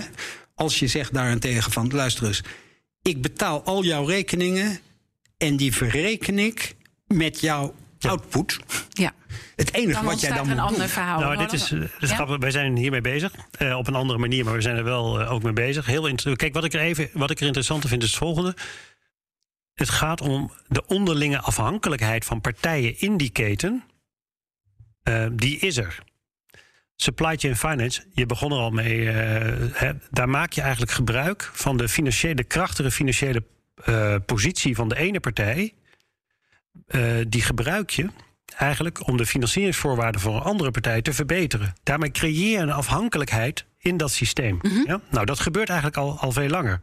Als 0.56 0.80
je 0.80 0.88
zegt 0.88 1.14
daarentegen 1.14 1.72
van 1.72 1.90
luister 1.92 2.28
eens, 2.28 2.42
ik 3.02 3.22
betaal 3.22 3.64
al 3.64 3.84
jouw 3.84 4.06
rekeningen 4.06 4.80
en 5.38 5.58
die 5.58 5.74
verreken 5.74 6.40
ik 6.40 6.76
met 7.08 7.40
jouw 7.40 7.76
output. 8.00 8.60
Ja. 8.90 9.14
Het 9.56 9.74
enige 9.74 10.04
wat 10.04 10.22
jij 10.22 10.30
dan 10.30 10.40
een 10.40 10.56
moet 10.56 10.60
ander 10.60 10.80
doen. 10.80 10.90
verhaal. 10.90 11.20
Nou, 11.20 11.38
dit 11.38 11.54
is, 11.54 11.68
dit 11.68 11.90
is 12.00 12.12
grappig. 12.12 12.38
Wij 12.38 12.52
zijn 12.52 12.76
hiermee 12.76 13.02
bezig. 13.02 13.32
Uh, 13.60 13.78
op 13.78 13.88
een 13.88 13.96
andere 13.96 14.20
manier, 14.20 14.46
maar 14.46 14.54
we 14.54 14.62
zijn 14.62 14.76
er 14.76 14.84
wel 14.84 15.22
uh, 15.22 15.32
ook 15.32 15.44
mee 15.44 15.54
bezig. 15.54 15.86
Heel 15.86 16.16
Kijk, 16.36 16.54
wat 16.54 16.64
ik 16.64 16.74
er 16.74 16.80
even 16.80 17.10
wat 17.14 17.30
ik 17.30 17.40
er 17.40 17.46
interessanter 17.46 17.90
vind 17.90 18.04
is 18.04 18.10
het 18.10 18.18
volgende. 18.18 18.56
Het 19.78 19.90
gaat 19.90 20.22
om 20.22 20.52
de 20.68 20.86
onderlinge 20.86 21.40
afhankelijkheid 21.40 22.26
van 22.26 22.42
partijen 22.42 23.00
in 23.00 23.18
die 23.18 23.30
keten. 23.30 23.84
Uh, 25.04 25.28
die 25.32 25.60
is 25.60 25.78
er. 25.78 26.00
Supply 26.96 27.38
chain 27.38 27.56
finance, 27.56 28.06
je 28.14 28.26
begon 28.26 28.52
er 28.52 28.58
al 28.58 28.70
mee. 28.70 29.06
Hè, 29.06 29.92
daar 30.10 30.30
maak 30.30 30.54
je 30.54 30.62
eigenlijk 30.62 30.92
gebruik 30.92 31.50
van 31.54 31.78
de 31.78 31.90
financiële, 31.90 32.44
krachtige 32.44 32.92
financiële 32.92 33.44
positie 34.26 34.76
van 34.76 34.90
de 34.90 34.98
ene 34.98 35.20
partij. 35.20 35.74
die 37.28 37.42
gebruik 37.42 37.90
je 37.90 38.10
eigenlijk 38.56 39.08
om 39.08 39.18
de 39.18 39.26
financieringsvoorwaarden 39.26 40.22
voor 40.22 40.36
een 40.36 40.42
andere 40.42 40.72
partij 40.72 41.02
te 41.02 41.14
verbeteren. 41.14 41.74
Daarmee 41.84 42.12
creëer 42.12 42.52
je 42.52 42.58
een 42.58 42.72
afhankelijkheid 42.72 43.66
in 43.78 43.98
dat 43.98 44.12
systeem. 44.12 44.60
Mm 44.62 44.72
-hmm. 44.72 44.84
ja? 44.88 45.02
Nou, 45.10 45.26
dat 45.26 45.40
gebeurt 45.40 45.70
eigenlijk 45.70 45.98
al, 45.98 46.20
al 46.20 46.32
veel 46.32 46.50
langer. 46.50 46.82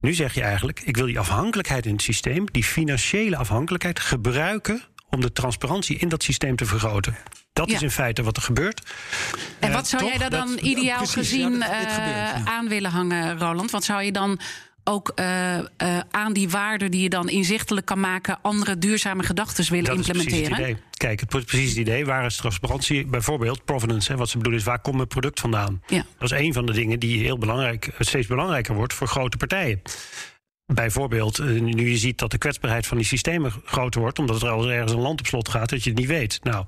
Nu 0.00 0.14
zeg 0.14 0.34
je 0.34 0.42
eigenlijk, 0.42 0.80
ik 0.80 0.96
wil 0.96 1.06
die 1.06 1.18
afhankelijkheid 1.18 1.86
in 1.86 1.92
het 1.92 2.02
systeem, 2.02 2.44
die 2.50 2.64
financiële 2.64 3.36
afhankelijkheid, 3.36 4.00
gebruiken 4.00 4.82
om 5.08 5.20
de 5.20 5.32
transparantie 5.32 5.98
in 5.98 6.08
dat 6.08 6.22
systeem 6.22 6.56
te 6.56 6.64
vergroten. 6.64 7.16
Dat 7.52 7.68
ja. 7.68 7.74
is 7.74 7.82
in 7.82 7.90
feite 7.90 8.22
wat 8.22 8.36
er 8.36 8.42
gebeurt. 8.42 8.82
En 9.58 9.72
wat 9.72 9.88
zou 9.88 10.02
uh, 10.02 10.08
jij 10.08 10.18
daar 10.18 10.30
dan 10.30 10.48
dat, 10.50 10.60
ideaal 10.60 10.96
precies, 10.96 11.14
gezien 11.14 11.52
ja, 11.52 11.58
dat, 11.58 11.86
uh, 11.86 11.94
gebeurt, 11.94 12.48
aan 12.48 12.68
willen 12.68 12.90
hangen, 12.90 13.38
Roland? 13.38 13.70
Wat 13.70 13.84
zou 13.84 14.02
je 14.02 14.12
dan 14.12 14.40
ook 14.84 15.12
uh, 15.14 15.58
uh, 15.58 15.64
aan 16.10 16.32
die 16.32 16.48
waarden 16.48 16.90
die 16.90 17.02
je 17.02 17.08
dan 17.08 17.28
inzichtelijk 17.28 17.86
kan 17.86 18.00
maken, 18.00 18.38
andere 18.42 18.78
duurzame 18.78 19.22
gedachten 19.22 19.70
willen 19.70 19.84
dat 19.84 19.96
implementeren? 19.96 20.40
Is 20.40 20.48
precies 20.48 20.66
het 20.66 20.76
idee. 20.76 20.84
Kijk, 20.90 21.20
het, 21.20 21.46
precies 21.46 21.68
het 21.68 21.78
idee. 21.78 22.06
Waar 22.06 22.24
is 22.24 22.36
transparantie? 22.36 23.06
Bijvoorbeeld 23.06 23.64
provenance. 23.64 24.12
Hè, 24.12 24.18
wat 24.18 24.28
ze 24.28 24.36
bedoelen 24.36 24.60
is, 24.60 24.66
waar 24.66 24.80
komt 24.80 24.96
mijn 24.96 25.08
product 25.08 25.40
vandaan? 25.40 25.82
Ja. 25.86 26.04
Dat 26.18 26.32
is 26.32 26.38
een 26.38 26.52
van 26.52 26.66
de 26.66 26.72
dingen 26.72 26.98
die 27.00 27.22
heel 27.22 27.38
belangrijk, 27.38 27.90
steeds 27.98 28.26
belangrijker 28.26 28.74
wordt 28.74 28.94
voor 28.94 29.06
grote 29.06 29.36
partijen. 29.36 29.82
Bijvoorbeeld, 30.66 31.38
nu 31.60 31.90
je 31.90 31.96
ziet 31.96 32.18
dat 32.18 32.30
de 32.30 32.38
kwetsbaarheid 32.38 32.86
van 32.86 32.96
die 32.96 33.06
systemen 33.06 33.52
groter 33.64 34.00
wordt, 34.00 34.18
omdat 34.18 34.42
er 34.42 34.48
al 34.48 34.70
ergens 34.70 34.92
een 34.92 34.98
land 34.98 35.20
op 35.20 35.26
slot 35.26 35.48
gaat, 35.48 35.68
dat 35.68 35.84
je 35.84 35.90
het 35.90 35.98
niet 35.98 36.08
weet. 36.08 36.40
Nou, 36.42 36.66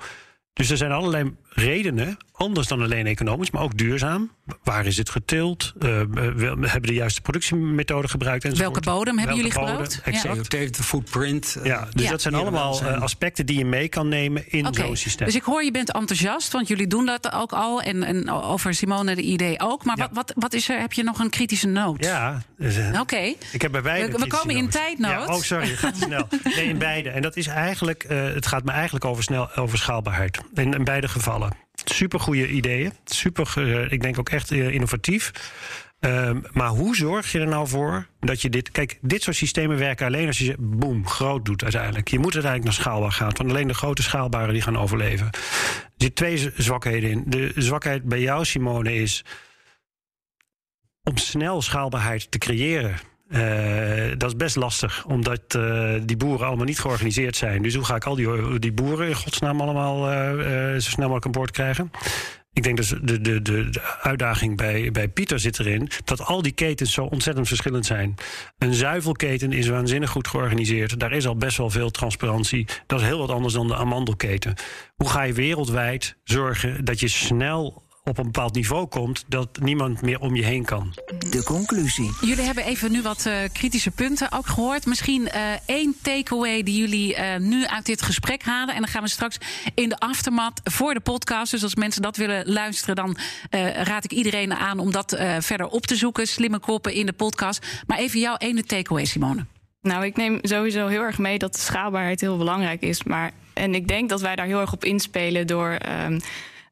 dus 0.52 0.70
er 0.70 0.76
zijn 0.76 0.92
allerlei 0.92 1.34
redenen, 1.48 2.16
anders 2.42 2.68
dan 2.68 2.82
alleen 2.82 3.06
economisch, 3.06 3.50
maar 3.50 3.62
ook 3.62 3.78
duurzaam. 3.78 4.30
Waar 4.62 4.86
is 4.86 4.96
het 4.96 5.10
geteeld? 5.10 5.72
Uh, 5.78 6.00
we 6.36 6.68
hebben 6.68 6.82
de 6.82 6.94
juiste 6.94 7.20
productiemethode 7.20 8.08
gebruikt? 8.08 8.44
Enzovoort. 8.44 8.84
Welke 8.84 8.98
bodem 8.98 9.18
hebben 9.18 9.36
Welke 9.36 9.50
jullie 9.50 9.66
bodem, 9.66 9.86
gebruikt? 9.86 10.00
Exact. 10.04 10.52
Ja. 10.52 10.70
De 10.70 10.82
footprint. 10.82 11.56
Uh, 11.58 11.64
ja, 11.64 11.88
dus 11.92 12.04
ja. 12.04 12.10
dat 12.10 12.22
zijn 12.22 12.34
allemaal 12.34 12.74
zijn... 12.74 13.00
aspecten 13.00 13.46
die 13.46 13.58
je 13.58 13.64
mee 13.64 13.88
kan 13.88 14.08
nemen 14.08 14.50
in 14.50 14.66
okay. 14.66 14.86
zo'n 14.86 14.96
systeem. 14.96 15.26
Dus 15.26 15.36
ik 15.36 15.42
hoor, 15.42 15.64
je 15.64 15.70
bent 15.70 15.92
enthousiast, 15.92 16.52
want 16.52 16.68
jullie 16.68 16.86
doen 16.86 17.06
dat 17.06 17.32
ook 17.32 17.52
al. 17.52 17.82
En, 17.82 18.02
en 18.02 18.30
over 18.30 18.74
Simone 18.74 19.14
de 19.14 19.22
idee 19.22 19.60
ook. 19.60 19.84
Maar 19.84 19.96
ja. 19.96 20.02
wat, 20.02 20.14
wat, 20.14 20.32
wat 20.36 20.52
is 20.52 20.68
er? 20.68 20.80
Heb 20.80 20.92
je 20.92 21.02
nog 21.02 21.18
een 21.18 21.30
kritische 21.30 21.66
noot? 21.66 22.04
Ja. 22.04 22.42
Dus, 22.58 22.76
Oké. 22.76 23.00
Okay. 23.00 23.36
Ik 23.52 23.62
heb 23.62 23.72
bij 23.72 23.82
beide 23.82 24.12
We, 24.12 24.18
we 24.18 24.26
komen 24.26 24.56
in 24.56 24.68
tijdnood. 24.68 25.10
Ja, 25.10 25.34
oh, 25.34 25.40
sorry, 25.40 25.68
het 25.68 25.78
gaat 25.78 25.94
te 25.94 26.00
snel. 26.00 26.28
Nee, 26.56 26.68
in 26.68 26.78
beide. 26.78 27.10
En 27.10 27.22
dat 27.22 27.36
is 27.36 27.46
eigenlijk, 27.46 28.04
het 28.08 28.46
gaat 28.46 28.64
me 28.64 28.70
eigenlijk 28.70 29.04
over, 29.04 29.22
snel, 29.22 29.56
over 29.56 29.78
schaalbaarheid. 29.78 30.38
In, 30.54 30.74
in 30.74 30.84
beide 30.84 31.08
gevallen. 31.08 31.62
Super 31.84 32.20
goede 32.20 32.48
ideeën. 32.48 32.92
Super, 33.04 33.52
uh, 33.58 33.92
ik 33.92 34.00
denk 34.00 34.18
ook 34.18 34.28
echt 34.28 34.50
uh, 34.50 34.68
innovatief. 34.68 35.32
Uh, 36.00 36.30
maar 36.52 36.68
hoe 36.68 36.96
zorg 36.96 37.32
je 37.32 37.40
er 37.40 37.46
nou 37.46 37.68
voor 37.68 38.06
dat 38.20 38.42
je 38.42 38.50
dit. 38.50 38.70
Kijk, 38.70 38.98
dit 39.00 39.22
soort 39.22 39.36
systemen 39.36 39.78
werken 39.78 40.06
alleen 40.06 40.26
als 40.26 40.38
je 40.38 40.44
ze 40.44 40.54
boem, 40.58 41.06
groot 41.06 41.44
doet 41.44 41.62
uiteindelijk. 41.62 42.08
Je 42.08 42.18
moet 42.18 42.34
uiteindelijk 42.34 42.64
naar 42.64 42.82
schaalbaar 42.82 43.12
gaan. 43.12 43.32
Want 43.36 43.50
alleen 43.50 43.68
de 43.68 43.74
grote 43.74 44.02
schaalbaren 44.02 44.52
die 44.52 44.62
gaan 44.62 44.78
overleven. 44.78 45.26
Er 45.26 45.40
zitten 45.96 46.14
twee 46.14 46.52
zwakheden 46.56 47.10
in. 47.10 47.24
De 47.26 47.52
zwakheid 47.56 48.02
bij 48.02 48.20
jou, 48.20 48.44
Simone, 48.44 48.94
is 48.94 49.24
om 51.02 51.16
snel 51.16 51.62
schaalbaarheid 51.62 52.30
te 52.30 52.38
creëren. 52.38 52.96
Uh, 53.34 54.12
dat 54.16 54.28
is 54.28 54.36
best 54.36 54.56
lastig, 54.56 55.04
omdat 55.04 55.54
uh, 55.56 55.94
die 56.02 56.16
boeren 56.16 56.46
allemaal 56.46 56.64
niet 56.64 56.80
georganiseerd 56.80 57.36
zijn. 57.36 57.62
Dus 57.62 57.74
hoe 57.74 57.84
ga 57.84 57.94
ik 57.94 58.04
al 58.04 58.14
die, 58.14 58.58
die 58.58 58.72
boeren 58.72 59.08
in 59.08 59.14
godsnaam 59.14 59.60
allemaal 59.60 60.12
uh, 60.12 60.72
zo 60.72 60.90
snel 60.90 61.06
mogelijk 61.06 61.26
aan 61.26 61.32
boord 61.32 61.50
krijgen? 61.50 61.90
Ik 62.52 62.62
denk 62.62 62.76
dus 62.76 62.88
de, 62.88 63.20
de, 63.20 63.42
de, 63.42 63.70
de 63.70 63.80
uitdaging 64.00 64.56
bij, 64.56 64.90
bij 64.90 65.08
Pieter 65.08 65.40
zit 65.40 65.58
erin 65.58 65.88
dat 66.04 66.24
al 66.24 66.42
die 66.42 66.52
ketens 66.52 66.92
zo 66.92 67.04
ontzettend 67.04 67.48
verschillend 67.48 67.86
zijn. 67.86 68.14
Een 68.58 68.74
zuivelketen 68.74 69.52
is 69.52 69.68
waanzinnig 69.68 70.10
goed 70.10 70.28
georganiseerd. 70.28 71.00
Daar 71.00 71.12
is 71.12 71.26
al 71.26 71.36
best 71.36 71.56
wel 71.56 71.70
veel 71.70 71.90
transparantie. 71.90 72.66
Dat 72.86 73.00
is 73.00 73.06
heel 73.06 73.18
wat 73.18 73.30
anders 73.30 73.54
dan 73.54 73.68
de 73.68 73.76
amandelketen. 73.76 74.54
Hoe 74.96 75.08
ga 75.08 75.22
je 75.22 75.32
wereldwijd 75.32 76.16
zorgen 76.24 76.84
dat 76.84 77.00
je 77.00 77.08
snel 77.08 77.82
op 78.04 78.18
een 78.18 78.24
bepaald 78.24 78.54
niveau 78.54 78.86
komt 78.86 79.24
dat 79.28 79.48
niemand 79.60 80.02
meer 80.02 80.20
om 80.20 80.34
je 80.34 80.44
heen 80.44 80.64
kan. 80.64 80.94
De 81.30 81.42
conclusie. 81.44 82.10
Jullie 82.20 82.44
hebben 82.44 82.64
even 82.64 82.92
nu 82.92 83.02
wat 83.02 83.26
uh, 83.26 83.34
kritische 83.52 83.90
punten 83.90 84.32
ook 84.32 84.46
gehoord. 84.46 84.86
Misschien 84.86 85.22
uh, 85.22 85.40
één 85.66 85.94
takeaway 86.02 86.62
die 86.62 86.78
jullie 86.78 87.16
uh, 87.16 87.36
nu 87.36 87.66
uit 87.66 87.86
dit 87.86 88.02
gesprek 88.02 88.42
halen. 88.42 88.74
En 88.74 88.80
dan 88.80 88.90
gaan 88.90 89.02
we 89.02 89.08
straks 89.08 89.38
in 89.74 89.88
de 89.88 89.98
aftermath 89.98 90.60
voor 90.64 90.94
de 90.94 91.00
podcast. 91.00 91.50
Dus 91.50 91.62
als 91.62 91.74
mensen 91.74 92.02
dat 92.02 92.16
willen 92.16 92.52
luisteren, 92.52 92.94
dan 92.94 93.16
raad 93.74 94.04
ik 94.04 94.12
iedereen 94.12 94.54
aan 94.54 94.78
om 94.78 94.92
dat 94.92 95.16
verder 95.38 95.66
op 95.66 95.86
te 95.86 95.96
zoeken. 95.96 96.26
Slimme 96.26 96.58
koppen 96.58 96.94
in 96.94 97.06
de 97.06 97.12
podcast. 97.12 97.66
Maar 97.86 97.98
even 97.98 98.20
jouw 98.20 98.36
ene 98.36 98.64
takeaway, 98.64 99.04
Simone. 99.04 99.46
Nou, 99.82 100.04
ik 100.04 100.16
neem 100.16 100.38
sowieso 100.42 100.86
heel 100.86 101.02
erg 101.02 101.18
mee 101.18 101.38
dat 101.38 101.52
de 101.52 101.60
schaalbaarheid 101.60 102.20
heel 102.20 102.36
belangrijk 102.36 102.82
is. 102.82 103.02
Maar, 103.02 103.32
en 103.52 103.74
ik 103.74 103.88
denk 103.88 104.08
dat 104.08 104.20
wij 104.20 104.36
daar 104.36 104.46
heel 104.46 104.60
erg 104.60 104.72
op 104.72 104.84
inspelen 104.84 105.46
door. 105.46 105.78
Um, 106.06 106.20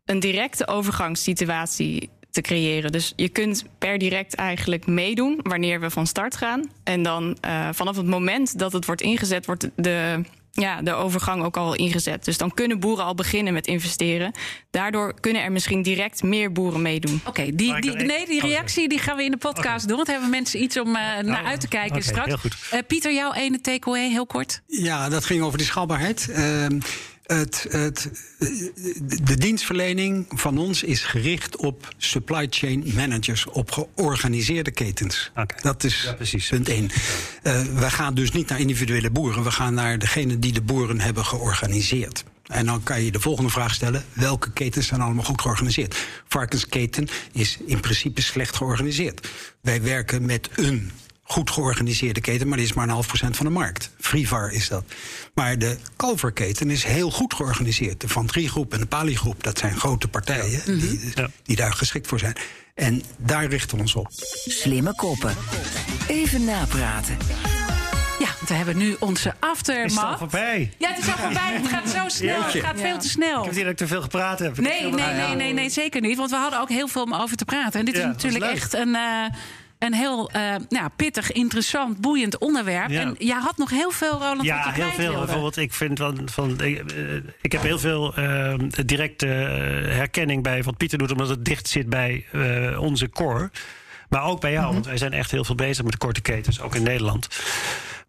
een 0.05 0.21
directe 0.21 0.67
overgangssituatie 0.67 2.11
te 2.31 2.41
creëren. 2.41 2.93
Dus 2.93 3.13
je 3.17 3.29
kunt 3.29 3.65
per 3.79 3.99
direct 3.99 4.35
eigenlijk 4.35 4.87
meedoen 4.87 5.41
wanneer 5.43 5.81
we 5.81 5.91
van 5.91 6.07
start 6.07 6.37
gaan. 6.37 6.71
En 6.85 7.03
dan 7.03 7.37
uh, 7.45 7.69
vanaf 7.73 7.97
het 7.97 8.07
moment 8.07 8.59
dat 8.59 8.73
het 8.73 8.87
wordt 8.87 9.01
ingezet, 9.01 9.47
wordt 9.47 9.69
de, 9.77 10.21
ja, 10.53 10.83
de 10.83 10.93
overgang 10.93 11.43
ook 11.43 11.57
al 11.57 11.75
ingezet. 11.75 12.25
Dus 12.25 12.39
dan 12.39 12.55
kunnen 12.55 12.81
boeren 12.81 13.05
al 13.05 13.15
beginnen 13.15 13.53
met 13.53 13.67
investeren. 13.67 14.33
Daardoor 14.71 15.21
kunnen 15.21 15.43
er 15.43 15.53
misschien 15.53 15.83
direct 15.83 16.23
meer 16.23 16.53
boeren 16.53 16.83
meedoen. 16.83 17.21
Oké, 17.21 17.29
okay, 17.29 17.55
die, 17.55 17.81
die, 17.81 17.93
nee, 17.93 18.27
die 18.27 18.41
reactie 18.41 18.89
die 18.89 18.99
gaan 18.99 19.17
we 19.17 19.25
in 19.25 19.31
de 19.31 19.37
podcast 19.37 19.85
okay. 19.85 19.87
doen. 19.87 19.97
Want 19.97 20.09
hebben 20.09 20.31
mensen 20.31 20.63
iets 20.63 20.81
om 20.81 20.89
uh, 20.89 20.95
naar 21.19 21.45
uit 21.45 21.61
te 21.61 21.69
kijken 21.69 21.97
okay, 21.97 22.03
straks. 22.03 22.45
Uh, 22.73 22.81
Pieter, 22.87 23.15
jouw 23.15 23.33
ene 23.33 23.61
takeaway, 23.61 24.09
heel 24.09 24.27
kort. 24.27 24.63
Ja, 24.67 25.09
dat 25.09 25.25
ging 25.25 25.43
over 25.43 25.59
die 25.59 25.67
schaalbaarheid. 25.67 26.29
Het, 27.31 27.67
het, 27.69 28.11
de 29.23 29.37
dienstverlening 29.37 30.27
van 30.29 30.59
ons 30.59 30.83
is 30.83 31.03
gericht 31.03 31.57
op 31.57 31.89
supply 31.97 32.47
chain 32.51 32.93
managers, 32.95 33.47
op 33.47 33.71
georganiseerde 33.73 34.71
ketens. 34.71 35.31
Okay. 35.31 35.59
Dat 35.63 35.85
is 35.85 36.03
ja, 36.03 36.13
precies. 36.13 36.49
punt 36.49 36.69
één. 36.69 36.85
Uh, 37.43 37.63
we 37.63 37.91
gaan 37.91 38.15
dus 38.15 38.31
niet 38.31 38.49
naar 38.49 38.61
individuele 38.61 39.11
boeren, 39.11 39.43
we 39.43 39.51
gaan 39.51 39.75
naar 39.75 39.99
degene 39.99 40.39
die 40.39 40.53
de 40.53 40.61
boeren 40.61 41.01
hebben 41.01 41.25
georganiseerd. 41.25 42.25
En 42.47 42.67
dan 42.67 42.83
kan 42.83 43.03
je 43.03 43.11
de 43.11 43.21
volgende 43.21 43.51
vraag 43.51 43.75
stellen: 43.75 44.05
welke 44.13 44.53
ketens 44.53 44.87
zijn 44.87 45.01
allemaal 45.01 45.25
goed 45.25 45.41
georganiseerd? 45.41 45.97
Varkensketen 46.29 47.09
is 47.33 47.59
in 47.67 47.81
principe 47.81 48.23
slecht 48.23 48.57
georganiseerd. 48.57 49.29
Wij 49.61 49.83
werken 49.83 50.27
met 50.27 50.49
een 50.57 50.91
goed 51.31 51.51
georganiseerde 51.51 52.21
keten, 52.21 52.49
maar 52.49 52.57
die 52.57 52.67
is 52.67 52.73
maar 52.73 52.85
een 52.85 52.91
half 52.91 53.07
procent 53.07 53.37
van 53.37 53.47
de 53.47 53.53
markt. 53.53 53.91
Frivar 54.01 54.53
is 54.53 54.69
dat. 54.69 54.85
Maar 55.35 55.59
de 55.59 55.77
kalverketen 55.97 56.71
is 56.71 56.85
heel 56.85 57.11
goed 57.11 57.35
georganiseerd. 57.35 58.01
De 58.01 58.09
Van 58.09 58.29
Groep 58.33 58.73
en 58.73 58.81
de 58.81 58.87
Pali-groep, 58.87 59.43
dat 59.45 59.59
zijn 59.59 59.77
grote 59.77 60.09
partijen 60.09 60.51
ja. 60.51 60.81
die, 60.81 61.11
ja. 61.15 61.29
die 61.43 61.57
daar 61.57 61.73
geschikt 61.73 62.07
voor 62.07 62.19
zijn. 62.19 62.37
En 62.75 63.03
daar 63.17 63.47
richten 63.47 63.77
we 63.77 63.83
ons 63.83 63.95
op. 63.95 64.07
Slimme 64.47 64.95
koppen. 64.95 65.35
Even 66.09 66.45
napraten. 66.45 67.17
Ja, 68.19 68.29
we 68.47 68.55
hebben 68.55 68.77
nu 68.77 68.97
onze 68.99 69.35
aftermath. 69.39 69.87
Is 69.91 69.95
het 69.97 70.05
al 70.05 70.19
voorbij? 70.19 70.73
Ja, 70.79 70.89
het 70.89 70.99
is 70.99 71.07
al 71.07 71.17
voorbij. 71.19 71.53
Het 71.53 71.69
gaat 71.69 71.89
zo 71.89 72.09
snel. 72.09 72.41
Jeetje. 72.43 72.59
Het 72.59 72.67
gaat 72.67 72.79
Ja. 72.79 72.85
veel 72.85 72.99
te 72.99 73.09
snel. 73.09 73.47
Ik 73.47 73.55
heb 73.55 73.67
ik 73.67 73.77
te 73.77 73.87
veel 73.87 74.03
gepraat 74.03 74.39
heb. 74.39 74.59
Nee, 74.59 74.83
nee, 74.83 75.15
nee, 75.15 75.35
nee, 75.35 75.53
nee, 75.53 75.71
zeker 75.71 76.01
niet. 76.01 76.17
Want 76.17 76.31
we 76.31 76.37
hadden 76.37 76.61
ook 76.61 76.69
heel 76.69 76.89
veel 76.89 77.03
om 77.03 77.15
over 77.15 77.37
te 77.37 77.45
praten. 77.45 77.81
En 77.81 77.87
dit 77.87 77.97
Ja, 77.97 78.01
is 78.01 78.07
is 78.07 78.13
natuurlijk 78.13 78.53
echt 78.53 78.75
een, 78.75 78.95
eh, 78.95 79.25
een 79.81 79.95
heel 79.95 80.31
eh, 80.31 80.55
nou, 80.69 80.89
pittig, 80.97 81.33
interessant, 81.33 82.01
boeiend 82.01 82.39
onderwerp. 82.39 82.91
Ja. 82.91 83.01
En 83.01 83.15
jij 83.19 83.39
had 83.41 83.57
nog 83.57 83.71
heel 83.71 83.91
veel, 83.91 84.11
Roland, 84.13 84.37
wat 84.37 84.47
je 84.47 84.53
Ja, 84.53 84.71
heel 84.73 84.91
veel. 84.91 84.97
wilde. 84.99 85.19
Bijvoorbeeld, 85.19 85.57
ik 85.57 85.73
vind 85.75 85.99
van, 85.99 86.29
van 86.33 86.61
ik, 86.61 86.93
eh, 86.93 87.15
ik 87.41 87.53
heb 87.53 87.63
heel 87.63 87.79
veel 87.79 88.15
eh, 88.15 88.55
directe 88.87 89.27
herkenning 89.91 90.43
bij 90.43 90.63
wat 90.63 90.77
Pieter 90.77 90.99
doet, 90.99 91.11
omdat 91.11 91.29
het 91.29 91.45
dicht 91.45 91.69
zit 91.69 91.89
bij 91.89 92.25
onze 92.79 93.09
core. 93.11 93.51
Maar 94.09 94.25
ook 94.25 94.41
bij 94.41 94.53
jou, 94.53 94.65
Mhm. 94.65 94.73
want 94.73 94.87
wij 94.87 94.97
zijn 94.97 95.13
echt 95.13 95.31
heel 95.31 95.45
veel 95.45 95.55
bezig 95.55 95.85
met 95.85 95.97
korte 95.97 96.21
ketens, 96.21 96.61
ook 96.61 96.75
in 96.75 96.83
Nederland. 96.83 97.29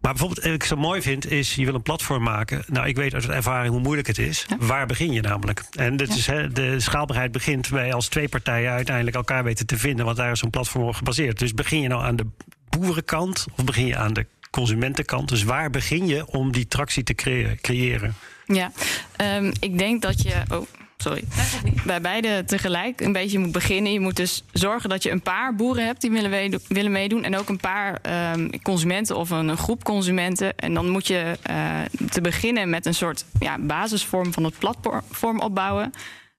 Maar 0.01 0.11
bijvoorbeeld, 0.11 0.45
wat 0.45 0.53
ik 0.53 0.63
zo 0.63 0.75
mooi 0.75 1.01
vind, 1.01 1.31
is 1.31 1.55
je 1.55 1.65
wil 1.65 1.73
een 1.75 1.81
platform 1.81 2.23
maken. 2.23 2.63
Nou, 2.67 2.87
ik 2.87 2.95
weet 2.95 3.13
uit 3.13 3.29
ervaring 3.29 3.73
hoe 3.73 3.81
moeilijk 3.81 4.07
het 4.07 4.17
is. 4.17 4.45
Waar 4.59 4.85
begin 4.85 5.11
je 5.13 5.21
namelijk? 5.21 5.63
En 5.71 5.97
dit 5.97 6.15
is, 6.15 6.27
hè, 6.27 6.47
de 6.47 6.79
schaalbaarheid 6.79 7.31
begint 7.31 7.69
bij 7.69 7.93
als 7.93 8.07
twee 8.07 8.29
partijen 8.29 8.71
uiteindelijk 8.71 9.15
elkaar 9.15 9.43
weten 9.43 9.65
te 9.65 9.77
vinden, 9.77 10.05
want 10.05 10.17
daar 10.17 10.31
is 10.31 10.39
zo'n 10.39 10.49
platform 10.49 10.83
op 10.83 10.95
gebaseerd. 10.95 11.39
Dus 11.39 11.53
begin 11.53 11.81
je 11.81 11.87
nou 11.87 12.03
aan 12.03 12.15
de 12.15 12.25
boerenkant 12.69 13.45
of 13.57 13.63
begin 13.65 13.85
je 13.85 13.97
aan 13.97 14.13
de 14.13 14.25
consumentenkant? 14.51 15.29
Dus 15.29 15.43
waar 15.43 15.69
begin 15.69 16.07
je 16.07 16.27
om 16.27 16.51
die 16.51 16.67
tractie 16.67 17.03
te 17.03 17.13
creëren? 17.61 18.15
Ja, 18.45 18.71
Ehm, 19.15 19.51
ik 19.59 19.77
denk 19.77 20.01
dat 20.01 20.21
je. 20.21 20.33
Oh, 20.51 20.67
sorry. 21.01 21.23
Bij 21.85 22.01
beide 22.01 22.43
tegelijk 22.45 23.01
een 23.01 23.11
beetje 23.11 23.39
moet 23.39 23.51
beginnen. 23.51 23.91
Je 23.91 23.99
moet 23.99 24.15
dus 24.15 24.43
zorgen 24.51 24.89
dat 24.89 25.03
je 25.03 25.11
een 25.11 25.21
paar 25.21 25.55
boeren 25.55 25.85
hebt 25.85 26.01
die 26.01 26.11
willen, 26.11 26.29
meedo- 26.29 26.59
willen 26.67 26.91
meedoen. 26.91 27.23
En 27.23 27.37
ook 27.37 27.49
een 27.49 27.57
paar 27.57 27.99
ehm, 28.01 28.49
consumenten 28.61 29.17
of 29.17 29.29
een, 29.29 29.47
een 29.47 29.57
groep 29.57 29.83
consumenten. 29.83 30.57
En 30.57 30.73
dan 30.73 30.89
moet 30.89 31.07
je 31.07 31.37
eh, 31.41 31.79
te 32.09 32.21
beginnen 32.21 32.69
met 32.69 32.85
een 32.85 32.93
soort 32.93 33.25
ja, 33.39 33.57
basisvorm 33.59 34.33
van 34.33 34.43
het 34.43 34.57
platform 34.57 35.39
opbouwen. 35.39 35.93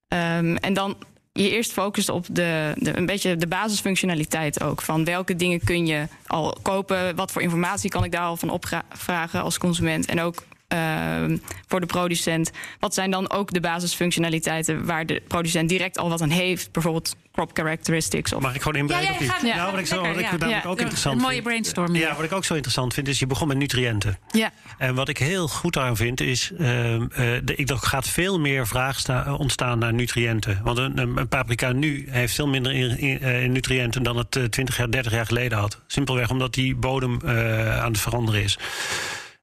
Ehm, 0.09 0.57
en 0.57 0.75
dan 0.75 0.97
je 1.33 1.51
eerst 1.51 1.73
focust 1.73 2.09
op 2.09 2.27
de, 2.31 2.73
de, 2.77 2.97
een 2.97 3.07
beetje 3.07 3.37
de 3.37 3.47
basisfunctionaliteit 3.47 4.63
ook. 4.63 4.83
Van 4.83 5.05
welke 5.05 5.37
dingen 5.37 5.65
kun 5.65 5.87
je 5.87 6.07
al 6.27 6.57
kopen? 6.63 7.17
Wat 7.17 7.33
voor 7.33 7.43
informatie 7.43 7.91
kan 7.91 8.05
ik 8.05 8.13
daar 8.13 8.25
al 8.25 8.37
van 8.37 8.51
opvragen 8.51 9.43
als 9.43 9.59
consument? 9.59 10.07
En 10.07 10.21
ook 10.21 10.43
ehm, 10.73 11.37
voor 11.69 11.81
de 11.81 11.87
producent. 11.87 12.51
Wat 12.79 12.95
zijn 12.95 13.11
dan 13.11 13.31
ook 13.31 13.53
de 13.53 13.61
basisfunctionaliteiten 13.61 14.87
waar 14.87 15.07
de 15.07 15.23
producent 15.29 15.69
direct 15.69 15.99
al 15.99 16.09
wat 16.09 16.21
aan 16.21 16.31
heeft? 16.31 16.73
Bijvoorbeeld 16.73 17.17
crop 17.33 17.51
characteristics. 17.55 18.33
Of 18.33 18.43
Mag 18.43 18.55
ik 18.55 18.63
gewoon 18.63 18.79
inbreken? 18.81 19.05
Ja, 19.05 19.19
ja, 19.43 19.49
ja, 19.49 19.57
nou, 19.57 19.71
wat 19.71 19.81
ik, 19.81 19.87
zo, 19.87 19.97
wat 19.97 20.07
ik 20.07 20.15
lekker, 20.15 20.33
ja. 20.33 20.39
namelijk 20.39 20.63
Ja. 20.65 20.71
ook 20.71 20.77
Een 20.77 20.83
interessant 20.83 21.21
mooie 21.21 21.33
vind. 21.33 21.45
brainstorming. 21.45 22.05
Ja, 22.05 22.15
wat 22.15 22.25
ik 22.25 22.33
ook 22.33 22.45
zo 22.45 22.53
interessant 22.55 22.95
vind, 22.95 23.09
is 23.09 23.19
je 23.19 23.27
begon 23.27 23.49
met 23.49 23.57
nutriënten. 23.57 24.19
ja. 24.31 24.51
En 24.79 24.95
wat 24.95 25.09
ik 25.09 25.19
heel 25.19 25.49
goed 25.49 25.77
aan 25.79 25.97
vind, 25.97 26.21
is 26.21 26.53
ehm, 26.59 27.03
eh, 27.03 27.09
de, 27.45 27.53
ik, 27.57 27.71
er 27.71 27.77
gaat 27.77 28.09
veel 28.09 28.41
meer 28.41 28.67
vraag 28.67 28.99
sta- 28.99 29.35
ontstaan 29.35 29.79
naar 29.79 29.93
nutriënten. 29.95 30.61
Want 30.65 30.79
een, 30.79 30.99
een, 30.99 31.17
een 31.17 31.29
paprika 31.29 31.73
nu 31.73 32.07
heeft 32.11 32.35
veel 32.35 32.49
minder 32.49 32.73
in, 32.73 32.99
in, 32.99 33.21
eh, 33.21 33.49
nutriënten 33.49 34.03
dan 34.03 34.17
het 34.17 34.37
eh, 34.37 34.45
20 34.45 34.77
jaar, 34.77 34.91
30 34.91 35.13
jaar 35.13 35.27
geleden 35.27 35.59
had. 35.59 35.81
Simpelweg 35.87 36.31
omdat 36.31 36.55
die 36.55 36.75
bodem 36.75 37.21
eh, 37.25 37.81
aan 37.83 37.93
het 37.93 38.01
veranderen 38.01 38.43
is. 38.43 38.59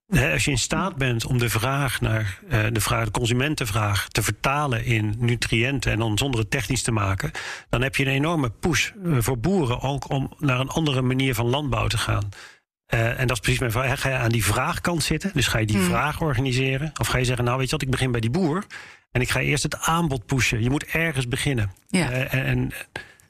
Als 0.10 0.45
je 0.45 0.52
in 0.52 0.58
staat 0.58 0.95
bent 0.95 1.26
om 1.26 1.38
de 1.38 1.50
vraag 1.50 2.02
naar 2.02 2.39
eh, 2.50 2.65
de, 2.72 2.82
vraag, 2.82 3.06
de 3.06 3.12
consumentenvraag 3.12 4.08
te 4.08 4.24
vertalen 4.24 4.86
in 4.86 5.15
nutriënten 5.17 5.91
en 5.91 6.00
dan 6.00 6.17
zonder 6.17 6.39
het 6.39 6.52
technisch 6.52 6.82
te 6.82 6.91
maken, 6.91 7.32
dan 7.69 7.82
heb 7.82 7.95
je 7.95 8.06
een 8.06 8.12
enorme 8.12 8.50
push 8.50 8.89
eh, 8.89 9.17
voor 9.19 9.38
boeren 9.38 9.82
ook 9.82 10.10
om 10.10 10.34
naar 10.38 10.60
een 10.60 10.69
andere 10.69 11.02
manier 11.02 11.36
van 11.36 11.45
landbouw 11.45 11.88
te 11.88 11.98
gaan. 11.98 12.30
Eh, 12.86 13.19
en 13.19 13.28
dat 13.28 13.32
is 13.32 13.39
precies 13.39 13.60
mijn 13.60 13.72
vraag. 13.72 14.02
Ga 14.02 14.10
je 14.10 14.15
aan 14.15 14.32
die 14.32 14.45
vraagkant 14.45 15.04
zitten? 15.04 15.32
Dus 15.34 15.48
ga 15.48 15.58
je 15.58 15.65
die 15.65 15.80
vraag 15.80 16.22
organiseren? 16.22 16.91
Of 17.00 17.08
ga 17.08 17.17
je 17.17 17.26
zeggen, 17.26 17.45
nou 17.45 17.58
weet 17.58 17.65
je 17.65 17.72
wat, 17.72 17.82
ik 17.82 17.91
begin 17.91 18.12
bij 18.12 18.22
die 18.22 18.30
boer. 18.30 18.65
En 19.12 19.22
ik 19.22 19.30
ga 19.30 19.39
eerst 19.39 19.63
het 19.63 19.80
aanbod 19.80 20.26
pushen. 20.26 20.63
Je 20.63 20.69
moet 20.69 20.86
ergens 20.86 21.28
beginnen. 21.28 21.72
Ja. 21.88 22.10
En, 22.10 22.45
en 22.45 22.72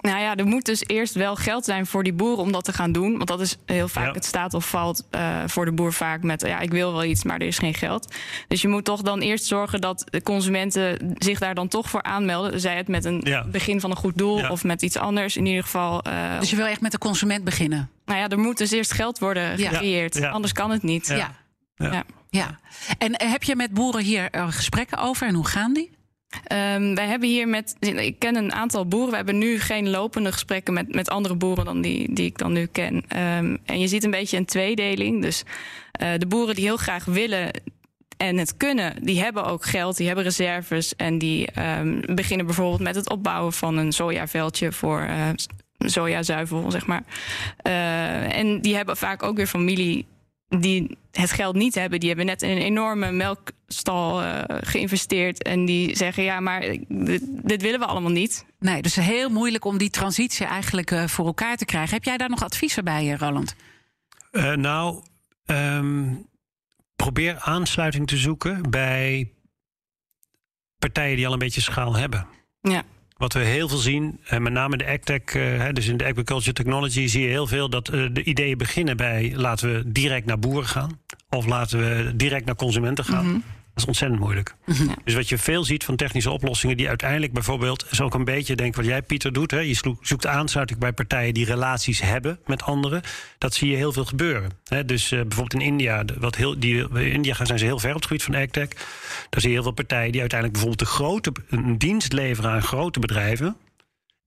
Nou 0.02 0.20
ja, 0.20 0.36
er 0.36 0.46
moet 0.46 0.66
dus 0.66 0.84
eerst 0.88 1.14
wel 1.14 1.36
geld 1.36 1.66
zijn 1.66 1.86
voor 1.86 2.04
die 2.04 2.14
boeren 2.14 2.44
om 2.44 2.52
dat 2.52 2.64
te 2.64 2.74
gaan 2.74 2.92
doen. 2.92 3.16
Want 3.16 3.28
dat 3.28 3.40
is 3.42 3.58
heel 3.66 3.88
vaak 3.88 4.06
Ja. 4.06 4.12
het 4.12 4.26
staat 4.26 4.54
of 4.54 4.70
valt 4.70 5.08
eh, 5.10 5.38
voor 5.46 5.66
de 5.66 5.72
boer 5.72 5.94
vaak 5.94 6.24
met... 6.24 6.42
ja, 6.42 6.60
ik 6.60 6.72
wil 6.72 6.92
wel 6.92 7.04
iets, 7.04 7.24
maar 7.24 7.40
er 7.40 7.48
is 7.48 7.58
geen 7.58 7.74
geld. 7.74 8.16
Dus 8.48 8.62
je 8.62 8.68
moet 8.68 8.86
toch 8.86 9.02
dan 9.02 9.20
eerst 9.20 9.46
zorgen 9.46 9.82
dat 9.82 10.04
de 10.10 10.22
consumenten 10.22 11.16
zich 11.18 11.40
daar 11.40 11.56
dan 11.56 11.68
toch 11.68 11.90
voor 11.90 12.04
aanmelden. 12.04 12.60
Zij 12.60 12.76
het 12.78 12.88
met 12.88 13.06
een 13.06 13.22
Ja. 13.24 13.46
begin 13.46 13.80
van 13.80 13.90
een 13.92 13.96
goed 13.98 14.18
doel 14.18 14.38
Ja. 14.38 14.50
of 14.50 14.64
met 14.64 14.82
iets 14.82 14.98
anders. 14.98 15.38
In 15.38 15.46
ieder 15.46 15.64
geval, 15.64 16.02
eh, 16.02 16.40
Dus 16.40 16.50
je 16.50 16.56
wil 16.56 16.66
echt 16.66 16.82
met 16.82 16.92
de 16.92 16.98
consument 16.98 17.44
beginnen. 17.44 17.90
nou 18.06 18.20
ja, 18.20 18.28
er 18.28 18.40
moet 18.40 18.58
dus 18.58 18.72
eerst 18.72 18.92
geld 18.94 19.20
worden 19.20 19.58
gecreëerd. 19.58 20.16
Ja. 20.18 20.30
Anders 20.30 20.54
kan 20.54 20.72
het 20.72 20.84
niet. 20.84 21.08
Ja. 21.08 21.16
Ja. 21.76 21.92
ja. 21.94 22.04
Ja. 22.30 22.60
En 22.98 23.14
eh, 23.16 23.32
heb 23.32 23.44
je 23.44 23.56
met 23.56 23.72
boeren 23.74 24.04
hier 24.04 24.30
gesprekken 24.32 24.98
over 24.98 25.28
en 25.28 25.34
hoe 25.36 25.48
gaan 25.48 25.74
die? 25.74 25.98
Ehm, 26.44 26.96
wij 26.96 27.08
hebben 27.08 27.30
hier 27.30 27.48
met. 27.48 27.76
Ik 27.80 28.20
ken 28.20 28.36
een 28.36 28.54
aantal 28.54 28.88
boeren. 28.88 29.10
We 29.10 29.16
hebben 29.16 29.38
nu 29.38 29.60
geen 29.60 29.90
lopende 29.90 30.32
gesprekken 30.32 30.74
met, 30.74 30.96
met 30.96 31.10
andere 31.10 31.36
boeren 31.36 31.66
dan 31.66 31.82
die, 31.82 32.14
die 32.14 32.26
ik 32.26 32.38
dan 32.38 32.54
nu 32.54 32.66
ken. 32.66 33.04
Ehm, 33.08 33.58
en 33.66 33.80
je 33.80 33.88
ziet 33.88 34.04
een 34.04 34.12
beetje 34.12 34.38
een 34.38 34.46
tweedeling. 34.46 35.22
Dus 35.22 35.44
eh, 35.92 36.10
de 36.18 36.28
boeren 36.28 36.56
die 36.56 36.64
heel 36.64 36.78
graag 36.78 37.06
willen 37.06 37.52
en 38.18 38.38
het 38.38 38.58
kunnen, 38.58 38.94
die 39.02 39.22
hebben 39.22 39.46
ook 39.46 39.66
geld, 39.66 39.98
die 39.98 40.06
hebben 40.06 40.24
reserves. 40.24 40.96
En 40.96 41.18
die 41.18 41.52
ehm, 41.52 42.16
beginnen 42.16 42.46
bijvoorbeeld 42.46 42.82
met 42.82 42.96
het 42.96 43.10
opbouwen 43.10 43.54
van 43.54 43.78
een 43.78 43.92
sojaveldje 43.92 44.72
voor 44.72 45.02
eh, 45.02 45.30
sojazuivel, 45.78 46.72
zeg 46.72 46.86
maar. 46.86 47.04
Eh, 47.58 48.38
en 48.38 48.62
die 48.62 48.76
hebben 48.76 48.98
vaak 48.98 49.24
ook 49.24 49.36
weer 49.36 49.48
familie 49.48 50.06
die 50.50 50.98
het 51.12 51.32
geld 51.32 51.56
niet 51.56 51.76
hebben, 51.76 52.00
die 52.00 52.08
hebben 52.08 52.26
net 52.26 52.42
in 52.42 52.50
een 52.50 52.58
enorme 52.58 53.12
melkstal 53.12 54.24
eh, 54.24 54.58
geïnvesteerd. 54.62 55.44
En 55.44 55.66
die 55.66 55.96
zeggen: 55.96 56.24
Ja, 56.24 56.40
maar 56.40 56.62
dit, 56.88 57.22
dit 57.26 57.62
willen 57.62 57.80
we 57.80 57.86
allemaal 57.86 58.12
niet. 58.12 58.46
Nee, 58.60 58.82
dus 58.82 58.96
heel 58.96 59.30
moeilijk 59.30 59.66
om 59.66 59.78
die 59.78 59.90
transitie 59.90 60.46
eigenlijk 60.46 60.92
eh, 60.92 61.08
voor 61.08 61.26
elkaar 61.26 61.58
te 61.58 61.66
krijgen. 61.66 61.94
Heb 61.94 62.04
jij 62.04 62.18
daar 62.18 62.30
nog 62.30 62.44
adviezen 62.44 62.84
bij, 62.84 63.12
eh, 63.12 63.18
Roland? 63.18 63.56
Eh, 64.32 64.54
nou, 64.54 65.04
ehm, 65.46 66.14
probeer 66.96 67.40
aansluiting 67.40 68.08
te 68.08 68.18
zoeken 68.18 68.70
bij 68.70 69.34
partijen 70.78 71.16
die 71.16 71.28
al 71.28 71.34
een 71.34 71.40
beetje 71.40 71.62
schaal 71.62 71.96
hebben. 71.96 72.28
Ja. 72.62 72.84
Wat 73.20 73.34
we 73.34 73.40
heel 73.40 73.68
veel 73.68 73.78
zien, 73.78 74.20
en 74.26 74.42
met 74.42 74.54
name 74.54 74.78
de 74.78 74.88
AgTech, 74.88 75.22
eh, 75.22 75.74
dus 75.74 75.88
in 75.88 75.98
de 75.98 76.06
Agriculture 76.06 76.54
Technology, 76.54 77.08
zie 77.08 77.22
je 77.22 77.28
heel 77.28 77.48
veel 77.48 77.70
dat 77.70 77.90
eh, 77.90 78.06
de 78.12 78.24
ideeën 78.24 78.58
beginnen 78.58 78.98
bij 78.98 79.34
laten 79.36 79.74
we 79.74 79.92
direct 79.92 80.26
naar 80.26 80.40
boeren 80.40 80.70
gaan. 80.70 81.00
Of 81.30 81.46
laten 81.46 81.80
we 81.80 82.16
direct 82.16 82.46
naar 82.46 82.56
consumenten 82.56 83.06
gaan. 83.06 83.34
Dat 83.34 83.44
is 83.80 83.86
ontzettend 83.86 84.20
moeilijk. 84.22 84.56
Dus 85.04 85.14
wat 85.14 85.30
je 85.30 85.38
veel 85.38 85.64
ziet 85.64 85.84
van 85.84 85.96
technische 85.96 86.30
oplossingen, 86.30 86.78
die 86.78 86.88
uiteindelijk 86.88 87.34
bijvoorbeeld, 87.34 87.86
is 87.90 88.02
ook 88.02 88.14
een 88.14 88.24
beetje, 88.26 88.56
denk 88.56 88.76
wat 88.76 88.86
jij 88.86 89.02
Pieter 89.02 89.34
doet. 89.34 89.52
Hè, 89.52 89.60
je 89.60 89.96
zoekt 90.02 90.28
aansluiting 90.28 90.80
bij 90.80 90.92
partijen 90.94 91.34
die 91.34 91.46
relaties 91.46 92.02
hebben 92.02 92.40
met 92.46 92.64
anderen. 92.64 93.02
Dat 93.38 93.54
zie 93.54 93.70
je 93.70 93.76
heel 93.76 93.94
veel 93.94 94.06
gebeuren. 94.06 94.52
Hè, 94.68 94.86
dus 94.86 95.12
eh, 95.12 95.20
bijvoorbeeld 95.22 95.54
in 95.62 95.68
India, 95.68 96.04
wat 96.20 96.36
heel, 96.36 96.60
die, 96.60 96.90
in 96.94 97.12
India 97.12 97.34
gaan- 97.34 97.46
zijn 97.46 97.60
ze 97.60 97.66
heel 97.66 97.80
ver 97.80 97.90
op 97.90 97.96
het 97.96 98.06
gebied 98.06 98.24
van 98.24 98.36
AgTech. 98.36 98.68
Daar 99.30 99.42
zie 99.42 99.50
je 99.50 99.56
heel 99.56 99.64
veel 99.64 99.72
partijen 99.72 100.12
die 100.12 100.22
uiteindelijk 100.22 100.60
bijvoorbeeld 100.60 100.90
de 100.90 100.96
grote, 100.96 101.32
een 101.50 101.78
dienst 101.78 102.14
leveren 102.14 102.52
aan 102.52 102.62
grote 102.64 103.00
bedrijven. 103.00 103.56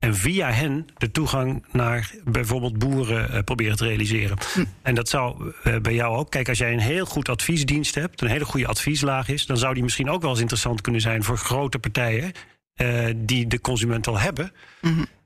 En 0.02 0.14
via 0.14 0.50
hen 0.50 0.86
de 0.98 1.10
toegang 1.10 1.64
naar 1.72 2.10
bijvoorbeeld 2.24 2.78
boeren 2.78 3.30
eh, 3.30 3.42
proberen 3.44 3.76
te 3.76 3.84
realiseren. 3.86 4.36
En 4.82 4.94
dat 4.94 5.08
zou 5.08 5.52
eh, 5.62 5.76
bij 5.76 5.94
jou 5.94 6.16
ook. 6.16 6.30
Kijk, 6.30 6.48
als 6.48 6.58
jij 6.58 6.72
een 6.72 6.78
heel 6.78 7.04
goed 7.06 7.28
adviesdienst 7.28 7.94
hebt, 7.94 8.20
een 8.20 8.28
hele 8.28 8.44
goede 8.44 8.66
advieslaag 8.66 9.28
is, 9.28 9.46
dan 9.46 9.56
zou 9.56 9.74
die 9.74 9.82
misschien 9.82 10.10
ook 10.10 10.20
wel 10.22 10.30
eens 10.30 10.40
interessant 10.40 10.80
kunnen 10.80 11.00
zijn 11.00 11.22
voor 11.22 11.36
grote 11.38 11.78
partijen 11.78 12.32
eh, 12.74 13.04
die 13.16 13.46
de 13.46 13.60
consument 13.60 14.06
al 14.06 14.18
hebben. 14.18 14.52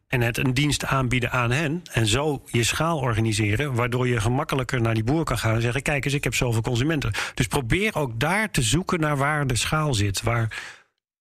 En 0.08 0.20
het 0.20 0.38
een 0.38 0.54
dienst 0.54 0.84
aanbieden 0.84 1.30
aan 1.30 1.50
hen. 1.50 1.82
En 1.92 2.06
zo 2.06 2.42
je 2.46 2.62
schaal 2.62 2.98
organiseren. 2.98 3.74
Waardoor 3.74 4.08
je 4.08 4.20
gemakkelijker 4.20 4.80
naar 4.80 4.94
die 4.94 5.04
boer 5.04 5.24
kan 5.24 5.38
gaan 5.38 5.54
en 5.54 5.62
zeggen: 5.62 5.82
Kijk 5.82 6.04
eens, 6.04 6.14
ik 6.14 6.24
heb 6.24 6.34
zoveel 6.34 6.62
consumenten. 6.62 7.12
Dus 7.34 7.46
probeer 7.46 7.94
ook 7.94 8.20
daar 8.20 8.50
te 8.50 8.62
zoeken 8.62 9.00
naar 9.00 9.16
waar 9.16 9.46
de 9.46 9.56
schaal 9.56 9.94
zit. 9.94 10.22
Waar 10.22 10.74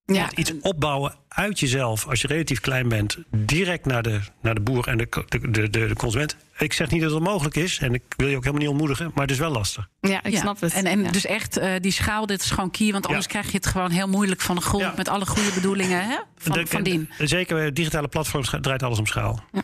Ja. 0.06 0.30
iets 0.36 0.54
opbouwen 0.62 1.16
uit 1.36 1.60
jezelf, 1.60 2.08
als 2.08 2.22
je 2.22 2.28
relatief 2.28 2.60
klein 2.60 2.90
bent, 2.90 3.18
direct 3.32 3.86
naar 3.86 4.04
de, 4.04 4.20
naar 4.42 4.56
de 4.56 4.62
boer 4.62 4.88
en 4.88 4.98
de, 4.98 5.08
de, 5.28 5.50
de, 5.52 5.70
de, 5.70 5.94
consument. 5.98 6.36
Ik 6.58 6.74
zeg 6.74 6.90
niet 6.92 7.02
dat 7.02 7.12
het 7.12 7.24
mogelijk 7.24 7.56
is 7.56 7.78
en 7.80 7.94
ik 7.94 8.02
wil 8.18 8.28
je 8.28 8.36
ook 8.36 8.42
helemaal 8.44 8.62
niet 8.62 8.72
ontmoedigen, 8.72 9.12
maar 9.14 9.24
het 9.24 9.32
is 9.32 9.38
wel 9.40 9.52
lastig. 9.52 9.88
Ja, 10.02 10.24
ik 10.24 10.32
Ja. 10.32 10.40
snap 10.40 10.62
het. 10.62 10.74
En, 10.74 10.86
en 10.86 11.04
Ja. 11.04 11.12
dus 11.12 11.26
echt, 11.26 11.58
eh, 11.58 11.72
die 11.80 11.92
schaal, 11.92 12.26
dit 12.26 12.42
is 12.44 12.50
gewoon 12.52 12.72
key. 12.72 12.92
Want 12.92 13.06
anders 13.08 13.26
Ja. 13.26 13.32
krijg 13.32 13.46
je 13.52 13.58
het 13.58 13.66
gewoon 13.66 13.92
heel 13.92 14.08
moeilijk 14.08 14.42
van 14.42 14.56
de 14.56 14.62
grond... 14.62 14.84
Ja. 14.84 14.94
met 14.98 15.08
alle 15.10 15.26
goede 15.26 15.52
bedoelingen 15.54 16.06
hè? 16.08 16.16
Van, 16.38 16.52
De- 16.52 16.66
van 16.68 16.84
dien. 16.84 17.10
Zeker, 17.18 17.66
eh, 17.66 17.72
digitale 17.74 18.08
platforms 18.08 18.54
draait 18.62 18.84
alles 18.84 19.00
om 19.00 19.06
schaal. 19.06 19.44
Ja. 19.52 19.62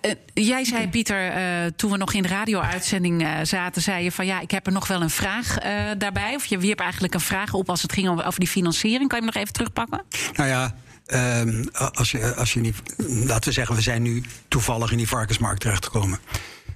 Eh, 0.00 0.12
jij 0.34 0.64
zei, 0.64 0.88
Pieter, 0.88 1.28
eh, 1.30 1.42
toen 1.76 1.90
we 1.90 1.96
nog 1.96 2.12
in 2.12 2.22
de 2.22 2.28
radio-uitzending 2.28 3.26
zaten... 3.42 3.82
zei 3.82 4.04
je 4.04 4.12
van, 4.12 4.26
ja, 4.26 4.40
ik 4.40 4.50
heb 4.50 4.66
er 4.66 4.72
nog 4.72 4.86
wel 4.86 5.02
een 5.02 5.10
vraag 5.10 5.58
eh, 5.58 5.72
daarbij. 5.98 6.34
Of 6.34 6.44
je 6.44 6.58
wierp 6.58 6.80
eigenlijk 6.80 7.14
een 7.14 7.20
vraag 7.20 7.54
op 7.54 7.68
als 7.70 7.82
het 7.82 7.92
ging 7.92 8.08
over, 8.08 8.24
over 8.26 8.40
die 8.40 8.48
financiering. 8.48 9.08
Kan 9.08 9.18
je 9.18 9.24
hem 9.24 9.34
nog 9.34 9.42
even 9.42 9.52
terugpakken? 9.54 10.02
Nou 10.34 10.48
ja, 10.48 10.74
ehm, 11.08 11.64
als 11.94 12.10
je, 12.10 12.34
als 12.34 12.52
je 12.52 12.60
niet, 12.60 12.76
laten 13.06 13.48
we 13.48 13.52
zeggen, 13.52 13.74
we 13.74 13.82
zijn 13.82 14.02
nu 14.02 14.22
toevallig 14.48 14.90
in 14.90 14.96
die 14.96 15.08
varkensmarkt 15.08 15.60
terechtgekomen. 15.60 16.18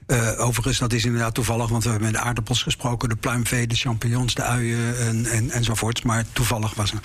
Uh, 0.07 0.41
overigens, 0.41 0.79
dat 0.79 0.93
is 0.93 1.05
inderdaad 1.05 1.35
toevallig, 1.35 1.69
want 1.69 1.85
we 1.85 1.91
hebben 1.91 2.11
met 2.11 2.21
de 2.21 2.27
aardappels 2.27 2.63
gesproken, 2.63 3.09
de 3.09 3.17
pluimvee, 3.17 3.67
de 3.67 3.75
champignons, 3.75 4.35
de 4.35 4.43
uien 4.43 4.99
en, 4.99 5.27
en, 5.27 5.51
enzovoorts. 5.51 6.03
Maar 6.03 6.25
toevallig 6.33 6.75
was 6.75 6.91
het. 6.91 7.01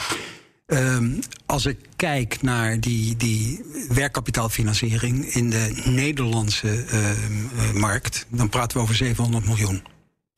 Um, 0.66 1.20
als 1.46 1.66
ik 1.66 1.80
kijk 1.96 2.42
naar 2.42 2.80
die, 2.80 3.16
die 3.16 3.66
werkkapitaalfinanciering 3.90 5.26
in 5.26 5.50
de 5.50 5.82
Nederlandse 5.86 6.86
uh, 6.86 7.10
uh, 7.10 7.72
markt, 7.74 8.26
dan 8.30 8.50
praten 8.50 8.78
we 8.78 8.84
over 8.84 8.96
700 8.96 9.46
miljoen. 9.46 9.84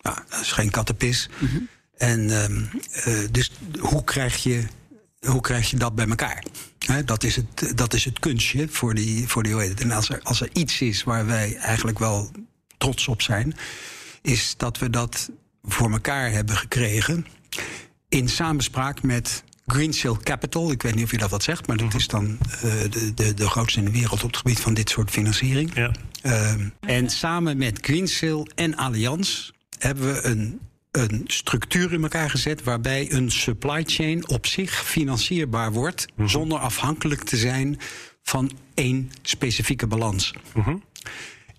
Nou, 0.02 0.18
dat 0.30 0.40
is 0.42 0.52
geen 0.52 0.70
kattenpis. 0.70 1.30
Mm 1.40 1.48
-hmm. 1.48 1.68
En 1.98 2.30
um, 2.44 2.70
dus 3.32 3.52
hoe 3.80 4.04
krijg 4.04 4.44
je 4.44 4.64
hoe 5.20 5.42
krijg 5.42 5.70
je 5.70 5.78
dat 5.78 5.96
bij 5.96 6.08
elkaar? 6.08 6.44
He, 6.86 7.04
dat, 7.04 7.24
is 7.24 7.36
het, 7.36 7.78
dat 7.78 7.94
is 7.94 8.06
het 8.06 8.20
kunstje 8.20 8.68
voor 8.70 8.94
die, 8.94 9.28
voor 9.28 9.44
die 9.44 9.54
hoe 9.54 9.74
En 9.74 9.92
als 9.92 10.10
er, 10.10 10.20
als 10.24 10.42
er 10.42 10.50
iets 10.54 10.82
is 10.82 11.04
waar 11.04 11.26
wij 11.26 11.56
eigenlijk 11.56 12.00
wel 12.00 12.32
trots 12.78 13.08
op 13.08 13.22
zijn, 13.22 13.56
is 14.22 14.54
dat 14.58 14.78
we 14.78 14.90
dat 14.90 15.30
voor 15.64 15.92
elkaar 15.92 16.32
hebben 16.32 16.58
gekregen 16.58 17.26
in 18.10 18.30
samenspraak 18.30 19.02
met 19.02 19.44
Greensill 19.68 20.18
Capital. 20.24 20.72
Ik 20.72 20.82
weet 20.82 20.96
niet 20.96 21.04
of 21.04 21.12
je 21.12 21.18
dat 21.18 21.30
wat 21.30 21.44
zegt, 21.44 21.68
maar 21.68 21.78
dat 21.78 21.94
is 21.94 22.08
dan 22.08 22.38
uh, 22.56 22.62
de, 22.62 23.12
de, 23.14 23.34
de 23.34 23.50
grootste 23.50 23.80
in 23.80 23.86
de 23.86 23.92
wereld 23.92 24.24
op 24.24 24.28
het 24.28 24.38
gebied 24.38 24.60
van 24.60 24.74
dit 24.74 24.90
soort 24.90 25.12
financiering. 25.12 25.76
Ja. 25.76 25.92
Uh, 26.24 26.54
en 26.80 27.10
samen 27.10 27.58
met 27.58 27.78
Greensill 27.82 28.48
en 28.56 28.76
Allianz 28.76 29.50
hebben 29.78 30.14
we 30.14 30.26
een 30.26 30.60
een 30.92 31.24
structuur 31.28 31.94
in 31.94 32.02
elkaar 32.04 32.30
gezet 32.30 32.64
waarbij 32.64 33.12
een 33.12 33.32
supply 33.32 33.84
chain 33.86 34.30
op 34.30 34.46
zich 34.46 34.86
financierbaar 34.86 35.72
wordt 35.72 36.08
mm 36.08 36.14
-hmm. 36.16 36.30
zonder 36.30 36.60
afhankelijk 36.60 37.24
te 37.24 37.38
zijn 37.38 37.80
van 38.24 38.52
één 38.74 39.12
specifieke 39.22 39.88
balans. 39.88 40.34
Mm 40.54 40.64
-hmm. 40.64 40.84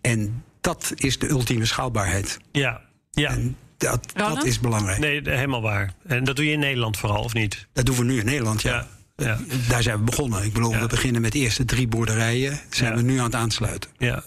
En 0.01 0.45
dat 0.61 0.93
is 0.95 1.19
de 1.19 1.29
ultieme 1.29 1.65
schaalbaarheid. 1.65 2.39
Ja, 2.53 2.81
ja. 3.11 3.31
En 3.31 3.57
dat, 3.77 4.13
dat 4.15 4.45
is 4.45 4.61
belangrijk. 4.61 4.99
Nee, 4.99 5.21
helemaal 5.25 5.63
waar. 5.63 5.95
En 6.07 6.25
dat 6.25 6.37
doe 6.37 6.45
je 6.45 6.53
in 6.53 6.59
Nederland 6.59 6.97
vooral, 6.97 7.23
of 7.23 7.35
niet? 7.35 7.67
Dat 7.73 7.87
doen 7.87 7.97
we 7.97 8.05
nu 8.05 8.19
in 8.19 8.25
Nederland, 8.25 8.63
ja. 8.63 8.87
ja. 9.17 9.27
ja. 9.27 9.39
Daar 9.69 9.83
zijn 9.83 9.99
we 9.99 10.05
begonnen. 10.05 10.45
Ik 10.45 10.53
bedoel, 10.53 10.71
ja. 10.71 10.81
we 10.81 10.87
beginnen 10.87 11.21
met 11.21 11.33
de 11.33 11.39
eerste 11.39 11.65
drie 11.65 11.89
boerderijen. 11.89 12.61
Zijn 12.71 12.97
we 12.97 13.03
nu 13.03 13.19
aan 13.19 13.25
het 13.25 13.35
aansluiten. 13.35 13.91
Ja, 13.99 14.25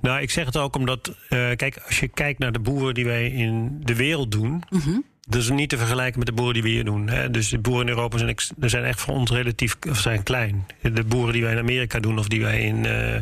nou, 0.00 0.20
ik 0.20 0.30
zeg 0.30 0.44
het 0.44 0.56
ook 0.56 0.76
omdat, 0.76 1.08
uh, 1.08 1.16
kijk, 1.28 1.80
als 1.86 2.00
je 2.00 2.08
kijkt 2.08 2.38
naar 2.38 2.52
de 2.52 2.58
boeren 2.58 2.94
die 2.94 3.04
wij 3.04 3.26
in 3.26 3.80
de 3.80 3.94
wereld 3.94 4.30
doen. 4.30 4.62
Mm 4.68 4.80
-hmm. 4.80 5.04
Dat 5.28 5.42
is 5.42 5.50
niet 5.50 5.68
te 5.68 5.78
vergelijken 5.78 6.18
met 6.18 6.28
de 6.28 6.34
boeren 6.34 6.54
die 6.54 6.62
we 6.62 6.68
hier 6.68 6.84
doen. 6.84 7.08
Hè. 7.08 7.30
Dus 7.30 7.48
de 7.48 7.58
boeren 7.58 7.86
in 7.86 7.92
Europa 7.92 8.18
zijn, 8.18 8.36
zijn 8.60 8.84
echt 8.84 9.00
voor 9.00 9.14
ons 9.14 9.30
relatief 9.30 9.76
of 9.88 9.98
zijn 9.98 10.22
klein. 10.22 10.66
De 10.80 11.04
boeren 11.04 11.32
die 11.32 11.42
wij 11.42 11.52
in 11.52 11.58
Amerika 11.58 12.00
doen 12.00 12.18
of 12.18 12.28
die 12.28 12.42
wij 12.42 12.60
in, 12.60 12.84
uh, 12.84 13.14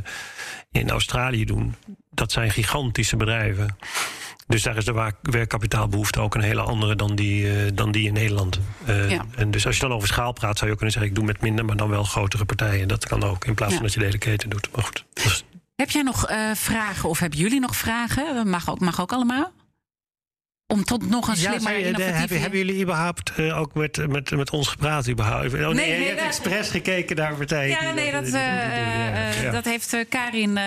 in 0.70 0.90
Australië 0.90 1.44
doen, 1.44 1.74
dat 2.10 2.32
zijn 2.32 2.50
gigantische 2.50 3.16
bedrijven. 3.16 3.76
Dus 4.46 4.62
daar 4.62 4.76
is 4.76 4.84
de 4.84 5.12
werkkapitaalbehoefte 5.22 6.20
ook 6.20 6.34
een 6.34 6.40
hele 6.40 6.60
andere 6.60 6.96
dan 6.96 7.14
die, 7.14 7.42
uh, 7.42 7.70
dan 7.74 7.92
die 7.92 8.06
in 8.06 8.12
Nederland. 8.12 8.60
Uh, 8.88 9.10
ja. 9.10 9.24
En 9.36 9.50
dus 9.50 9.66
als 9.66 9.74
je 9.74 9.80
dan 9.80 9.92
over 9.92 10.08
schaal 10.08 10.32
praat, 10.32 10.58
zou 10.58 10.70
je 10.70 10.76
kunnen 10.76 10.92
zeggen: 10.92 11.10
ik 11.10 11.16
doe 11.16 11.26
met 11.26 11.40
minder, 11.40 11.64
maar 11.64 11.76
dan 11.76 11.88
wel 11.88 12.04
grotere 12.04 12.44
partijen. 12.44 12.88
Dat 12.88 13.06
kan 13.06 13.22
ook, 13.22 13.44
in 13.44 13.54
plaats 13.54 13.72
ja. 13.72 13.76
van 13.78 13.86
dat 13.86 13.94
je 13.94 14.00
de 14.00 14.06
hele 14.06 14.18
keten 14.18 14.50
doet. 14.50 14.68
Maar 14.74 14.84
goed. 14.84 15.04
Dus 15.12 15.44
heb 15.80 15.90
jij 15.90 16.02
nog 16.02 16.30
uh, 16.30 16.50
vragen 16.54 17.08
of 17.08 17.18
hebben 17.18 17.38
jullie 17.38 17.60
nog 17.60 17.76
vragen? 17.76 18.48
Mag 18.48 18.70
ook, 18.70 18.80
mag 18.80 19.00
ook 19.00 19.12
allemaal. 19.12 19.52
Om 20.70 20.84
tot 20.84 21.10
nog 21.10 21.28
een 21.28 21.36
slimmer 21.36 21.78
ja, 21.78 21.86
innovatieve... 21.86 22.18
Hebben, 22.18 22.40
hebben 22.40 22.58
jullie 22.58 22.82
überhaupt 22.82 23.32
uh, 23.36 23.58
ook 23.58 23.74
met, 23.74 24.08
met, 24.08 24.30
met 24.30 24.50
ons 24.50 24.68
gepraat? 24.68 25.08
Überhaupt? 25.08 25.44
Oh, 25.44 25.50
nee, 25.50 25.72
nee, 25.72 25.74
nee 25.74 26.00
je 26.00 26.06
hebt 26.06 26.20
expres 26.20 26.68
gekeken 26.68 27.16
naar 27.16 27.34
partijen. 27.34 27.68
Ja, 27.82 27.92
nee, 27.92 28.12
dat, 28.12 28.26
uh, 28.26 28.34
uh, 28.34 29.42
ja. 29.42 29.50
dat 29.50 29.64
heeft 29.64 29.96
Karin 30.08 30.58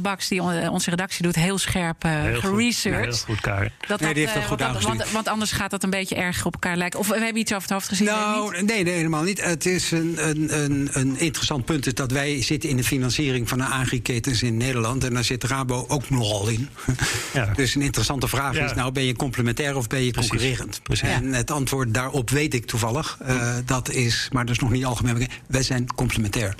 Baks, 0.00 0.28
die 0.28 0.42
onze 0.70 0.90
redactie 0.90 1.22
doet, 1.22 1.34
heel 1.34 1.58
scherp 1.58 2.08
geresearched. 2.32 3.04
Heel 3.04 3.34
goed, 3.34 3.40
Karin. 3.40 3.70
Dat 3.86 4.00
nee, 4.00 4.14
die 4.14 4.22
heeft 4.22 4.34
dat 4.34 4.44
goed 4.44 4.60
want, 4.60 4.82
want, 4.82 5.10
want, 5.10 5.28
anders 5.28 5.52
gaat 5.52 5.70
dat 5.70 5.82
een 5.82 5.90
beetje 5.90 6.14
erg 6.14 6.46
op 6.46 6.52
elkaar 6.52 6.76
lijken. 6.76 6.98
Of 6.98 7.08
we 7.08 7.18
hebben 7.18 7.36
iets 7.36 7.52
over 7.52 7.62
het 7.62 7.72
hoofd 7.72 7.88
gezien? 7.88 8.06
Nou, 8.06 8.62
nee, 8.62 8.82
nee, 8.82 8.94
helemaal 8.94 9.22
niet. 9.22 9.44
Het 9.44 9.66
is 9.66 9.90
een, 9.90 10.28
een, 10.28 10.62
een, 10.62 10.88
een 10.92 11.18
interessant 11.18 11.64
punt 11.64 11.86
is 11.86 11.94
dat 11.94 12.10
wij 12.10 12.42
zitten 12.42 12.70
in 12.70 12.76
de 12.76 12.84
financiering 12.84 13.48
van 13.48 13.58
de 13.58 13.64
agriketens 13.64 14.42
in 14.42 14.56
Nederland. 14.56 15.04
En 15.04 15.14
daar 15.14 15.24
zit 15.24 15.44
Rabo 15.44 15.84
ook 15.88 16.10
nogal 16.10 16.48
in. 16.48 16.68
Ja. 17.32 17.52
dus 17.56 17.74
een 17.74 17.82
interessante 17.82 18.28
vraag 18.28 18.56
is, 18.56 18.74
nou 18.74 18.92
ben 18.92 19.04
je 19.04 19.16
complementair 19.16 19.50
of 19.60 19.86
ben 19.86 20.04
je 20.04 20.12
concurrerend? 20.12 20.82
Precies. 20.82 21.08
En 21.08 21.32
het 21.32 21.50
antwoord 21.50 21.94
daarop 21.94 22.30
weet 22.30 22.54
ik 22.54 22.66
toevallig. 22.66 23.18
Uh, 23.28 23.54
dat 23.64 23.90
is, 23.90 24.28
maar 24.32 24.44
dat 24.44 24.54
is 24.54 24.60
nog 24.60 24.70
niet 24.70 24.84
algemeen 24.84 25.14
bekend. 25.14 25.32
Wij 25.46 25.62
zijn 25.62 25.94
complementair. 25.94 26.54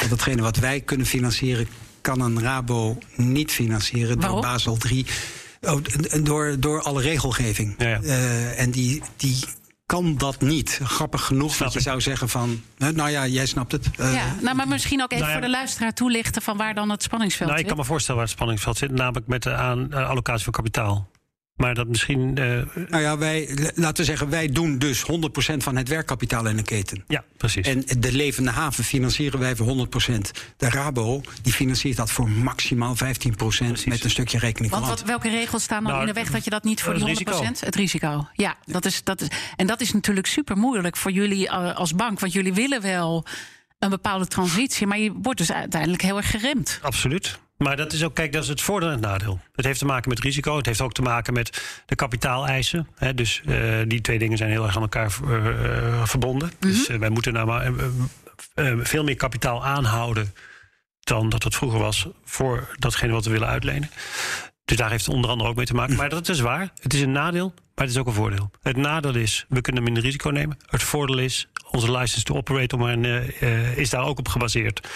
En 0.00 0.08
datgene 0.08 0.42
wat 0.42 0.56
wij 0.56 0.80
kunnen 0.80 1.06
financieren, 1.06 1.68
kan 2.00 2.20
een 2.20 2.40
Rabo 2.40 2.98
niet 3.16 3.50
financieren 3.50 4.20
Waarom? 4.20 4.40
door 4.40 4.50
Basel 4.50 4.76
3. 4.76 5.06
Oh, 5.60 5.80
door, 6.22 6.56
door 6.60 6.82
alle 6.82 7.02
regelgeving. 7.02 7.74
Ja, 7.78 7.88
ja. 7.88 8.00
Uh, 8.02 8.60
en 8.60 8.70
die, 8.70 9.02
die 9.16 9.38
kan 9.86 10.16
dat 10.16 10.40
niet. 10.40 10.80
Grappig 10.82 11.24
genoeg 11.24 11.54
Snap 11.54 11.64
dat 11.64 11.72
je 11.72 11.78
ik. 11.78 11.84
zou 11.84 12.00
zeggen 12.00 12.28
van... 12.28 12.62
nou 12.76 13.10
ja, 13.10 13.26
jij 13.26 13.46
snapt 13.46 13.72
het. 13.72 13.90
Uh, 14.00 14.14
ja, 14.14 14.34
nou, 14.40 14.56
maar 14.56 14.68
misschien 14.68 15.02
ook 15.02 15.12
even 15.12 15.24
nou 15.24 15.32
ja, 15.32 15.38
voor 15.38 15.46
de 15.46 15.56
luisteraar 15.56 15.94
toelichten... 15.94 16.42
van 16.42 16.56
waar 16.56 16.74
dan 16.74 16.90
het 16.90 17.02
spanningsveld 17.02 17.48
nou, 17.48 17.58
zit. 17.60 17.68
Ik 17.68 17.74
kan 17.74 17.84
me 17.84 17.88
voorstellen 17.90 18.20
waar 18.20 18.28
het 18.28 18.36
spanningsveld 18.36 18.76
zit. 18.76 18.90
Namelijk 18.90 19.26
met 19.26 19.42
de 19.42 19.54
aan, 19.54 19.86
uh, 19.90 20.08
allocatie 20.08 20.44
van 20.44 20.52
kapitaal. 20.52 21.08
Maar 21.56 21.74
dat 21.74 21.88
misschien. 21.88 22.20
Uh, 22.38 22.62
nou 22.88 23.02
ja, 23.02 23.18
wij, 23.18 23.48
laten 23.74 23.96
we 23.96 24.04
zeggen, 24.04 24.28
wij 24.28 24.48
doen 24.48 24.78
dus 24.78 25.02
100% 25.02 25.04
van 25.56 25.76
het 25.76 25.88
werkkapitaal 25.88 26.46
in 26.46 26.58
een 26.58 26.64
keten. 26.64 27.04
Ja, 27.08 27.24
precies. 27.36 27.66
En 27.66 27.84
de 27.98 28.12
levende 28.12 28.50
haven 28.50 28.84
financieren 28.84 29.40
wij 29.40 29.56
voor 29.56 29.86
100%. 30.10 30.16
De 30.56 30.68
Rabo 30.70 31.20
die 31.42 31.52
financiert 31.52 31.96
dat 31.96 32.10
voor 32.10 32.30
maximaal 32.30 32.94
15% 32.94 32.98
precies. 33.36 33.84
met 33.84 34.04
een 34.04 34.10
stukje 34.10 34.38
rekening 34.38 34.72
Want 34.72 34.86
wat, 34.86 35.02
welke 35.02 35.28
regels 35.28 35.62
staan 35.62 35.82
dan 35.82 35.92
nou, 35.92 36.00
in 36.00 36.14
de 36.14 36.20
weg 36.20 36.30
dat 36.30 36.44
je 36.44 36.50
dat 36.50 36.64
niet 36.64 36.82
voor 36.82 36.94
die 36.94 37.02
100%? 37.02 37.06
Risico. 37.06 37.42
Het 37.42 37.74
risico. 37.74 38.28
Ja, 38.32 38.56
dat 38.64 38.84
is, 38.84 39.04
dat 39.04 39.20
is, 39.20 39.28
en 39.56 39.66
dat 39.66 39.80
is 39.80 39.92
natuurlijk 39.92 40.26
super 40.26 40.56
moeilijk 40.56 40.96
voor 40.96 41.10
jullie 41.10 41.50
als 41.50 41.94
bank. 41.94 42.20
Want 42.20 42.32
jullie 42.32 42.54
willen 42.54 42.82
wel 42.82 43.24
een 43.78 43.90
bepaalde 43.90 44.26
transitie, 44.26 44.86
maar 44.86 44.98
je 44.98 45.12
wordt 45.22 45.38
dus 45.38 45.52
uiteindelijk 45.52 46.02
heel 46.02 46.16
erg 46.16 46.30
geremd. 46.30 46.78
Absoluut. 46.82 47.38
Maar 47.58 47.76
dat 47.76 47.92
is 47.92 48.04
ook, 48.04 48.14
kijk, 48.14 48.32
dat 48.32 48.42
is 48.42 48.48
het 48.48 48.60
voordeel 48.60 48.88
en 48.88 48.94
het 48.94 49.04
nadeel. 49.04 49.40
Het 49.52 49.64
heeft 49.64 49.78
te 49.78 49.84
maken 49.84 50.08
met 50.08 50.20
risico. 50.20 50.56
Het 50.56 50.66
heeft 50.66 50.80
ook 50.80 50.92
te 50.92 51.02
maken 51.02 51.32
met 51.32 51.82
de 51.86 51.94
kapitaaleisen. 51.94 52.88
Hè, 52.96 53.14
dus 53.14 53.42
uh, 53.46 53.82
die 53.86 54.00
twee 54.00 54.18
dingen 54.18 54.38
zijn 54.38 54.50
heel 54.50 54.64
erg 54.64 54.76
aan 54.76 54.82
elkaar 54.82 55.16
uh, 55.24 56.04
verbonden. 56.04 56.48
Mm 56.48 56.54
-hmm. 56.60 56.70
Dus 56.70 56.88
uh, 56.88 56.98
wij 56.98 57.08
moeten 57.08 57.32
nou 57.32 57.46
maar 57.46 57.72
veel 58.84 59.04
meer 59.04 59.16
kapitaal 59.16 59.64
aanhouden 59.64 60.34
dan 61.00 61.28
dat 61.28 61.42
het 61.42 61.54
vroeger 61.54 61.78
was 61.78 62.08
voor 62.24 62.74
datgene 62.78 63.12
wat 63.12 63.24
we 63.24 63.30
willen 63.30 63.48
uitlenen. 63.48 63.90
Dus 64.66 64.76
daar 64.76 64.90
heeft 64.90 65.06
het 65.06 65.14
onder 65.14 65.30
andere 65.30 65.48
ook 65.48 65.56
mee 65.56 65.66
te 65.66 65.74
maken. 65.74 65.96
Maar 65.96 66.08
dat 66.08 66.28
is 66.28 66.40
waar. 66.40 66.70
Het 66.80 66.94
is 66.94 67.00
een 67.00 67.12
nadeel, 67.12 67.52
maar 67.74 67.84
het 67.84 67.90
is 67.94 67.96
ook 67.96 68.06
een 68.06 68.12
voordeel. 68.12 68.50
Het 68.62 68.76
nadeel 68.76 69.14
is, 69.14 69.44
we 69.48 69.60
kunnen 69.60 69.82
minder 69.82 70.02
risico 70.02 70.30
nemen. 70.30 70.56
Het 70.66 70.82
voordeel 70.82 71.18
is, 71.18 71.48
onze 71.70 71.90
license 71.90 72.22
to 72.24 72.34
operate 72.34 72.76
maar, 72.76 72.98
uh, 72.98 73.76
is 73.76 73.90
daar 73.90 74.04
ook 74.04 74.18
op 74.18 74.28
gebaseerd. 74.28 74.88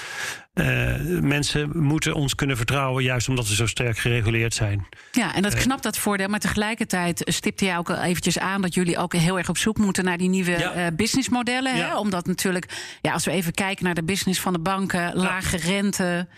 Uh, 0.55 0.95
mensen 1.21 1.71
moeten 1.75 2.15
ons 2.15 2.35
kunnen 2.35 2.57
vertrouwen, 2.57 3.05
juist 3.05 3.29
omdat 3.29 3.49
we 3.49 3.55
zo 3.55 3.67
sterk 3.67 3.99
gereguleerd 3.99 4.55
zijn. 4.55 4.87
Ja, 5.13 5.35
en 5.35 5.43
dat 5.43 5.55
knapt 5.55 5.83
dat 5.83 5.99
voordeel. 5.99 6.29
Maar 6.29 6.41
tegelijkertijd 6.41 7.23
stipte 7.25 7.65
jij 7.65 7.79
ook 7.79 7.89
eventjes 7.89 8.39
aan 8.39 8.63
dat 8.63 8.75
jullie 8.75 8.99
ook 8.99 9.15
heel 9.15 9.39
erg 9.39 9.49
op 9.49 9.59
zoek 9.59 9.79
moeten 9.79 10.05
naar 10.05 10.19
die 10.19 10.29
nieuwe 10.29 10.59
ja. 10.59 10.91
businessmodellen. 10.91 11.77
Ja. 11.77 11.87
Hè? 11.87 11.99
Omdat 11.99 12.27
natuurlijk, 12.27 12.99
ja, 13.01 13.13
als 13.13 13.25
we 13.25 13.31
even 13.31 13.53
kijken 13.53 13.85
naar 13.85 13.95
de 13.95 14.05
business 14.05 14.41
van 14.41 14.53
de 14.53 14.61
banken, 14.61 15.17
lage 15.17 15.57
rente. 15.57 16.29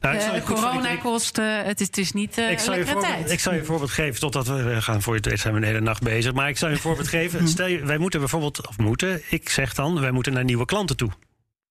Nou, 0.00 0.16
uh, 0.16 0.44
coronakosten, 0.44 1.64
het 1.64 1.80
is, 1.80 1.86
het 1.86 1.98
is 1.98 2.12
niet 2.12 2.38
uh, 2.38 2.50
ik 2.50 2.58
zal 2.58 2.74
je 2.74 2.86
voorbeeld, 2.86 3.12
tijd. 3.14 3.30
Ik 3.30 3.40
zal 3.40 3.52
je 3.52 3.58
een 3.58 3.64
voorbeeld 3.64 3.90
geven, 3.90 4.20
totdat 4.20 4.46
we 4.46 4.82
gaan 4.82 5.02
voor 5.02 5.14
je 5.14 5.20
weet 5.20 5.40
zijn 5.40 5.54
we 5.54 5.60
de 5.60 5.66
hele 5.66 5.80
nacht 5.80 6.02
bezig. 6.02 6.32
Maar 6.32 6.48
ik 6.48 6.58
zal 6.58 6.68
je 6.68 6.74
een 6.74 6.80
voorbeeld 6.80 7.08
geven. 7.18 7.48
Stel 7.48 7.66
je, 7.66 7.84
wij 7.84 7.98
moeten 7.98 8.20
bijvoorbeeld, 8.20 8.68
of 8.68 8.78
moeten, 8.78 9.22
ik 9.30 9.48
zeg 9.48 9.74
dan, 9.74 10.00
wij 10.00 10.10
moeten 10.10 10.32
naar 10.32 10.44
nieuwe 10.44 10.64
klanten 10.64 10.96
toe. 10.96 11.10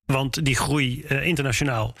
Want 0.06 0.44
die 0.44 0.56
groei 0.56 1.04
uh, 1.08 1.26
internationaal. 1.26 1.94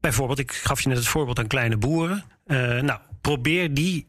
Bijvoorbeeld, 0.00 0.38
ik 0.38 0.52
gaf 0.52 0.80
je 0.80 0.88
net 0.88 0.98
het 0.98 1.06
voorbeeld 1.06 1.38
aan 1.38 1.46
kleine 1.46 1.76
boeren. 1.76 2.24
Nou, 2.46 2.98
probeer 3.20 3.74
die 3.74 4.06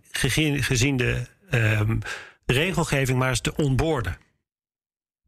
gezien 0.59 0.97
de 0.97 1.25
um, 1.51 1.99
regelgeving 2.45 3.19
maar 3.19 3.29
eens 3.29 3.41
te 3.41 3.55
onboorden. 3.55 4.17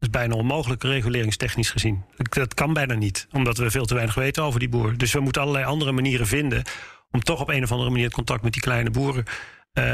Dat 0.02 0.14
is 0.14 0.20
bijna 0.20 0.34
onmogelijk 0.34 0.82
reguleringstechnisch 0.82 1.70
gezien. 1.70 2.04
Dat 2.16 2.54
kan 2.54 2.72
bijna 2.72 2.94
niet, 2.94 3.26
omdat 3.32 3.56
we 3.56 3.70
veel 3.70 3.84
te 3.84 3.94
weinig 3.94 4.14
weten 4.14 4.42
over 4.42 4.60
die 4.60 4.68
boeren. 4.68 4.98
Dus 4.98 5.12
we 5.12 5.20
moeten 5.20 5.42
allerlei 5.42 5.64
andere 5.64 5.92
manieren 5.92 6.26
vinden 6.26 6.62
om 7.10 7.20
toch 7.20 7.40
op 7.40 7.48
een 7.48 7.62
of 7.62 7.72
andere 7.72 7.90
manier 7.90 8.04
het 8.04 8.14
contact 8.14 8.42
met 8.42 8.52
die 8.52 8.62
kleine 8.62 8.90
boeren 8.90 9.24
uh, 9.24 9.84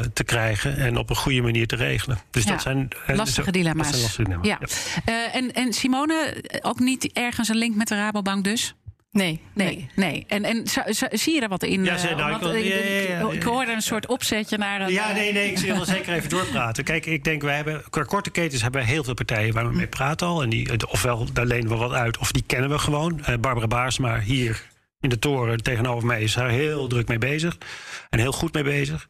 te 0.00 0.24
krijgen 0.24 0.76
en 0.76 0.96
op 0.96 1.10
een 1.10 1.16
goede 1.16 1.40
manier 1.40 1.66
te 1.66 1.76
regelen. 1.76 2.18
Dus 2.30 2.44
ja, 2.44 2.50
dat 2.50 2.62
zijn 2.62 2.88
lastige 3.06 3.44
dat 3.44 3.54
dilemma's. 3.54 3.86
Dat 3.86 3.94
zijn 3.94 4.02
lastige 4.02 4.22
dilemma's. 4.22 4.46
Ja. 4.48 4.58
ja. 5.04 5.28
Uh, 5.28 5.36
en, 5.36 5.52
en 5.52 5.72
Simone, 5.72 6.44
ook 6.60 6.78
niet 6.78 7.12
ergens 7.12 7.48
een 7.48 7.56
link 7.56 7.76
met 7.76 7.88
de 7.88 7.94
Rabobank 7.94 8.44
dus? 8.44 8.74
Nee, 9.12 9.40
nee, 9.54 9.88
nee. 9.94 10.24
En, 10.28 10.44
en 10.44 10.62
zie 11.10 11.34
je 11.34 11.40
daar 11.40 11.48
wat 11.48 11.62
in? 11.62 11.84
Ja, 11.84 11.96
zei, 11.96 12.14
nou, 12.14 12.30
want, 12.30 12.54
ik, 12.54 12.64
ja, 12.64 12.76
ja, 12.76 13.20
ja, 13.20 13.30
ik 13.30 13.42
hoorde 13.42 13.72
een 13.72 13.82
soort 13.82 14.06
opzetje 14.06 14.58
naar 14.58 14.80
een. 14.80 14.92
Ja, 14.92 15.12
nee, 15.12 15.32
nee, 15.32 15.50
ik 15.50 15.58
wil 15.58 15.74
wel 15.74 15.84
zeker 15.84 16.12
even 16.12 16.30
doorpraten. 16.30 16.84
Kijk, 16.84 17.06
ik 17.06 17.24
denk, 17.24 17.42
wij 17.42 17.56
hebben 17.56 17.82
qua 17.90 18.02
korte 18.02 18.30
ketens 18.30 18.62
hebben 18.62 18.80
we 18.80 18.86
heel 18.86 19.04
veel 19.04 19.14
partijen 19.14 19.54
waar 19.54 19.68
we 19.68 19.76
mee 19.76 19.86
praten 19.86 20.26
al. 20.26 20.42
En 20.42 20.48
die, 20.48 20.88
ofwel 20.88 21.32
daar 21.32 21.46
lenen 21.46 21.68
we 21.68 21.76
wat 21.76 21.92
uit, 21.92 22.18
of 22.18 22.32
die 22.32 22.42
kennen 22.46 22.70
we 22.70 22.78
gewoon. 22.78 23.18
Uh, 23.28 23.36
Barbara 23.40 23.66
Baarsma 23.66 24.20
hier 24.20 24.66
in 25.00 25.08
de 25.08 25.18
toren 25.18 25.62
tegenover 25.62 26.06
mij 26.06 26.22
is 26.22 26.34
daar 26.34 26.50
heel 26.50 26.86
druk 26.86 27.08
mee 27.08 27.18
bezig. 27.18 27.58
En 28.10 28.18
heel 28.18 28.32
goed 28.32 28.54
mee 28.54 28.64
bezig. 28.64 29.08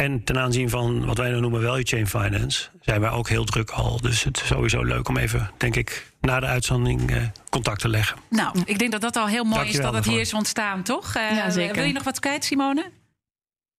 En 0.00 0.24
ten 0.24 0.38
aanzien 0.38 0.70
van 0.70 1.04
wat 1.06 1.18
wij 1.18 1.30
dan 1.30 1.40
noemen 1.40 1.62
value 1.62 1.84
chain 1.84 2.06
finance, 2.06 2.68
zijn 2.80 3.00
wij 3.00 3.10
ook 3.10 3.28
heel 3.28 3.44
druk 3.44 3.70
al. 3.70 4.00
Dus 4.00 4.24
het 4.24 4.40
is 4.40 4.46
sowieso 4.46 4.82
leuk 4.84 5.08
om 5.08 5.16
even, 5.16 5.50
denk 5.56 5.76
ik, 5.76 6.12
na 6.20 6.40
de 6.40 6.46
uitzending 6.46 7.10
eh, 7.10 7.22
contact 7.50 7.80
te 7.80 7.88
leggen. 7.88 8.16
Nou, 8.28 8.62
ik 8.64 8.78
denk 8.78 8.92
dat 8.92 9.00
dat 9.00 9.16
al 9.16 9.26
heel 9.26 9.44
mooi 9.44 9.56
Dankjewel 9.56 9.86
is 9.86 9.92
dat 9.92 10.04
het 10.04 10.12
hier 10.12 10.20
is 10.20 10.34
ontstaan, 10.34 10.82
toch? 10.82 11.14
Eh, 11.14 11.36
Ja, 11.36 11.50
zeker. 11.50 11.74
Wil 11.74 11.84
je 11.84 11.92
nog 11.92 12.02
wat 12.02 12.20
kwijt, 12.20 12.44
Simone? 12.44 12.90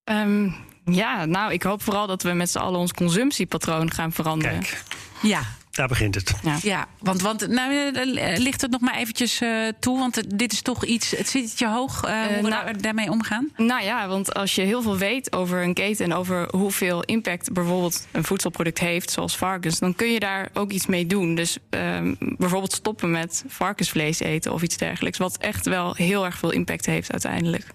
Ehm, 0.03 0.49
ja, 0.85 1.25
nou, 1.25 1.53
ik 1.53 1.63
hoop 1.63 1.81
vooral 1.81 2.07
dat 2.07 2.23
we 2.23 2.33
met 2.33 2.49
z'n 2.51 2.57
allen 2.57 2.79
ons 2.79 2.93
consumptiepatroon 2.93 3.91
gaan 3.91 4.11
veranderen. 4.11 4.59
Kijk, 4.59 4.83
Ja. 5.21 5.41
Daar 5.71 5.87
begint 5.87 6.15
het. 6.15 6.33
Ja. 6.43 6.57
Ja, 6.61 6.87
want, 6.99 7.21
want 7.21 7.47
nou, 7.47 7.91
eh, 7.93 8.37
ligt 8.37 8.61
het 8.61 8.71
nog 8.71 8.81
maar 8.81 8.95
eventjes 8.95 9.41
eh, 9.41 9.49
toe? 9.79 9.99
Want 9.99 10.17
eh, 10.17 10.23
dit 10.35 10.51
is 10.51 10.61
toch 10.61 10.85
iets, 10.85 11.11
het 11.11 11.29
zit 11.29 11.59
je 11.59 11.67
hoog 11.67 12.03
eh, 12.03 12.21
hoe 12.21 12.35
we 12.35 12.49
nou- 12.49 12.65
daar- 12.65 12.81
daarmee 12.81 13.09
omgaan? 13.09 13.49
Nou 13.57 13.83
ja, 13.83 14.07
want 14.07 14.33
als 14.33 14.55
je 14.55 14.61
heel 14.61 14.81
veel 14.81 14.97
weet 14.97 15.33
over 15.35 15.63
een 15.63 15.73
keten 15.73 16.05
en 16.05 16.13
over 16.13 16.47
hoeveel 16.55 17.03
impact 17.03 17.51
bijvoorbeeld 17.53 18.07
een 18.11 18.23
voedselproduct 18.23 18.79
heeft, 18.79 19.11
zoals 19.11 19.37
varkens, 19.37 19.79
dan 19.79 19.95
kun 19.95 20.11
je 20.11 20.19
daar 20.19 20.49
ook 20.53 20.71
iets 20.71 20.85
mee 20.85 21.07
doen. 21.07 21.35
Dus 21.35 21.57
ehm, 21.69 22.13
bijvoorbeeld 22.19 22.73
stoppen 22.73 23.11
met 23.11 23.43
varkensvlees 23.47 24.19
eten 24.19 24.53
of 24.53 24.61
iets 24.61 24.77
dergelijks, 24.77 25.17
wat 25.17 25.37
echt 25.37 25.65
wel 25.65 25.93
heel 25.95 26.25
erg 26.25 26.37
veel 26.37 26.51
impact 26.51 26.85
heeft 26.85 27.11
uiteindelijk. 27.11 27.65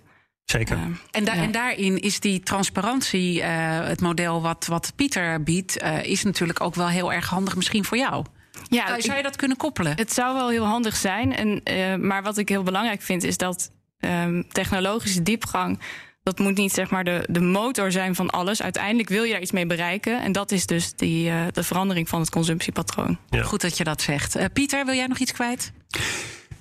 Zeker. 0.47 0.77
Ehm, 0.77 0.91
En, 1.11 1.25
da- 1.25 1.35
Ja. 1.35 1.43
en 1.43 1.51
daarin 1.51 1.99
is 2.01 2.21
die 2.21 2.41
transparantie, 2.41 3.43
eh, 3.43 3.87
het 3.87 4.01
model 4.01 4.43
wat, 4.43 4.67
wat 4.67 4.93
Pieter 4.97 5.43
biedt, 5.43 5.79
eh, 5.79 6.03
is 6.05 6.23
natuurlijk 6.23 6.61
ook 6.61 6.75
wel 6.75 6.89
heel 6.89 7.13
erg 7.13 7.29
handig 7.29 7.57
misschien 7.57 7.85
voor 7.85 7.97
jou. 7.99 8.25
ja, 8.69 8.87
zou, 8.87 9.01
zou 9.01 9.17
je 9.17 9.23
dat 9.23 9.37
kunnen 9.37 9.57
koppelen? 9.57 9.93
Het 9.97 10.13
zou 10.13 10.35
wel 10.35 10.49
heel 10.49 10.65
handig 10.65 10.97
zijn. 10.97 11.35
En, 11.37 11.63
eh, 11.63 11.95
maar 11.95 12.23
wat 12.23 12.39
ik 12.39 12.49
heel 12.49 12.63
belangrijk 12.63 13.03
vind, 13.03 13.23
is 13.25 13.37
dat 13.37 13.71
ehm, 14.01 14.43
technologische 14.49 15.23
diepgang. 15.23 15.81
Dat 16.23 16.39
moet 16.39 16.57
niet 16.57 16.73
zeg 16.73 16.91
maar 16.91 17.05
de, 17.05 17.27
de 17.31 17.41
motor 17.41 17.93
zijn 17.93 18.15
van 18.15 18.31
alles. 18.31 18.63
Uiteindelijk 18.63 19.09
wil 19.09 19.23
je 19.23 19.33
daar 19.33 19.41
iets 19.41 19.51
mee 19.53 19.67
bereiken. 19.67 20.23
En 20.23 20.33
dat 20.33 20.51
is 20.53 20.67
dus 20.67 20.93
die, 20.95 21.31
eh, 21.31 21.41
de 21.53 21.63
verandering 21.63 22.09
van 22.09 22.21
het 22.21 22.31
consumptiepatroon. 22.31 23.19
Ja. 23.31 23.43
Goed 23.43 23.61
dat 23.61 23.77
je 23.79 23.85
dat 23.85 24.03
zegt. 24.03 24.35
Eh, 24.37 24.45
Pieter, 24.53 24.85
wil 24.85 24.95
jij 24.95 25.07
nog 25.07 25.19
iets 25.19 25.33
kwijt? 25.33 25.73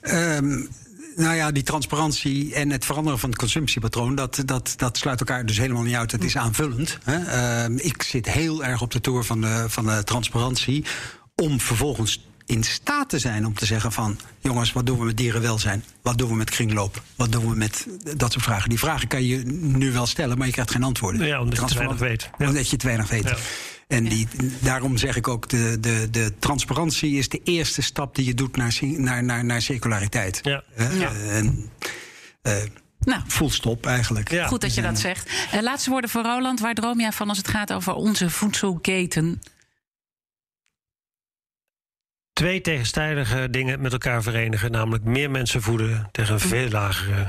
Ehm, 0.01 0.65
nou 1.15 1.35
ja, 1.35 1.51
die 1.51 1.63
transparantie 1.63 2.53
en 2.53 2.69
het 2.69 2.85
veranderen 2.85 3.19
van 3.19 3.29
het 3.29 3.39
consumptiepatroon, 3.39 4.15
dat, 4.15 4.41
dat, 4.45 4.73
dat 4.77 4.97
sluit 4.97 5.19
elkaar 5.19 5.45
dus 5.45 5.57
helemaal 5.57 5.83
niet 5.83 5.95
uit. 5.95 6.11
Het 6.11 6.23
is 6.23 6.37
aanvullend. 6.37 6.97
Hè. 7.03 7.17
Ehm, 7.17 7.77
ik 7.77 8.03
zit 8.03 8.31
heel 8.31 8.63
erg 8.63 8.81
op 8.81 8.91
de 8.91 9.01
toer 9.01 9.23
van 9.23 9.41
de, 9.41 9.65
van 9.67 9.85
de 9.85 10.03
transparantie. 10.03 10.85
Om 11.35 11.59
vervolgens 11.59 12.25
in 12.45 12.63
staat 12.63 13.09
te 13.09 13.19
zijn 13.19 13.45
om 13.45 13.53
te 13.53 13.65
zeggen 13.65 13.91
van... 13.91 14.19
jongens, 14.39 14.73
wat 14.73 14.85
doen 14.85 14.99
we 14.99 15.05
met 15.05 15.17
dierenwelzijn? 15.17 15.83
Wat 16.01 16.17
doen 16.17 16.29
we 16.29 16.35
met 16.35 16.49
kringloop? 16.49 17.01
Wat 17.15 17.31
doen 17.31 17.49
we 17.49 17.55
met 17.55 17.87
dat 18.17 18.31
soort 18.31 18.43
vragen? 18.43 18.69
Die 18.69 18.79
vragen 18.79 19.07
kan 19.07 19.23
je 19.23 19.37
nu 19.45 19.91
wel 19.91 20.05
stellen, 20.05 20.37
maar 20.37 20.47
je 20.47 20.53
krijgt 20.53 20.71
geen 20.71 20.83
antwoorden. 20.83 21.27
Ja, 21.27 21.41
omdat 21.41 21.59
je 21.59 21.65
te 21.65 21.77
weinig 21.77 21.99
weet. 21.99 22.29
Ja. 22.37 22.47
Omdat 22.47 22.69
je 22.69 22.77
te 22.77 22.85
weinig 22.85 23.09
weet. 23.09 23.23
Ja. 23.23 23.35
En 23.87 24.03
die, 24.03 24.27
daarom 24.59 24.97
zeg 24.97 25.15
ik 25.15 25.27
ook, 25.27 25.49
de, 25.49 25.77
de, 25.79 26.07
de 26.11 26.33
transparantie 26.39 27.17
is 27.17 27.29
de 27.29 27.41
eerste 27.43 27.81
stap 27.81 28.15
die 28.15 28.25
je 28.25 28.33
doet 28.33 28.55
naar, 28.57 28.77
naar, 28.81 29.23
naar, 29.23 29.45
naar 29.45 29.61
circulariteit. 29.61 30.39
Ja. 30.41 30.63
Eh, 30.75 30.99
Ja. 30.99 31.11
En, 31.13 31.69
eh, 32.41 32.53
Nou, 32.99 33.21
full 33.27 33.49
stop 33.49 33.85
eigenlijk. 33.85 34.31
Ja. 34.31 34.47
goed 34.47 34.61
dat 34.61 34.73
je 34.75 34.81
dat 34.81 34.99
zegt. 34.99 35.29
Eh, 35.51 35.61
laatste 35.61 35.89
woorden 35.89 36.09
voor 36.09 36.23
Roland. 36.23 36.59
Waar 36.59 36.73
droom 36.73 36.99
jij 36.99 37.11
van 37.11 37.29
als 37.29 37.37
het 37.37 37.47
gaat 37.47 37.73
over 37.73 37.93
onze 37.93 38.29
voedselketen? 38.29 39.41
Twee 42.35 42.61
tegenstrijdige 42.61 43.49
dingen 43.49 43.81
met 43.81 43.91
elkaar 43.91 44.23
verenigen. 44.23 44.71
Namelijk 44.71 45.03
meer 45.03 45.31
mensen 45.31 45.61
voeden 45.61 46.09
tegen 46.11 46.33
een 46.33 46.39
veel 46.39 46.69
lagere 46.69 47.25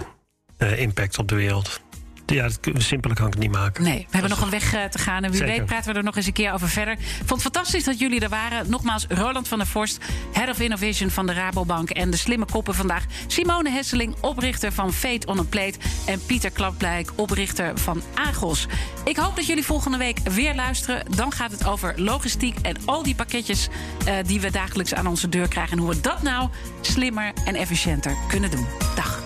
eh, 0.57 0.81
impact 0.81 1.19
op 1.19 1.29
de 1.29 1.35
wereld. 1.35 1.81
Ja, 2.27 2.43
dat, 2.43 2.83
simpeler 2.83 3.17
kan 3.17 3.27
ik 3.27 3.33
het 3.33 3.43
niet 3.43 3.53
maken. 3.53 3.83
Nee, 3.83 3.99
we 3.99 4.07
hebben 4.11 4.31
nog 4.31 4.41
een 4.41 4.51
weg 4.51 4.75
eh, 4.75 4.85
te 4.85 4.99
gaan. 4.99 5.25
En 5.25 5.31
wie 5.31 5.39
Zeker. 5.39 5.57
weet 5.57 5.67
praten 5.67 5.93
we 5.93 5.99
er 5.99 6.05
nog 6.05 6.17
eens 6.17 6.27
een 6.27 6.33
keer 6.33 6.53
over 6.53 6.69
verder. 6.69 6.95
Ik 6.95 7.01
vond 7.17 7.43
het 7.43 7.53
fantastisch 7.53 7.85
dat 7.85 7.99
jullie 7.99 8.21
er 8.21 8.29
waren. 8.29 8.71
Nogmaals, 8.71 9.07
Roland 9.09 9.49
van 9.49 9.59
der 9.59 9.67
Vorst, 9.67 10.05
Head 10.33 10.49
of 10.49 10.61
Innovation 10.61 11.11
van 11.11 11.27
de 11.27 11.33
Rabobank. 11.33 11.91
En 11.91 12.11
de 12.11 12.17
slimme 12.17 12.45
koppen 12.45 12.75
vandaag. 12.75 13.05
Simone 13.27 13.71
Hesseling, 13.71 14.15
oprichter 14.21 14.73
van 14.73 14.93
Fate 14.93 15.27
on 15.27 15.39
a 15.39 15.43
Plate. 15.43 15.79
En 16.07 16.21
Pieter 16.27 16.51
Klapblijk, 16.51 17.11
oprichter 17.15 17.79
van 17.79 18.03
Agos. 18.15 18.67
Ik 19.05 19.17
hoop 19.17 19.37
dat 19.37 19.47
jullie 19.47 19.65
volgende 19.65 19.99
week 19.99 20.19
weer 20.19 20.55
luisteren. 20.55 21.05
Dan 21.17 21.33
gaat 21.33 21.51
het 21.51 21.67
over 21.67 21.95
logistiek 21.97 22.59
en 22.63 22.77
al 22.85 23.03
die 23.03 23.15
pakketjes 23.15 23.69
eh, 24.07 24.15
die 24.27 24.41
we 24.41 24.51
dagelijks 24.51 24.95
aan 24.95 25.07
onze 25.07 25.29
deur 25.29 25.49
krijgen. 25.49 25.73
En 25.73 25.79
hoe 25.79 25.95
we 25.95 26.01
dat 26.01 26.23
nou 26.23 26.49
slimmer 26.81 27.33
en 27.45 27.55
efficiënter 27.55 28.17
kunnen 28.29 28.51
doen. 28.51 28.67
Dag. 28.95 29.26